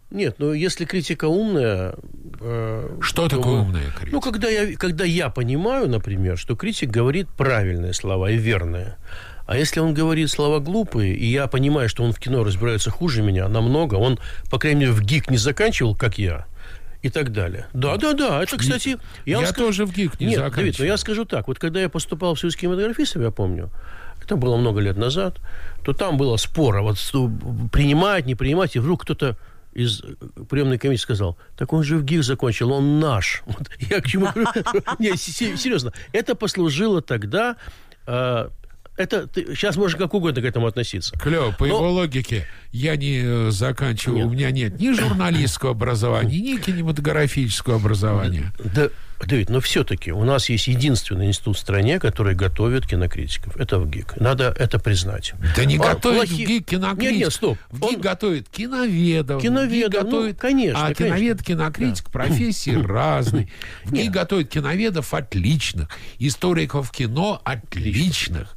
Нет, 0.10 0.36
ну 0.40 0.54
если 0.54 0.86
критика 0.86 1.26
умная... 1.26 1.96
э, 2.40 2.98
Что 3.02 3.28
то 3.28 3.38
такое 3.38 3.62
умная 3.62 3.90
критика? 3.92 4.12
Ну, 4.12 4.22
когда 4.22 4.48
я, 4.48 4.78
когда 4.78 5.04
я 5.04 5.30
понимаю, 5.30 5.90
например, 5.90 6.38
что 6.38 6.56
критик 6.56 6.90
говорит 6.90 7.28
правильные 7.30 7.94
слова 7.94 8.32
и 8.32 8.38
верные, 8.38 8.96
а 9.48 9.58
если 9.58 9.80
он 9.80 9.94
говорит 9.94 10.30
слова 10.30 10.60
глупые, 10.60 11.16
и 11.16 11.26
я 11.26 11.48
понимаю, 11.48 11.88
что 11.88 12.04
он 12.04 12.12
в 12.12 12.20
кино 12.20 12.44
разбирается 12.44 12.92
хуже 12.92 13.22
меня 13.22 13.48
намного, 13.48 13.96
он, 13.96 14.20
по 14.52 14.60
крайней 14.60 14.82
мере, 14.82 14.92
в 14.92 15.02
ГИК 15.02 15.32
не 15.32 15.38
заканчивал, 15.38 15.96
как 15.96 16.18
я, 16.18 16.46
и 17.02 17.10
так 17.10 17.32
далее. 17.32 17.68
Да, 17.74 17.96
да, 17.96 18.14
да, 18.14 18.44
это, 18.44 18.58
кстати... 18.58 18.98
Я, 19.26 19.38
вам 19.38 19.46
скажу- 19.46 19.66
тоже 19.68 19.86
в 19.86 19.94
ГИК 19.94 20.20
не 20.20 20.28
Нет, 20.28 20.36
заканчивал. 20.36 20.62
Давид, 20.64 20.80
но 20.80 20.86
я 20.86 20.98
скажу 20.98 21.24
так. 21.24 21.48
Вот 21.48 21.60
когда 21.60 21.80
я 21.80 21.88
поступал 21.88 22.36
в 22.36 22.40
Союз 22.40 22.58
кинематографистов, 22.58 23.22
я 23.22 23.32
помню, 23.32 23.72
это 24.22 24.36
было 24.36 24.58
много 24.58 24.82
лет 24.82 24.98
назад, 24.98 25.38
то 25.86 25.94
там 25.94 26.18
было 26.18 26.36
спора, 26.36 26.82
вот 26.82 26.98
принимать, 27.72 28.26
не 28.26 28.36
принимать, 28.36 28.76
и 28.76 28.80
вдруг 28.80 29.04
кто-то 29.04 29.38
из 29.74 30.02
э, 30.02 30.16
приемной 30.50 30.78
комиссии 30.78 31.04
сказал, 31.04 31.38
так 31.56 31.72
он 31.72 31.84
же 31.84 31.96
в 31.98 32.04
ГИК 32.04 32.24
закончил, 32.24 32.74
он 32.74 33.00
наш. 33.00 33.44
Вот 33.46 33.70
я 33.80 34.02
к 34.02 34.08
чему... 34.08 34.28
Не, 35.00 35.16
се- 35.16 35.56
серьезно. 35.56 35.94
Это 36.12 36.36
послужило 36.36 37.02
тогда... 37.02 37.56
Это 38.98 39.30
сейчас 39.34 39.76
можно 39.78 39.98
как 40.00 40.14
угодно 40.16 40.42
к 40.42 40.46
этому 40.46 40.66
относиться. 40.68 41.18
Клево, 41.20 41.52
по 41.52 41.66
Но- 41.68 41.76
его 41.76 41.92
логике, 41.92 42.48
я 42.72 42.96
не 42.96 43.22
э, 43.24 43.52
заканчивал, 43.52 44.28
у 44.28 44.30
меня 44.32 44.50
нет 44.52 44.80
ни 44.80 44.92
журналистского 44.92 45.72
образования, 45.72 46.40
ни 46.40 46.58
кинематографического 46.58 47.76
образования. 47.76 48.52
Да, 48.64 48.90
Давид, 49.26 49.50
но 49.50 49.60
все-таки 49.62 50.12
у 50.12 50.24
нас 50.24 50.48
есть 50.50 50.68
единственный 50.68 51.28
институт 51.28 51.58
в 51.58 51.60
стране, 51.60 52.00
который 52.00 52.36
готовит 52.36 52.86
кинокритиков. 52.86 53.56
Это 53.58 53.80
в 53.80 53.90
ГИК. 53.90 54.20
Надо 54.20 54.54
это 54.58 54.78
признать. 54.80 55.34
Да 55.56 55.66
не 55.66 55.78
А, 55.78 55.94
готовит 55.94 56.30
плохи- 56.30 56.44
в 56.46 56.48
ГИК 56.48 56.66
кинокритик. 56.68 57.12
Нет, 57.14 57.20
нет, 57.24 57.34
стоп. 57.34 57.58
В 57.72 57.80
ГИК 57.82 57.96
Он- 57.98 58.02
готовит 58.02 58.50
киноведов. 58.50 59.42
Киноведов, 59.42 60.04
ну, 60.04 60.06
готовит... 60.12 60.40
конечно, 60.40 60.86
А 60.86 60.94
киновед, 60.94 61.42
кинокритик, 61.44 62.12
профессии 62.12 62.72
разные. 62.84 63.48
В 63.86 63.92
ГИК 63.92 64.04
Нет. 64.06 64.14
готовит 64.14 64.50
киноведов 64.50 65.14
отличных, 65.14 65.90
историков 66.20 66.92
кино 66.92 67.42
отличных. 67.44 68.56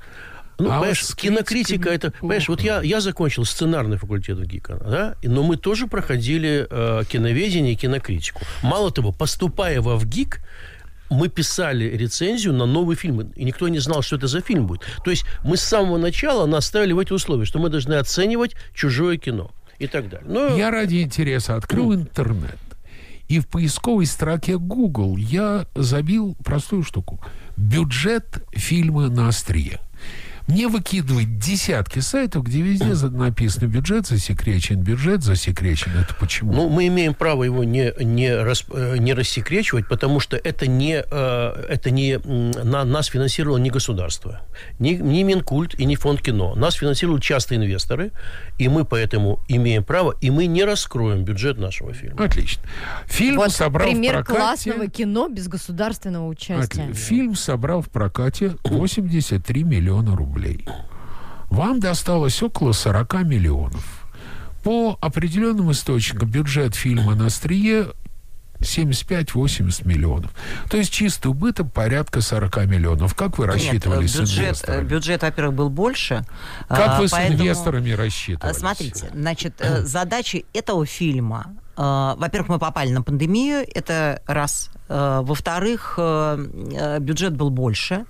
Ну, 0.60 0.70
А 0.70 0.74
понимаешь, 0.74 1.02
вот 1.02 1.16
кинокритика 1.16 1.90
это... 1.90 2.10
Понимаешь, 2.10 2.48
вот 2.48 2.60
я, 2.60 2.82
я 2.82 3.00
закончил 3.00 3.44
сценарный 3.44 3.96
факультет 3.96 4.38
в 4.38 4.44
ГИКа, 4.44 4.80
да, 4.84 5.14
но 5.22 5.42
мы 5.42 5.56
тоже 5.56 5.86
проходили 5.86 6.66
э, 6.70 7.02
киноведение 7.08 7.72
и 7.72 7.76
кинокритику. 7.76 8.42
Мало 8.62 8.90
того, 8.90 9.12
поступая 9.12 9.80
во 9.80 9.96
ВГИК, 9.96 10.40
мы 11.08 11.28
писали 11.28 11.84
рецензию 11.84 12.54
на 12.54 12.66
новый 12.66 12.96
фильм, 12.96 13.20
и 13.20 13.44
никто 13.44 13.68
не 13.68 13.80
знал, 13.80 14.02
что 14.02 14.16
это 14.16 14.28
за 14.28 14.40
фильм 14.40 14.66
будет. 14.66 14.82
То 15.04 15.10
есть 15.10 15.24
мы 15.44 15.56
с 15.56 15.62
самого 15.62 15.98
начала 15.98 16.46
нас 16.46 16.66
ставили 16.66 16.92
в 16.92 16.98
эти 16.98 17.12
условия, 17.12 17.44
что 17.44 17.58
мы 17.58 17.68
должны 17.68 17.94
оценивать 17.94 18.54
чужое 18.74 19.16
кино 19.16 19.50
и 19.78 19.86
так 19.86 20.08
далее. 20.08 20.28
Но 20.28 20.56
Я 20.56 20.70
ради 20.70 21.02
интереса 21.02 21.56
открыл 21.56 21.92
интернет. 21.94 22.58
И 23.28 23.38
в 23.38 23.46
поисковой 23.46 24.06
строке 24.06 24.58
Google 24.58 25.16
я 25.16 25.66
забил 25.74 26.36
простую 26.44 26.82
штуку. 26.82 27.20
Бюджет 27.56 28.44
фильма 28.52 29.08
на 29.08 29.28
острие. 29.28 29.80
Мне 30.50 30.66
выкидывает 30.68 31.38
десятки 31.38 32.00
сайтов, 32.00 32.44
где 32.44 32.60
везде 32.60 32.94
за- 32.94 33.10
написано 33.10 33.66
бюджет, 33.68 34.06
засекречен 34.06 34.80
бюджет, 34.80 35.22
засекречен. 35.22 35.92
Это 35.96 36.14
почему? 36.14 36.52
Ну, 36.52 36.68
мы 36.68 36.86
имеем 36.88 37.14
право 37.14 37.44
его 37.44 37.62
не, 37.64 37.92
не, 38.02 38.34
рас- 38.34 38.64
э, 38.72 38.96
не 38.98 39.14
рассекречивать, 39.14 39.86
потому 39.86 40.18
что 40.18 40.36
это 40.36 40.66
не, 40.66 41.04
э, 41.08 41.64
это 41.68 41.90
не 41.90 42.18
на, 42.18 42.84
нас 42.84 43.06
финансировало 43.06 43.58
не 43.58 43.70
государство, 43.70 44.40
ни, 44.78 44.90
ни 44.94 45.22
Минкульт 45.22 45.78
и 45.78 45.84
не 45.84 45.94
фонд 45.96 46.20
кино. 46.20 46.54
Нас 46.56 46.74
финансируют 46.74 47.22
частные 47.22 47.58
инвесторы, 47.58 48.10
и 48.58 48.68
мы 48.68 48.84
поэтому 48.84 49.40
имеем 49.48 49.84
право, 49.84 50.14
и 50.20 50.30
мы 50.30 50.46
не 50.46 50.64
раскроем 50.64 51.22
бюджет 51.24 51.58
нашего 51.58 51.92
фильма. 51.92 52.24
Отлично. 52.24 52.62
Фильм 53.06 53.36
Вот 53.36 53.52
собрал 53.52 53.88
пример 53.88 54.14
в 54.22 54.24
прокате... 54.26 54.38
классного 54.40 54.86
кино 54.88 55.28
без 55.28 55.46
государственного 55.48 56.26
участия. 56.26 56.82
Отли- 56.88 56.94
Фильм 56.94 57.34
собрал 57.36 57.82
в 57.82 57.88
прокате 57.88 58.56
83 58.64 59.62
миллиона 59.64 60.16
рублей. 60.16 60.39
Вам 61.48 61.80
досталось 61.80 62.42
около 62.42 62.72
40 62.72 63.24
миллионов. 63.24 64.06
По 64.62 64.98
определенным 65.00 65.72
источникам 65.72 66.28
бюджет 66.30 66.74
фильма 66.74 67.14
«На 67.14 67.26
острие» 67.26 67.88
75-80 68.60 69.88
миллионов. 69.88 70.30
То 70.68 70.76
есть 70.76 70.92
чистый 70.92 71.28
убыток 71.28 71.72
порядка 71.72 72.20
40 72.20 72.66
миллионов. 72.66 73.14
Как 73.14 73.38
вы 73.38 73.46
рассчитывали 73.46 74.02
Нет, 74.02 74.10
с 74.10 74.18
бюджет, 74.18 74.38
инвесторами? 74.38 74.86
бюджет, 74.86 75.22
во-первых, 75.22 75.54
был 75.54 75.70
больше. 75.70 76.24
Как 76.68 76.96
а, 76.96 77.00
вы 77.00 77.08
с 77.08 77.12
поэтому, 77.12 77.38
инвесторами 77.40 77.92
а, 77.92 77.96
рассчитывали? 77.96 78.52
Смотрите, 78.52 79.10
значит, 79.14 79.54
э, 79.60 79.82
задачи 79.82 80.44
этого 80.52 80.84
фильма. 80.84 81.54
э, 81.76 81.80
Во-первых, 82.18 82.50
мы 82.50 82.58
попали 82.58 82.92
на 82.92 83.02
пандемию, 83.02 83.66
это 83.74 84.22
раз. 84.26 84.70
Э, 84.88 85.20
Во-вторых, 85.22 85.94
э, 85.96 86.46
э, 86.74 86.98
бюджет 87.00 87.34
был 87.34 87.48
больше. 87.50 88.04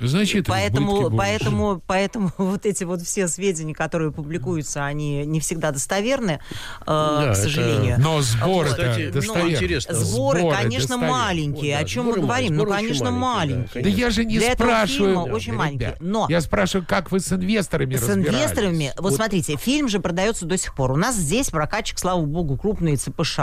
Значит, 0.00 0.46
Поэтому, 0.46 1.10
поэтому, 1.10 1.82
поэтому 1.86 2.30
вот 2.38 2.66
эти 2.66 2.84
вот 2.84 3.02
все 3.02 3.26
сведения, 3.28 3.74
которые 3.74 4.12
публикуются, 4.12 4.84
они 4.84 5.24
не 5.26 5.40
всегда 5.40 5.70
достоверны, 5.72 6.38
э, 6.82 6.84
к 6.84 6.90
это- 7.30 7.34
сожалению. 7.34 7.96
Но 7.98 8.20
сборы 8.22 8.68
Кстати, 8.70 9.06
ну, 9.06 9.12
достоверны. 9.12 9.50
интересно. 9.54 9.94
Сборы, 9.94 10.40
Сборы 10.40 10.56
конечно, 10.56 10.88
достоверны. 10.96 11.10
маленькие. 11.10 11.72
Вот, 11.74 11.78
да, 11.80 11.84
О 11.84 11.88
чем 11.88 12.04
мы 12.06 12.12
говорим? 12.20 12.54
Ну, 12.56 12.66
конечно, 12.66 13.10
маленькие, 13.10 13.82
да. 13.82 13.90
Да 13.90 13.96
я 13.96 14.10
же 14.10 14.24
не 14.24 14.38
Для 14.38 14.52
этого 14.52 14.68
спрашиваю. 14.68 15.10
фильма 15.24 15.34
очень 15.34 15.46
ребят. 15.52 15.58
маленькие. 15.58 15.96
Но 16.00 16.26
Я 16.28 16.40
спрашиваю, 16.40 16.86
как 16.88 17.10
вы 17.10 17.20
с 17.20 17.32
инвесторами 17.32 17.96
с 17.96 18.08
разбирались? 18.08 18.38
инвесторами, 18.38 18.92
вот, 18.98 19.14
смотрите, 19.14 19.56
фильм 19.56 19.88
же 19.88 19.98
продается 20.00 20.46
до 20.46 20.56
сих 20.56 20.74
пор. 20.74 20.92
У 20.92 20.96
нас 20.96 21.16
здесь 21.16 21.48
прокатчик, 21.50 21.98
слава 21.98 22.20
богу, 22.24 22.56
крупные 22.56 22.96
ЦПШ. 22.96 23.38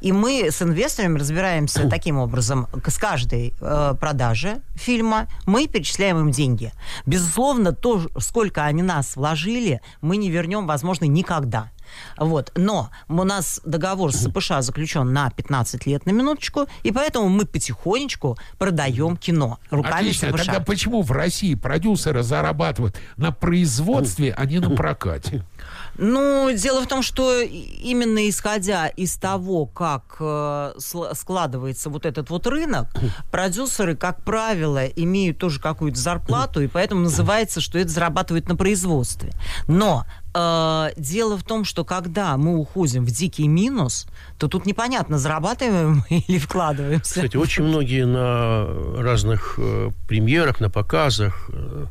И 0.00 0.10
мы 0.12 0.48
с 0.50 0.60
инвесторами 0.62 1.18
разбираемся 1.18 1.88
таким 1.88 2.18
образом. 2.18 2.66
К- 2.66 2.90
С 2.90 2.98
каждой 2.98 3.54
э, 3.60 3.94
продажи 4.00 4.60
фильма 4.74 5.28
мы 5.46 5.66
перечисляем 5.68 5.91
им 5.98 6.30
деньги. 6.30 6.72
Безусловно, 7.06 7.72
то, 7.72 8.08
сколько 8.18 8.64
они 8.64 8.82
нас 8.82 9.16
вложили, 9.16 9.80
мы 10.00 10.16
не 10.16 10.30
вернем, 10.30 10.66
возможно, 10.66 11.04
никогда. 11.04 11.70
Вот. 12.16 12.52
Но 12.56 12.90
у 13.08 13.24
нас 13.24 13.60
договор 13.64 14.12
с 14.12 14.24
ЦПШ 14.24 14.52
заключен 14.60 15.12
на 15.12 15.30
15 15.30 15.86
лет, 15.86 16.06
на 16.06 16.10
минуточку, 16.10 16.66
и 16.82 16.92
поэтому 16.92 17.28
мы 17.28 17.44
потихонечку 17.44 18.38
продаем 18.58 19.16
кино 19.16 19.58
руками 19.70 20.08
Отлично. 20.08 20.30
ЦПШ. 20.30 20.46
Тогда 20.46 20.60
почему 20.60 21.02
в 21.02 21.12
России 21.12 21.54
продюсеры 21.54 22.22
зарабатывают 22.22 22.98
на 23.16 23.32
производстве, 23.32 24.34
а 24.36 24.44
не 24.46 24.58
на 24.58 24.70
прокате? 24.70 25.44
Ну, 25.98 26.50
дело 26.54 26.82
в 26.82 26.86
том, 26.86 27.02
что 27.02 27.40
именно 27.40 28.28
исходя 28.28 28.88
из 28.88 29.16
того, 29.16 29.66
как 29.66 30.16
э, 30.20 30.72
складывается 30.78 31.90
вот 31.90 32.06
этот 32.06 32.30
вот 32.30 32.46
рынок, 32.46 32.88
продюсеры, 33.30 33.94
как 33.96 34.22
правило, 34.24 34.86
имеют 34.86 35.38
тоже 35.38 35.60
какую-то 35.60 35.98
зарплату, 35.98 36.62
и 36.62 36.66
поэтому 36.66 37.02
называется, 37.02 37.60
что 37.60 37.78
это 37.78 37.90
зарабатывает 37.90 38.48
на 38.48 38.56
производстве. 38.56 39.32
Но 39.68 40.06
э, 40.34 40.90
дело 40.96 41.36
в 41.36 41.42
том, 41.42 41.64
что 41.64 41.84
когда 41.84 42.36
мы 42.36 42.56
уходим 42.56 43.04
в 43.04 43.10
дикий 43.10 43.46
минус, 43.46 44.06
то 44.38 44.48
тут 44.48 44.64
непонятно, 44.64 45.18
зарабатываем 45.18 46.04
мы 46.08 46.18
или 46.26 46.38
вкладываемся. 46.38 47.14
Кстати, 47.14 47.36
очень 47.36 47.64
многие 47.64 48.06
на 48.06 49.02
разных 49.02 49.56
э, 49.58 49.90
премьерах, 50.08 50.60
на 50.60 50.70
показах 50.70 51.50
э, 51.52 51.86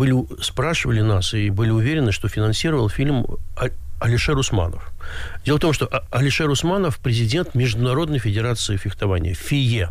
были, 0.00 0.42
спрашивали 0.42 1.02
нас 1.02 1.34
и 1.34 1.50
были 1.50 1.70
уверены, 1.70 2.10
что 2.12 2.28
финансировал 2.28 2.88
фильм 2.88 3.26
А- 3.56 3.68
Алишер 4.00 4.38
Усманов. 4.38 4.90
Дело 5.44 5.58
в 5.58 5.60
том, 5.60 5.72
что 5.74 5.86
А- 5.86 6.04
Алишер 6.10 6.48
Усманов 6.48 6.98
президент 6.98 7.54
Международной 7.54 8.18
Федерации 8.18 8.76
фехтования, 8.78 9.34
ФИЕ. 9.34 9.90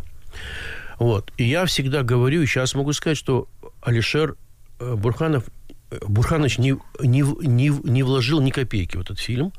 Вот. 0.98 1.32
И 1.38 1.44
я 1.44 1.64
всегда 1.64 2.02
говорю, 2.02 2.42
и 2.42 2.46
сейчас 2.46 2.74
могу 2.74 2.92
сказать, 2.92 3.16
что 3.18 3.46
Алишер 3.82 4.34
э, 4.80 4.94
Бурханов 4.96 5.44
э, 5.92 5.98
Бурханович 6.08 6.58
не, 6.58 6.76
не, 7.00 7.22
не, 7.46 7.68
не 7.68 8.02
вложил 8.02 8.40
ни 8.40 8.50
копейки 8.50 8.96
в 8.96 9.00
этот 9.02 9.20
фильм. 9.20 9.52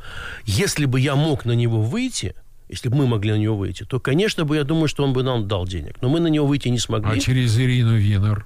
Если 0.45 0.85
бы 0.85 0.99
я 0.99 1.15
мог 1.15 1.45
на 1.45 1.53
него 1.53 1.81
выйти, 1.81 2.35
если 2.69 2.89
бы 2.89 2.97
мы 2.97 3.07
могли 3.07 3.31
на 3.31 3.37
него 3.37 3.55
выйти, 3.55 3.83
то, 3.85 3.99
конечно 4.01 4.43
бы, 4.43 4.57
я 4.57 4.63
думаю, 4.65 4.87
что 4.89 5.03
он 5.05 5.13
бы 5.13 5.23
нам 5.23 5.47
дал 5.47 5.65
денег. 5.65 5.95
Но 6.01 6.09
мы 6.09 6.19
на 6.19 6.27
него 6.27 6.45
выйти 6.45 6.67
не 6.69 6.77
А 6.77 6.81
смогли. 6.81 7.21
через 7.21 7.57
Ирину 7.57 7.95
Винер? 7.95 8.45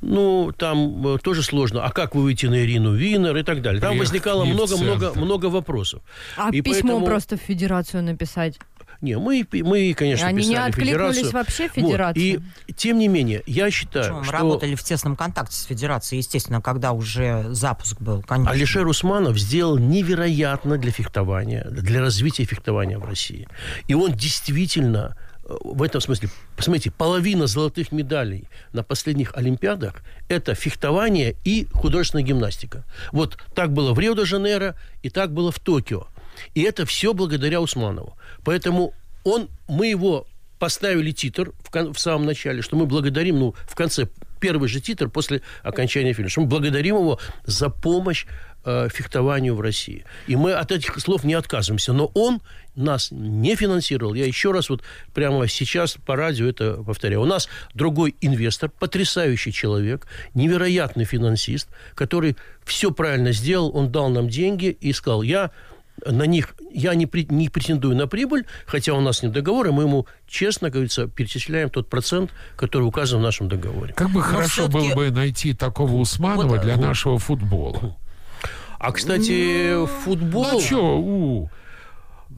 Ну, 0.00 0.52
там 0.56 1.14
э, 1.14 1.18
тоже 1.18 1.42
сложно. 1.42 1.84
А 1.84 1.90
как 1.90 2.14
вы 2.14 2.22
выйти 2.22 2.46
на 2.46 2.62
Ирину 2.62 2.94
Винер 2.94 3.36
и 3.36 3.42
так 3.42 3.62
далее? 3.62 3.80
Там 3.80 3.90
Приехать 3.92 4.08
возникало 4.10 4.44
не 4.44 4.52
в 4.52 4.54
много-много 4.54 5.06
центр. 5.06 5.20
много 5.20 5.46
вопросов. 5.46 6.02
А 6.36 6.50
И 6.50 6.60
письмо 6.60 6.90
поэтому- 6.90 7.06
просто 7.06 7.36
в 7.36 7.40
федерацию 7.40 8.02
написать. 8.02 8.58
Не, 9.00 9.18
мы, 9.18 9.46
мы 9.52 9.92
конечно, 9.92 10.26
Они 10.26 10.46
не 10.46 10.54
писали 10.54 10.68
откликнулись 10.70 11.16
федерацию. 11.16 11.32
вообще 11.32 11.68
в 11.68 11.76
Вот. 11.76 12.16
И, 12.16 12.40
тем 12.74 12.98
не 12.98 13.08
менее, 13.08 13.42
я 13.46 13.70
считаю, 13.70 14.04
Причем 14.06 14.18
мы 14.20 14.24
что... 14.24 14.32
работали 14.32 14.74
в 14.76 14.82
тесном 14.82 15.16
контакте 15.16 15.56
с 15.56 15.64
Федерацией, 15.64 16.18
естественно, 16.20 16.62
когда 16.62 16.92
уже 16.92 17.46
запуск 17.50 18.00
был, 18.00 18.22
конечно. 18.22 18.52
Алишер 18.52 18.86
Усманов 18.86 19.36
сделал 19.38 19.78
невероятно 19.78 20.78
для 20.78 20.90
фехтования, 20.92 21.64
для 21.70 22.00
развития 22.00 22.44
фехтования 22.44 22.98
в 22.98 23.04
России. 23.04 23.46
И 23.88 23.94
он 23.94 24.12
действительно 24.12 25.16
в 25.46 25.82
этом 25.82 26.00
смысле, 26.00 26.30
посмотрите, 26.56 26.90
половина 26.90 27.46
золотых 27.46 27.92
медалей 27.92 28.48
на 28.72 28.82
последних 28.82 29.36
Олимпиадах– 29.36 30.02
это 30.28 30.54
фехтование 30.54 31.36
и 31.44 31.66
художественная 31.72 32.24
гимнастика. 32.24 32.84
Вот 33.12 33.38
так 33.54 33.72
было 33.72 33.92
в 33.92 33.98
Рио-де-Жанейро 33.98 34.74
и 35.02 35.10
так 35.10 35.32
было 35.32 35.52
в 35.52 35.58
Токио. 35.58 36.06
И 36.54 36.62
это 36.62 36.86
все 36.86 37.12
благодаря 37.14 37.60
Усманову. 37.60 38.16
Поэтому 38.42 38.94
он, 39.24 39.48
мы 39.68 39.86
его 39.86 40.26
поставили 40.58 41.10
титр 41.10 41.52
в, 41.62 41.92
в 41.92 41.98
самом 41.98 42.26
начале, 42.26 42.62
что 42.62 42.76
мы 42.76 42.86
благодарим, 42.86 43.38
ну, 43.38 43.54
в 43.66 43.74
конце, 43.74 44.08
первый 44.40 44.68
же 44.68 44.80
титр 44.80 45.08
после 45.08 45.42
окончания 45.62 46.12
фильма, 46.12 46.30
что 46.30 46.40
мы 46.40 46.46
благодарим 46.46 46.96
его 46.96 47.18
за 47.44 47.68
помощь 47.68 48.26
э, 48.64 48.88
фехтованию 48.92 49.54
в 49.54 49.60
России. 49.60 50.04
И 50.26 50.36
мы 50.36 50.52
от 50.52 50.72
этих 50.72 50.98
слов 51.00 51.24
не 51.24 51.34
отказываемся. 51.34 51.92
Но 51.92 52.10
он 52.14 52.40
нас 52.74 53.08
не 53.12 53.54
финансировал. 53.56 54.14
Я 54.14 54.26
еще 54.26 54.50
раз 54.52 54.68
вот 54.70 54.82
прямо 55.12 55.46
сейчас 55.48 55.96
по 56.04 56.16
радио 56.16 56.46
это 56.48 56.82
повторяю. 56.82 57.22
У 57.22 57.26
нас 57.26 57.48
другой 57.74 58.14
инвестор, 58.20 58.70
потрясающий 58.70 59.52
человек, 59.52 60.06
невероятный 60.34 61.04
финансист, 61.04 61.68
который 61.94 62.36
все 62.64 62.90
правильно 62.90 63.32
сделал. 63.32 63.70
Он 63.76 63.90
дал 63.90 64.08
нам 64.08 64.28
деньги 64.28 64.76
и 64.80 64.92
сказал, 64.92 65.22
я 65.22 65.50
на 66.04 66.24
них 66.26 66.56
я 66.72 66.94
не, 66.96 67.06
при- 67.06 67.24
не 67.30 67.48
претендую 67.48 67.94
на 67.96 68.08
прибыль, 68.08 68.46
хотя 68.66 68.94
у 68.94 69.00
нас 69.00 69.22
нет 69.22 69.30
договора, 69.30 69.70
мы 69.70 69.84
ему 69.84 70.06
честно, 70.26 70.68
говорится, 70.68 71.06
перечисляем 71.06 71.70
тот 71.70 71.88
процент, 71.88 72.32
который 72.56 72.82
указан 72.82 73.20
в 73.20 73.22
нашем 73.22 73.48
договоре. 73.48 73.94
Как 73.94 74.10
бы 74.10 74.20
хорошо 74.20 74.64
всё-таки- 74.64 74.88
было 74.88 74.94
бы 74.96 75.10
найти 75.12 75.54
такого 75.54 75.92
Усманова 75.94 76.48
Вот, 76.48 76.62
для 76.62 76.74
э, 76.74 76.78
нашего 76.78 77.20
футбола. 77.20 77.96
А, 78.86 78.92
кстати, 78.92 79.86
футбол... 80.04 80.46
Ну 80.52 80.60
что, 80.60 80.98
у, 80.98 81.50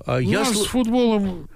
а, 0.07 0.17
у 0.17 0.21
я 0.21 0.41
нас 0.41 0.53
сл- 0.53 0.63
с 0.65 0.67
футболом 0.67 1.49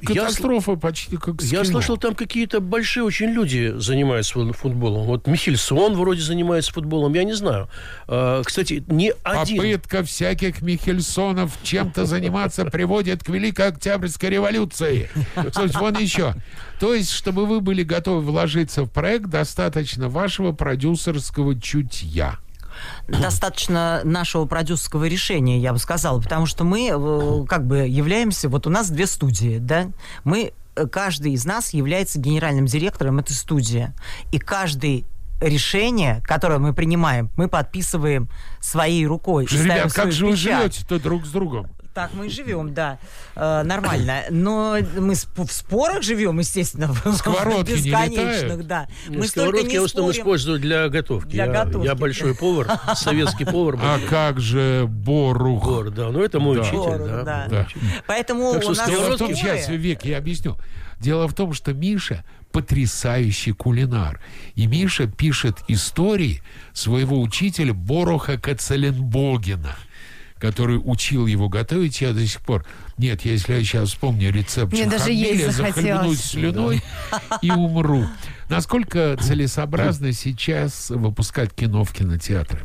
Я 0.00 0.06
катастрофа 0.06 0.76
почти 0.76 1.18
как 1.18 1.42
с 1.42 1.52
Я 1.52 1.60
кино. 1.62 1.72
слышал, 1.72 1.98
там 1.98 2.14
какие-то 2.14 2.60
большие 2.60 3.04
очень 3.04 3.26
люди 3.26 3.74
занимаются 3.76 4.38
фут- 4.38 4.54
футболом. 4.54 5.04
Вот 5.04 5.26
Михельсон 5.26 5.94
вроде 5.94 6.22
занимается 6.22 6.72
футболом, 6.72 7.12
я 7.12 7.24
не 7.24 7.34
знаю. 7.34 7.68
А, 8.08 8.42
Кстати, 8.42 8.82
не 8.88 9.12
один... 9.24 9.56
Попытка 9.58 10.02
всяких 10.04 10.62
Михельсонов 10.62 11.58
чем-то 11.62 12.06
заниматься 12.06 12.64
приводит 12.64 13.22
к 13.22 13.28
Великой 13.28 13.68
Октябрьской 13.68 14.30
революции. 14.30 15.10
Слушайте, 15.52 15.78
вон 15.78 15.98
еще. 15.98 16.34
То 16.78 16.94
есть, 16.94 17.10
чтобы 17.10 17.44
вы 17.44 17.60
были 17.60 17.82
готовы 17.82 18.22
вложиться 18.22 18.84
в 18.84 18.90
проект, 18.90 19.26
достаточно 19.26 20.08
вашего 20.08 20.52
продюсерского 20.52 21.60
чутья. 21.60 22.38
Достаточно 23.08 24.00
нашего 24.04 24.46
продюсерского 24.46 25.06
решения, 25.06 25.58
я 25.58 25.72
бы 25.72 25.78
сказала, 25.78 26.20
потому 26.20 26.46
что 26.46 26.64
мы 26.64 26.90
э, 26.92 27.46
как 27.48 27.66
бы 27.66 27.78
являемся, 27.86 28.48
вот 28.48 28.66
у 28.66 28.70
нас 28.70 28.90
две 28.90 29.06
студии, 29.06 29.58
да, 29.58 29.88
мы, 30.24 30.52
э, 30.76 30.86
каждый 30.86 31.32
из 31.32 31.44
нас 31.44 31.72
является 31.72 32.18
генеральным 32.18 32.66
директором 32.66 33.18
этой 33.18 33.32
студии, 33.32 33.92
и 34.32 34.38
каждый 34.38 35.06
решение, 35.40 36.22
которое 36.26 36.58
мы 36.58 36.74
принимаем, 36.74 37.30
мы 37.36 37.48
подписываем 37.48 38.28
своей 38.60 39.06
рукой. 39.06 39.46
Ребят, 39.46 39.92
как 39.92 40.12
же 40.12 40.26
вы 40.26 40.32
печать. 40.32 40.74
живете-то 40.74 41.00
друг 41.00 41.24
с 41.24 41.30
другом? 41.30 41.70
Так 41.92 42.10
мы 42.14 42.26
и 42.26 42.30
живем, 42.30 42.72
да, 42.72 42.98
э, 43.34 43.62
нормально. 43.64 44.22
Но 44.30 44.76
мы 44.96 45.14
сп- 45.14 45.44
в 45.44 45.52
спорах 45.52 46.02
живем, 46.04 46.38
естественно, 46.38 46.86
в- 46.92 47.16
Сковородки 47.16 47.72
не 47.72 47.76
бесконечных, 47.90 48.42
летают? 48.42 48.66
да. 48.68 48.88
Мы 49.08 49.26
Сковородки 49.26 49.66
не 49.66 49.74
я 49.74 49.80
в 49.82 49.84
основном 49.84 50.12
использую 50.12 50.60
для 50.60 50.88
готовки. 50.88 51.30
Для 51.30 51.46
я, 51.46 51.64
готовки. 51.64 51.86
я 51.86 51.94
большой 51.96 52.34
повар, 52.36 52.68
советский 52.94 53.44
повар. 53.44 53.76
был. 53.76 53.84
А 53.84 53.98
как 54.08 54.38
же 54.40 54.86
Борух? 54.88 55.64
Повар, 55.64 55.90
да. 55.90 56.10
Ну, 56.10 56.22
это 56.22 56.38
мой 56.38 56.56
Да. 56.56 56.62
учитель, 56.62 56.98
да. 57.08 57.22
да. 57.24 57.46
Да. 57.50 57.66
Поэтому 58.06 58.52
Так 58.54 58.64
у 58.66 58.68
нас 58.68 58.86
Дело 58.88 59.14
в 59.16 59.18
том, 59.18 59.34
сейчас. 59.34 59.68
Век, 59.68 60.04
я 60.04 60.18
объясню. 60.18 60.56
Дело 61.00 61.26
в 61.26 61.34
том, 61.34 61.52
что 61.54 61.72
Миша 61.72 62.24
потрясающий 62.52 63.52
кулинар. 63.52 64.20
И 64.54 64.66
Миша 64.66 65.06
пишет 65.06 65.58
истории 65.68 66.42
своего 66.72 67.20
учителя 67.20 67.72
Бороха 67.74 68.38
Кацеленбогена, 68.38 69.74
который 70.40 70.80
учил 70.82 71.26
его 71.26 71.48
готовить. 71.48 72.00
Я 72.00 72.12
до 72.12 72.26
сих 72.26 72.40
пор... 72.40 72.64
Нет, 72.98 73.24
если 73.24 73.52
я 73.54 73.60
сейчас 73.60 73.90
вспомню 73.90 74.32
рецепт 74.32 74.72
Мне 74.72 74.86
даже 74.86 75.12
есть 75.12 75.44
захотелось. 75.56 75.76
захлебнусь 75.76 76.20
слюной 76.22 76.82
и 77.42 77.50
умру. 77.50 78.06
Насколько 78.48 79.16
целесообразно 79.20 80.12
сейчас 80.12 80.90
выпускать 80.90 81.52
кино 81.54 81.84
в 81.84 81.92
кинотеатры? 81.92 82.60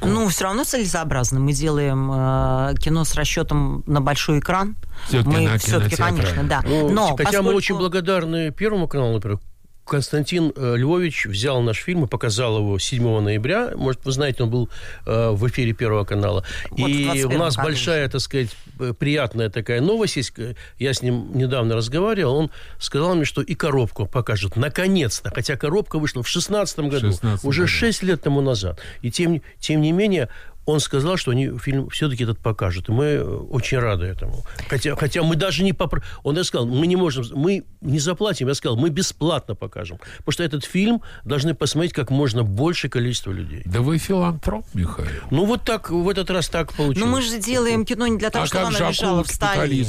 Ну, 0.00 0.28
все 0.28 0.44
равно 0.44 0.64
целесообразно. 0.64 1.40
Мы 1.40 1.52
делаем 1.52 2.10
э, 2.12 2.74
кино 2.78 3.04
с 3.04 3.14
расчетом 3.14 3.82
на 3.86 4.00
большой 4.00 4.38
экран. 4.38 4.76
Всё-таки 5.08 5.36
мы 5.36 5.40
на 5.48 5.58
все-таки, 5.58 5.96
конечно, 5.96 6.44
да. 6.44 6.62
Ну, 6.64 6.88
Но 6.88 7.08
хотя 7.16 7.24
мы 7.24 7.32
поскольку- 7.52 7.56
очень 7.56 7.76
благодарны 7.76 8.50
Первому 8.52 8.88
каналу, 8.88 9.14
например, 9.14 9.40
Константин 9.86 10.52
э, 10.54 10.76
Львович 10.76 11.26
взял 11.26 11.62
наш 11.62 11.78
фильм 11.78 12.04
и 12.04 12.06
показал 12.06 12.58
его 12.58 12.78
7 12.78 13.20
ноября. 13.20 13.72
Может, 13.76 14.04
вы 14.04 14.12
знаете, 14.12 14.42
он 14.42 14.50
был 14.50 14.68
э, 15.06 15.30
в 15.30 15.46
эфире 15.48 15.72
Первого 15.72 16.04
канала. 16.04 16.44
Вот 16.70 16.88
и 16.88 17.04
у 17.04 17.04
21 17.04 17.38
нас 17.38 17.56
году 17.56 17.68
большая, 17.68 18.08
так 18.08 18.20
сказать, 18.20 18.50
э, 18.80 18.92
приятная 18.98 19.48
такая 19.48 19.80
новость 19.80 20.16
есть. 20.16 20.32
Я 20.78 20.92
с 20.92 21.02
ним 21.02 21.30
недавно 21.34 21.76
разговаривал. 21.76 22.36
Он 22.36 22.50
сказал 22.78 23.14
мне, 23.14 23.24
что 23.24 23.42
и 23.42 23.54
коробку 23.54 24.06
покажет. 24.06 24.56
Наконец-то. 24.56 25.30
Хотя 25.32 25.56
коробка 25.56 25.98
вышла 25.98 26.22
в 26.22 26.28
16 26.28 26.78
году. 26.80 27.12
16 27.12 27.44
уже 27.44 27.62
году. 27.62 27.72
6 27.72 28.02
лет 28.02 28.20
тому 28.22 28.40
назад. 28.40 28.80
И 29.02 29.10
тем, 29.10 29.40
тем 29.60 29.80
не 29.80 29.92
менее, 29.92 30.28
он 30.66 30.80
сказал, 30.80 31.16
что 31.16 31.30
они 31.30 31.56
фильм 31.58 31.88
все-таки 31.90 32.24
этот 32.24 32.38
покажут. 32.40 32.88
И 32.88 32.92
мы 32.92 33.04
э, 33.04 33.22
очень 33.24 33.78
рады 33.78 34.06
этому. 34.06 34.44
Хотя, 34.68 34.96
хотя 34.96 35.22
мы 35.22 35.36
даже 35.36 35.62
не 35.62 35.72
попро... 35.72 36.02
Он 36.24 36.34
даже 36.34 36.48
сказал, 36.48 36.66
мы 36.66 36.86
не 36.86 36.96
можем, 36.96 37.24
мы 37.34 37.64
не 37.80 38.00
заплатим. 38.00 38.48
Я 38.48 38.54
сказал, 38.54 38.76
мы 38.76 38.90
бесплатно 38.90 39.54
покажем. 39.54 39.98
Потому 40.18 40.32
что 40.32 40.42
этот 40.42 40.64
фильм 40.64 41.02
должны 41.24 41.54
посмотреть 41.54 41.92
как 41.92 42.10
можно 42.10 42.42
большее 42.42 42.90
количество 42.90 43.30
людей. 43.30 43.62
Да 43.64 43.80
вы 43.80 43.98
филантроп, 43.98 44.66
Михаил. 44.74 45.22
Ну, 45.30 45.44
вот 45.44 45.62
так, 45.62 45.90
в 45.90 46.08
этот 46.08 46.30
раз 46.30 46.48
так 46.48 46.72
получилось. 46.72 46.98
Но 46.98 47.06
мы 47.06 47.22
же 47.22 47.38
делаем 47.38 47.84
кино 47.84 48.08
не 48.08 48.18
для 48.18 48.30
того, 48.30 48.44
а 48.44 48.46
чтобы 48.46 48.66
оно 48.66 48.88
лежало 48.88 49.22
в 49.22 49.28
столе. 49.28 49.86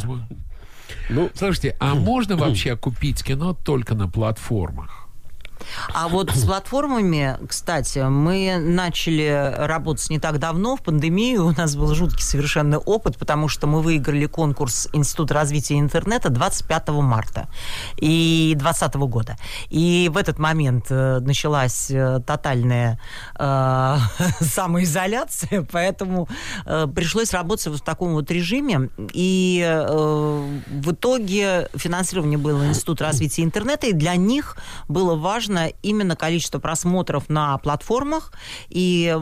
Ну, 1.09 1.31
Слушайте, 1.33 1.75
а 1.79 1.95
можно 1.95 2.37
вообще 2.37 2.75
купить 2.75 3.23
кино 3.23 3.53
только 3.53 3.95
на 3.95 4.07
платформах? 4.07 5.06
А 5.93 6.07
вот 6.07 6.31
с 6.31 6.45
платформами, 6.45 7.37
кстати, 7.47 7.99
мы 7.99 8.57
начали 8.57 9.53
работать 9.57 10.09
не 10.09 10.19
так 10.19 10.39
давно, 10.39 10.75
в 10.75 10.81
пандемию. 10.81 11.45
У 11.47 11.51
нас 11.51 11.75
был 11.75 11.93
жуткий 11.93 12.23
совершенно 12.23 12.77
опыт, 12.77 13.17
потому 13.17 13.47
что 13.47 13.67
мы 13.67 13.81
выиграли 13.81 14.25
конкурс 14.25 14.87
Института 14.93 15.33
развития 15.33 15.79
интернета 15.79 16.29
25 16.29 16.89
марта 16.89 17.47
и 17.97 18.53
2020 18.55 18.95
года. 18.95 19.37
И 19.69 20.09
в 20.13 20.17
этот 20.17 20.39
момент 20.39 20.85
э, 20.89 21.19
началась 21.19 21.89
э, 21.89 22.19
тотальная 22.25 22.99
э, 23.37 23.97
самоизоляция, 24.41 25.67
поэтому 25.71 26.27
э, 26.65 26.87
пришлось 26.93 27.33
работать 27.33 27.67
в 27.67 27.81
таком 27.81 28.13
вот 28.13 28.29
режиме. 28.31 28.89
И 29.13 29.63
э, 29.65 30.59
в 30.67 30.91
итоге 30.91 31.69
финансирование 31.75 32.37
было 32.37 32.67
Институт 32.67 33.01
развития 33.01 33.43
интернета, 33.43 33.87
и 33.87 33.93
для 33.93 34.15
них 34.15 34.57
было 34.87 35.15
важно 35.15 35.56
именно 35.81 36.15
количество 36.15 36.59
просмотров 36.59 37.29
на 37.29 37.57
платформах. 37.57 38.31
И, 38.69 39.17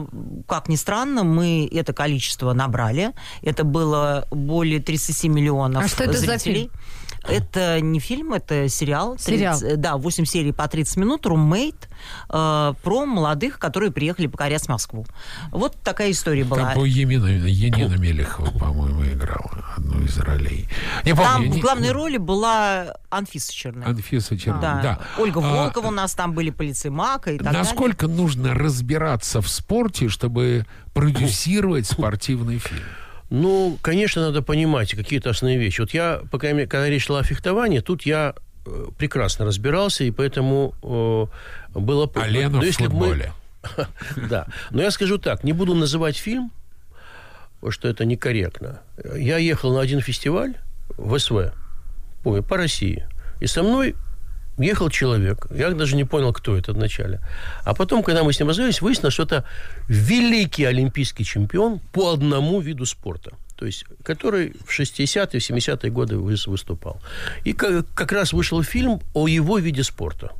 как 0.46 0.68
ни 0.68 0.76
странно, 0.76 1.24
мы 1.24 1.68
это 1.72 1.92
количество 1.92 2.52
набрали. 2.52 3.12
Это 3.42 3.64
было 3.64 4.26
более 4.30 4.80
37 4.80 5.32
миллионов 5.32 5.84
А 5.84 5.88
что 5.88 6.04
это 6.04 6.12
за 6.12 6.38
зрителей. 6.38 6.54
фильм? 6.54 6.70
Это 7.28 7.80
не 7.80 7.98
фильм, 7.98 8.32
это 8.34 8.68
сериал. 8.68 9.18
Сериал. 9.18 9.58
30, 9.58 9.80
да, 9.80 9.96
8 9.96 10.24
серий 10.24 10.52
по 10.52 10.68
30 10.68 10.96
минут, 10.98 11.26
румейт, 11.26 11.88
э, 12.30 12.74
про 12.82 13.06
молодых, 13.06 13.58
которые 13.58 13.90
приехали 13.90 14.26
покорять 14.26 14.68
Москву. 14.68 15.06
Вот 15.50 15.74
такая 15.82 16.10
история 16.12 16.44
была. 16.44 16.62
Там 16.66 16.74
по 16.74 16.84
Емина, 16.84 17.26
Енина 17.26 17.94
Мелехова, 17.96 18.50
по-моему, 18.58 19.04
играла 19.04 19.64
одну 19.76 20.02
из 20.04 20.16
ролей. 20.18 20.68
Не 21.04 21.14
помню. 21.14 21.24
Там 21.32 21.42
я 21.42 21.50
в 21.50 21.54
не- 21.56 21.60
главной 21.60 21.90
роли 21.92 22.16
была 22.18 22.94
Анфиса 23.10 23.52
Черная. 23.52 23.88
Анфиса 23.88 24.38
Черная. 24.38 24.60
Да. 24.60 24.80
Да. 24.82 24.98
Ольга 25.22 25.40
А, 25.42 25.54
Волкова 25.64 25.88
у 25.88 25.90
нас 25.90 26.14
там 26.14 26.32
были, 26.32 26.50
полицеймака 26.50 27.32
и 27.32 27.36
так 27.38 27.46
далее. 27.46 27.60
Насколько 27.60 28.06
нужно 28.06 28.54
разбираться 28.54 29.40
в 29.40 29.48
спорте, 29.48 30.08
чтобы 30.08 30.64
продюсировать 30.94 31.86
спортивный 31.86 32.58
фильм? 32.58 32.84
Ну, 33.30 33.78
конечно, 33.82 34.22
надо 34.22 34.42
понимать 34.42 34.94
какие-то 34.94 35.30
основные 35.30 35.58
вещи. 35.58 35.80
Вот 35.80 35.92
я, 35.94 36.20
пока 36.30 36.48
я- 36.50 36.66
когда 36.66 36.88
речь 36.88 37.06
шла 37.06 37.20
о 37.20 37.22
фехтовании, 37.24 37.80
тут 37.80 38.06
я 38.06 38.34
э, 38.66 38.86
прекрасно 38.98 39.44
разбирался, 39.44 40.04
и 40.04 40.10
поэтому 40.10 40.74
э, 40.82 41.78
было... 41.78 42.10
А 42.14 42.28
Лена 42.28 42.48
Но 42.50 42.60
в 42.60 42.64
мы- 42.64 42.72
футболе. 42.72 43.32
Да. 44.30 44.46
Но 44.70 44.82
я 44.82 44.90
скажу 44.90 45.18
так, 45.18 45.44
не 45.44 45.52
буду 45.52 45.74
называть 45.74 46.16
фильм, 46.16 46.52
потому 47.56 47.72
что 47.72 47.88
это 47.88 48.04
некорректно. 48.04 48.80
Я 49.16 49.38
ехал 49.38 49.72
на 49.74 49.80
один 49.80 50.00
фестиваль 50.00 50.54
в 50.96 51.18
СВ, 51.18 51.52
ой, 52.24 52.42
по 52.42 52.56
России, 52.56 53.06
и 53.40 53.46
со 53.48 53.62
мной 53.64 53.94
ехал 54.58 54.90
человек, 54.90 55.46
я 55.54 55.70
даже 55.70 55.96
не 55.96 56.04
понял, 56.04 56.32
кто 56.32 56.56
это 56.56 56.72
вначале. 56.72 57.20
А 57.64 57.74
потом, 57.74 58.02
когда 58.02 58.22
мы 58.24 58.32
с 58.32 58.38
ним 58.40 58.48
разговаривались, 58.48 58.80
выяснилось, 58.82 59.14
что 59.14 59.22
это 59.24 59.44
великий 59.88 60.64
олимпийский 60.64 61.24
чемпион 61.24 61.80
по 61.92 62.12
одному 62.12 62.60
виду 62.60 62.86
спорта. 62.86 63.32
То 63.56 63.66
есть, 63.66 63.84
который 64.02 64.52
в 64.66 64.78
60-е, 64.78 65.40
70-е 65.40 65.90
годы 65.90 66.16
выс- 66.16 66.48
выступал. 66.48 67.00
И 67.44 67.52
как, 67.52 67.86
как 67.94 68.12
раз 68.12 68.32
вышел 68.32 68.62
фильм 68.62 69.00
о 69.14 69.28
его 69.28 69.58
виде 69.58 69.82
спорта. 69.82 70.30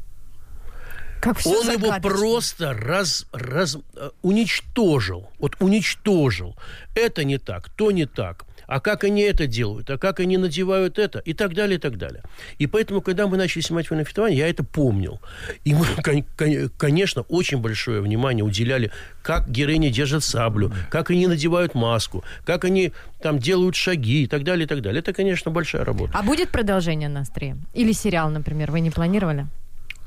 Как 1.21 1.39
всё 1.39 1.61
Он 1.61 1.71
его 1.71 1.93
просто 2.01 2.75
раз, 2.75 3.27
раз, 3.33 3.79
э, 3.97 4.11
уничтожил. 4.23 5.31
Вот 5.39 5.57
уничтожил. 5.61 6.57
Это 6.95 7.25
не 7.25 7.39
так, 7.39 7.71
то 7.71 7.91
не 7.91 8.05
так. 8.07 8.45
А 8.67 8.81
как 8.81 9.05
они 9.05 9.23
это 9.23 9.47
делают? 9.47 9.91
А 9.91 9.99
как 9.99 10.21
они 10.21 10.37
надевают 10.39 10.99
это? 10.99 11.21
И 11.21 11.33
так 11.35 11.55
далее, 11.55 11.77
и 11.77 11.81
так 11.81 11.97
далее. 11.99 12.23
И 12.59 12.67
поэтому, 12.67 13.01
когда 13.01 13.27
мы 13.27 13.37
начали 13.37 13.63
снимать 13.63 13.91
«Война 13.91 14.03
и 14.03 14.05
фехтование», 14.05 14.39
я 14.39 14.49
это 14.49 14.65
помнил. 14.65 15.21
И 15.65 15.75
мы, 15.75 15.85
кон- 16.03 16.25
кон- 16.37 16.71
конечно, 16.77 17.23
очень 17.23 17.59
большое 17.59 18.01
внимание 18.01 18.45
уделяли, 18.45 18.91
как 19.23 19.49
героини 19.51 19.89
держат 19.91 20.25
саблю, 20.25 20.73
как 20.91 21.11
они 21.11 21.27
надевают 21.27 21.75
маску, 21.75 22.25
как 22.45 22.65
они 22.65 22.93
там 23.23 23.39
делают 23.39 23.77
шаги 23.77 24.25
и 24.25 24.27
так 24.27 24.43
далее, 24.45 24.65
и 24.65 24.69
так 24.69 24.83
далее. 24.83 25.01
Это, 25.01 25.13
конечно, 25.13 25.51
большая 25.51 25.85
работа. 25.85 26.13
А 26.15 26.23
будет 26.23 26.51
продолжение 26.51 27.09
на 27.09 27.21
острие? 27.21 27.57
Или 27.75 27.93
сериал, 27.93 28.31
например, 28.31 28.71
вы 28.71 28.81
не 28.81 28.91
планировали? 28.91 29.47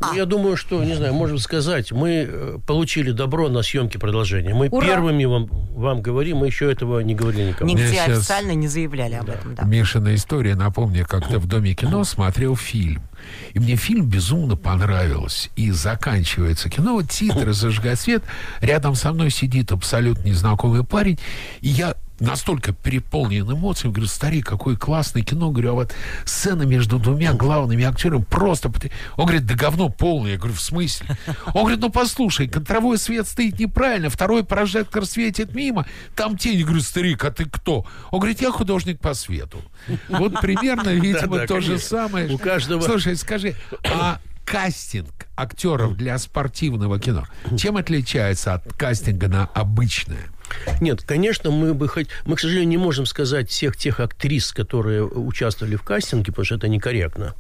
Ну, 0.02 0.14
я 0.14 0.26
думаю, 0.26 0.56
что, 0.56 0.84
не 0.84 0.94
знаю, 0.96 1.14
можем 1.14 1.38
сказать, 1.40 1.92
мы 1.92 2.26
э, 2.30 2.58
получили 2.66 3.12
добро 3.12 3.50
на 3.50 3.62
съемки 3.64 3.98
продолжения. 3.98 4.54
Мы 4.54 4.70
Ура! 4.70 4.86
первыми 4.86 5.26
вам, 5.26 5.48
вам 5.76 6.02
говорим, 6.02 6.38
мы 6.38 6.48
еще 6.48 6.72
этого 6.72 7.00
не 7.02 7.16
говорили 7.16 7.50
никому. 7.50 7.70
Нигде 7.70 7.84
Мне 7.84 7.94
сейчас- 7.94 8.18
официально 8.20 8.52
не 8.52 8.68
заявляли 8.68 9.16
об 9.16 9.30
этом, 9.30 9.56
да. 9.56 9.64
Мишина 9.64 10.16
история, 10.16 10.56
напомню, 10.56 11.06
как-то 11.06 11.40
в 11.40 11.48
Доме 11.48 11.74
кино 11.74 12.04
смотрел 12.04 12.56
фильм. 12.56 13.02
И 13.54 13.60
мне 13.60 13.76
фильм 13.76 14.08
безумно 14.08 14.56
понравился. 14.56 15.50
И 15.56 15.72
заканчивается 15.72 16.70
кино, 16.70 16.94
вот 16.94 17.10
титры, 17.10 17.54
зажигает 17.54 18.00
свет. 18.00 18.24
Рядом 18.62 18.96
со 18.96 19.12
мной 19.12 19.30
сидит 19.30 19.72
абсолютно 19.72 20.28
незнакомый 20.28 20.84
парень. 20.84 21.20
И 21.62 21.70
я 21.70 21.96
настолько 22.20 22.74
переполнен 22.74 23.50
эмоциями, 23.50 23.94
говорю, 23.94 24.10
старик, 24.10 24.46
какое 24.46 24.76
классное 24.76 25.24
кино. 25.24 25.52
Говорю, 25.52 25.70
а 25.70 25.74
вот 25.74 25.94
сцена 26.26 26.64
между 26.64 27.00
двумя 27.00 27.32
главными 27.32 27.86
актерами 27.86 28.24
просто... 28.24 28.70
Он 29.16 29.26
говорит, 29.26 29.46
да 29.46 29.56
говно 29.56 29.88
полное. 29.88 30.32
Я 30.32 30.38
говорю, 30.38 30.54
в 30.54 30.62
смысле? 30.62 31.18
Он 31.54 31.62
говорит, 31.62 31.80
ну 31.80 31.90
послушай, 31.90 32.50
контровой 32.50 32.98
свет 32.98 33.26
стоит 33.26 33.58
неправильно, 33.58 34.10
второй 34.10 34.44
прожектор 34.44 35.06
светит 35.06 35.56
мимо, 35.56 35.86
там 36.14 36.38
тень. 36.38 36.60
Я 36.60 36.66
говорю, 36.66 36.82
старик, 36.82 37.24
а 37.24 37.32
ты 37.32 37.46
кто? 37.46 37.86
Он 38.12 38.20
говорит, 38.20 38.42
я 38.42 38.52
художник 38.52 39.00
по 39.00 39.14
свету. 39.14 39.62
Вот 40.10 40.42
примерно, 40.42 40.90
видимо, 40.96 41.40
то 41.48 41.62
же 41.62 41.80
самое. 41.80 42.28
У 42.28 42.38
каждого- 42.38 42.82
Слушай, 43.16 43.18
скажи, 43.18 43.56
а 43.86 44.20
кастинг 44.46 45.28
актеров 45.36 45.96
для 45.96 46.18
спортивного 46.18 47.00
кино, 47.00 47.28
чем 47.58 47.78
отличается 47.78 48.54
от 48.56 48.74
кастинга 48.74 49.28
на 49.28 49.46
обычное? 49.54 50.30
Нет, 50.82 51.04
конечно, 51.04 51.52
мы 51.52 51.76
бы 51.76 51.88
хоть... 51.88 52.08
Мы, 52.26 52.36
к 52.36 52.40
сожалению, 52.40 52.70
не 52.70 52.78
можем 52.78 53.06
сказать 53.06 53.52
всех 53.52 53.78
тех 53.78 54.00
актрис, 54.00 54.52
которые 54.52 55.06
участвовали 55.06 55.76
в 55.76 55.84
кастинге, 55.84 56.32
потому 56.32 56.46
что 56.46 56.56
это 56.56 56.68
некорректно. 56.68 57.36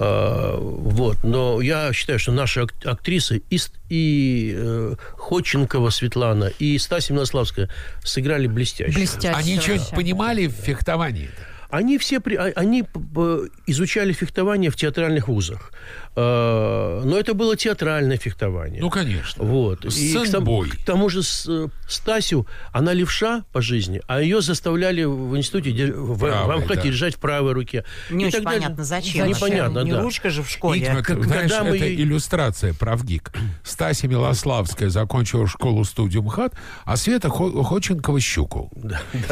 А, 0.00 0.56
вот. 0.58 1.22
Но 1.22 1.60
я 1.60 1.92
считаю, 1.92 2.18
что 2.18 2.32
наши 2.32 2.62
ак- 2.62 2.74
актрисы 2.84 3.42
и, 3.48 3.60
и 3.88 4.54
э, 4.56 4.96
Ходченкова 5.18 5.90
Светлана, 5.90 6.46
и 6.46 6.76
Стасия 6.78 7.14
Милославская 7.14 7.70
сыграли 8.02 8.48
блестяще. 8.48 8.92
Блестяще. 8.92 9.36
Они 9.36 9.60
что-нибудь 9.60 9.90
понимали 9.90 10.48
в 10.48 10.52
фехтовании? 10.52 11.30
Они 11.72 11.96
все 11.96 12.20
при- 12.20 12.36
а- 12.36 12.52
они 12.54 12.82
п- 12.82 13.48
изучали 13.66 14.12
фехтование 14.12 14.70
в 14.70 14.76
театральных 14.76 15.28
вузах. 15.28 15.72
Э, 16.14 17.02
Но 17.04 17.18
это 17.18 17.32
было 17.34 17.56
театральное 17.56 18.16
фехтование. 18.18 18.80
Ну, 18.82 18.90
конечно. 18.90 19.42
Вот. 19.44 19.84
И 19.86 20.14
к, 20.14 20.30
тому, 20.30 20.62
к 20.64 20.76
тому 20.84 21.08
же 21.08 21.22
с, 21.22 21.46
э, 21.48 21.68
Стасю, 21.88 22.46
она 22.72 22.92
левша 22.92 23.44
по 23.52 23.62
жизни, 23.62 24.02
а 24.06 24.20
ее 24.20 24.42
заставляли 24.42 25.04
в 25.04 25.34
институте 25.36 25.70
дер- 25.70 25.92
в, 25.94 26.18
Правой, 26.18 26.46
в 26.46 26.50
амхате 26.60 26.74
да. 26.74 26.82
держать 26.82 27.14
в 27.14 27.18
правой 27.18 27.52
руке. 27.52 27.84
Не 28.10 28.24
И 28.24 28.28
очень 28.28 28.42
далее. 28.42 28.60
понятно, 28.62 28.84
зачем. 28.84 29.26
Непонятно. 29.26 29.80
Не 29.80 29.92
да. 29.92 30.02
ручка 30.02 30.28
же 30.30 30.42
в 30.42 30.50
школе. 30.50 30.80
И 30.80 30.84
как- 30.84 31.24
знаешь, 31.24 31.50
когда 31.50 31.64
мы 31.64 31.76
это 31.76 31.94
иллюстрация 31.94 32.74
правгик. 32.74 33.32
Стася 33.64 34.06
Милославская 34.06 34.90
закончила 34.90 35.46
школу-студию 35.46 36.22
МХАТ, 36.22 36.54
а 36.84 36.96
Света 36.96 37.28
Хо- 37.30 37.62
Ходченкова 37.62 38.20
щуку. 38.20 38.70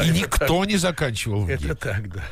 И 0.03 0.09
никто 0.11 0.65
не 0.65 0.77
заканчивал 0.77 1.43
в 1.45 1.51
Это 1.51 1.69
ГИК. 1.69 1.79
так, 1.79 2.09
да. 2.15 2.23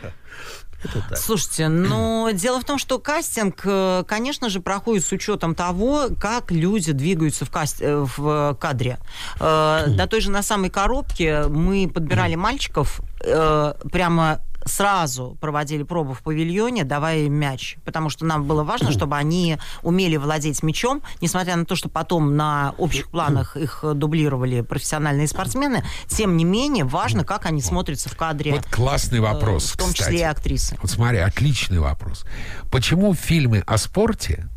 Это 0.85 1.03
так. 1.09 1.18
Слушайте, 1.18 1.68
но 1.68 2.31
дело 2.33 2.61
в 2.61 2.64
том, 2.64 2.79
что 2.79 2.99
кастинг, 2.99 3.61
э, 3.64 4.05
конечно 4.07 4.49
же, 4.49 4.61
проходит 4.61 5.05
с 5.05 5.12
учетом 5.12 5.55
того, 5.55 6.09
как 6.20 6.51
люди 6.51 6.93
двигаются 6.93 7.45
в, 7.45 7.51
каст- 7.51 7.83
э, 7.83 8.07
в 8.16 8.57
кадре. 8.61 8.99
Э, 9.41 9.85
До 9.99 10.07
той 10.07 10.20
же 10.20 10.31
на 10.31 10.43
самой 10.43 10.70
коробке 10.70 11.45
мы 11.49 11.91
подбирали 11.93 12.35
мальчиков 12.35 13.01
прямо 13.20 14.41
сразу 14.68 15.36
проводили 15.40 15.82
пробу 15.82 16.12
в 16.12 16.22
павильоне, 16.22 16.84
давая 16.84 17.20
им 17.20 17.34
мяч, 17.34 17.76
потому 17.84 18.10
что 18.10 18.24
нам 18.24 18.44
было 18.44 18.62
важно, 18.64 18.92
чтобы 18.92 19.16
они 19.16 19.56
умели 19.82 20.16
владеть 20.16 20.62
мячом, 20.62 21.02
несмотря 21.20 21.56
на 21.56 21.64
то, 21.64 21.74
что 21.74 21.88
потом 21.88 22.36
на 22.36 22.74
общих 22.78 23.08
планах 23.10 23.56
их 23.56 23.84
дублировали 23.94 24.60
профессиональные 24.60 25.26
спортсмены, 25.28 25.84
тем 26.06 26.36
не 26.36 26.44
менее 26.44 26.84
важно, 26.84 27.24
как 27.24 27.46
они 27.46 27.60
смотрятся 27.62 28.08
в 28.08 28.16
кадре. 28.16 28.52
Вот 28.52 28.66
классный 28.66 29.20
вопрос, 29.20 29.70
э, 29.70 29.74
В 29.74 29.76
том 29.78 29.88
кстати. 29.88 30.08
числе 30.08 30.18
и 30.20 30.22
актрисы. 30.22 30.78
Вот 30.80 30.90
смотри, 30.90 31.18
отличный 31.18 31.78
вопрос. 31.78 32.24
Почему 32.70 33.14
фильмы 33.14 33.62
о 33.66 33.78
спорте 33.78 34.48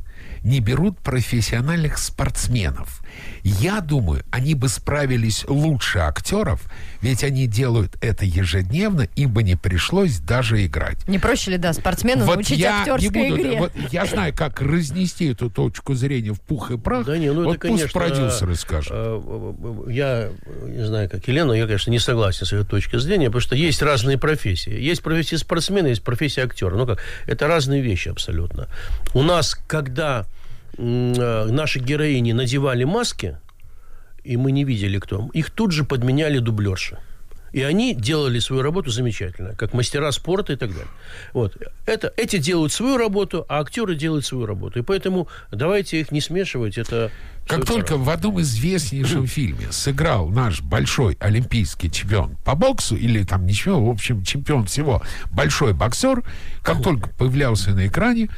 не 0.43 0.59
берут 0.59 0.99
профессиональных 0.99 1.97
спортсменов? 1.97 3.01
Я 3.43 3.82
думаю, 3.82 4.24
они 4.32 4.55
бы 4.55 4.70
справились 4.70 5.45
лучше 5.47 5.99
актеров, 5.99 6.62
ведь 7.02 7.24
они 7.24 7.47
делают 7.47 7.95
это 8.02 8.26
ежедневно, 8.26 9.08
им 9.16 9.32
бы 9.32 9.43
не 9.43 9.56
пришлось 9.56 10.20
даже 10.20 10.66
играть. 10.66 11.08
Не 11.08 11.20
проще 11.20 11.52
ли, 11.52 11.58
да, 11.58 11.74
спортсмену 11.74 12.26
Вот 12.26 12.36
научить 12.36 12.60
я 12.60 12.82
актерской 12.82 13.22
не 13.22 13.30
буду, 13.30 13.41
игре? 13.41 13.58
вот 13.60 13.72
я 13.91 14.06
знаю, 14.06 14.34
как 14.36 14.62
разнести 14.62 15.32
эту 15.32 15.49
точку 15.49 15.93
зрения 15.93 16.34
в 16.34 16.41
пух 16.41 16.72
и 16.72 16.78
прах. 16.78 17.06
Да 17.06 17.18
не, 17.18 17.32
ну 17.32 17.43
вот 17.45 17.58
это, 17.58 17.68
пусть 17.68 17.91
конечно... 17.91 17.99
продюсеры 17.99 18.56
скажут. 18.56 18.91
э, 18.93 19.84
Я 19.88 20.30
не 20.68 20.86
знаю, 20.86 21.10
как 21.10 21.28
Елена, 21.28 21.54
я, 21.54 21.66
конечно, 21.66 21.91
не 21.91 21.99
согласен 21.99 22.45
с 22.45 22.54
этой 22.54 22.66
точки 22.66 22.97
зрения, 22.97 23.26
потому 23.28 23.41
что 23.41 23.56
есть 23.56 23.82
разные 23.82 24.18
профессии. 24.18 24.72
Есть 24.74 25.02
профессия 25.02 25.38
спортсмена, 25.38 25.88
есть 25.88 26.04
профессия 26.04 26.43
актера. 26.43 26.76
Ну 26.76 26.86
как, 26.86 26.99
это 27.26 27.47
разные 27.47 27.82
вещи 27.82 28.10
абсолютно. 28.10 28.68
У 29.14 29.24
нас, 29.24 29.56
когда 29.68 30.26
э, 30.78 31.45
наши 31.49 31.80
героини 31.80 32.32
надевали 32.34 32.84
маски, 32.84 33.38
и 34.24 34.38
мы 34.38 34.52
не 34.52 34.64
видели 34.64 35.00
кто, 35.00 35.30
их 35.34 35.50
тут 35.50 35.72
же 35.72 35.84
подменяли 35.84 36.40
дублерши. 36.40 36.98
И 37.54 37.64
они 37.64 37.94
делали 37.94 38.40
свою 38.40 38.62
работу 38.62 38.92
замечательно, 38.92 39.56
как 39.56 39.74
мастера 39.74 40.12
спорта 40.12 40.54
и 40.54 40.56
так 40.56 40.70
далее. 40.70 40.88
Вот. 41.34 41.58
Это, 41.86 42.14
эти 42.16 42.38
делают 42.38 42.72
свою 42.72 42.98
работу, 42.98 43.46
а 43.50 43.60
актеры 43.60 43.96
делают 43.96 44.26
свою 44.26 44.46
работу. 44.46 44.80
И 44.80 44.84
поэтому 44.84 45.28
давайте 45.52 46.00
их 46.00 46.12
не 46.12 46.22
смешивать. 46.22 46.78
Это 46.78 47.12
Как 47.48 47.66
только 47.66 47.98
в 47.98 48.10
одном 48.10 48.40
известнейшем 48.40 49.28
фильме 49.28 49.68
сыграл 49.72 50.30
наш 50.30 50.62
большой 50.62 51.18
олимпийский 51.20 51.92
чемпион 51.92 52.38
по 52.46 52.56
боксу, 52.56 52.96
или 52.96 53.24
там 53.24 53.46
чемпион, 53.50 53.84
в 53.84 53.90
общем, 53.90 54.24
чемпион 54.24 54.66
всего, 54.66 55.02
большой 55.32 55.74
боксер, 55.74 56.24
как 56.64 56.82
только 56.82 57.10
появлялся 57.10 57.72
на 57.72 57.88
экране, 57.88 58.30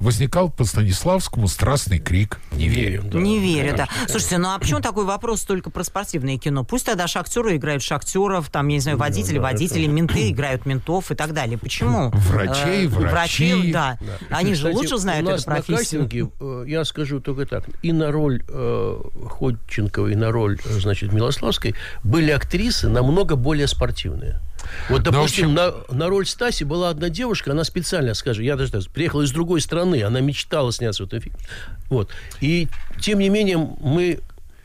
возникал 0.00 0.50
по 0.50 0.64
Станиславскому 0.64 1.46
страстный 1.46 1.98
крик 1.98 2.40
«Не 2.52 2.68
верю». 2.68 3.02
Да, 3.04 3.18
не 3.18 3.38
верю, 3.38 3.76
да. 3.76 3.86
конечно. 3.86 4.08
Слушайте, 4.08 4.38
ну 4.38 4.48
а 4.48 4.58
почему 4.58 4.80
такой 4.82 5.04
вопрос 5.04 5.42
только 5.42 5.70
про 5.70 5.84
спортивное 5.84 6.38
кино? 6.38 6.64
Пусть 6.64 6.86
тогда 6.86 7.06
шахтеры 7.06 7.56
играют 7.56 7.82
шахтеров, 7.82 8.48
там, 8.50 8.66
я 8.68 8.74
не 8.76 8.80
знаю, 8.80 8.96
водители, 8.98 9.36
да, 9.36 9.42
водители, 9.42 9.86
менты 9.86 10.30
играют 10.30 10.66
ментов 10.66 11.10
и 11.10 11.14
так 11.14 11.32
далее. 11.34 11.58
Почему? 11.58 12.10
Врачей, 12.14 12.86
Э, 12.86 12.88
врачи. 12.88 13.72
да. 13.72 13.98
Они 14.30 14.54
же 14.54 14.68
Кстати, 14.68 14.74
лучше 14.76 14.96
знают 14.98 15.28
эту 15.28 15.48
на 15.50 15.56
профессию. 15.56 16.02
кастинге, 16.02 16.30
э, 16.40 16.64
я 16.66 16.84
скажу 16.84 17.20
только 17.20 17.46
так, 17.46 17.64
и 17.82 17.92
на 17.92 18.10
роль 18.10 18.42
э, 18.48 19.00
Ходченковой, 19.28 20.12
и 20.12 20.16
на 20.16 20.30
роль, 20.32 20.58
э, 20.64 20.80
значит, 20.80 21.12
Милославской 21.12 21.74
были 22.02 22.30
актрисы 22.30 22.88
намного 22.88 23.36
более 23.36 23.66
спортивные. 23.66 24.40
Вот, 24.88 24.98
Ну, 25.04 25.10
допустим, 25.12 25.52
общем- 25.52 25.54
на, 25.54 25.72
на 25.96 26.08
роль 26.08 26.26
Стаси 26.26 26.64
была 26.64 26.90
одна 26.90 27.08
девушка, 27.08 27.52
она 27.52 27.64
специально, 27.64 28.14
скажем, 28.14 28.44
я 28.44 28.56
даже 28.56 28.72
так, 28.72 28.82
приехала 28.88 29.22
из 29.22 29.30
другой 29.32 29.60
страны, 29.60 30.02
она 30.02 30.20
мечтала 30.20 30.72
сняться 30.72 31.04
в 31.04 31.06
этом 31.06 31.20
фильме. 31.20 31.38
Вот. 31.88 32.10
И, 32.40 32.68
тем 33.00 33.18
не 33.18 33.28
менее, 33.28 33.56
мы 33.80 34.20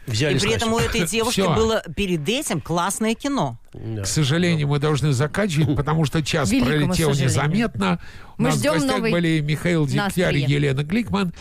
взяли 0.08 0.36
И 0.36 0.40
при 0.40 0.50
Стасю. 0.50 0.56
этом 0.58 0.74
у 0.74 0.80
этой 0.80 1.02
девушки 1.08 1.42
было 1.42 1.84
перед 1.96 2.28
этим 2.30 2.62
классное 2.62 3.16
кино. 3.16 3.58
Да. 3.74 4.04
К 4.04 4.08
сожалению, 4.08 4.68
мы 4.68 4.80
должны 4.80 5.12
заканчивать, 5.14 5.76
потому 5.76 6.06
что 6.06 6.22
час 6.24 6.50
Великому 6.52 6.76
пролетел 6.88 7.10
сожалению. 7.14 7.30
незаметно. 7.30 8.00
У 8.38 8.42
Мы 8.44 8.50
нас 8.50 8.60
ждем 8.60 8.72
в 8.72 8.76
гостях 8.76 8.92
новый 8.98 9.12
были 9.12 9.40
Михаил 9.42 9.86
Дегтярь. 9.88 10.38
Елена 10.38 10.84
Гликман. 10.84 11.34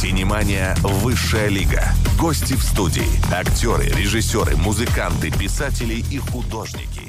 Синемания 0.00 0.76
«Высшая 0.80 1.48
лига». 1.48 1.84
Гости 2.18 2.54
в 2.54 2.62
студии. 2.62 3.02
Актеры, 3.32 3.86
режиссеры, 3.86 4.56
музыканты, 4.56 5.30
писатели 5.30 6.04
и 6.10 6.18
художники. 6.18 7.07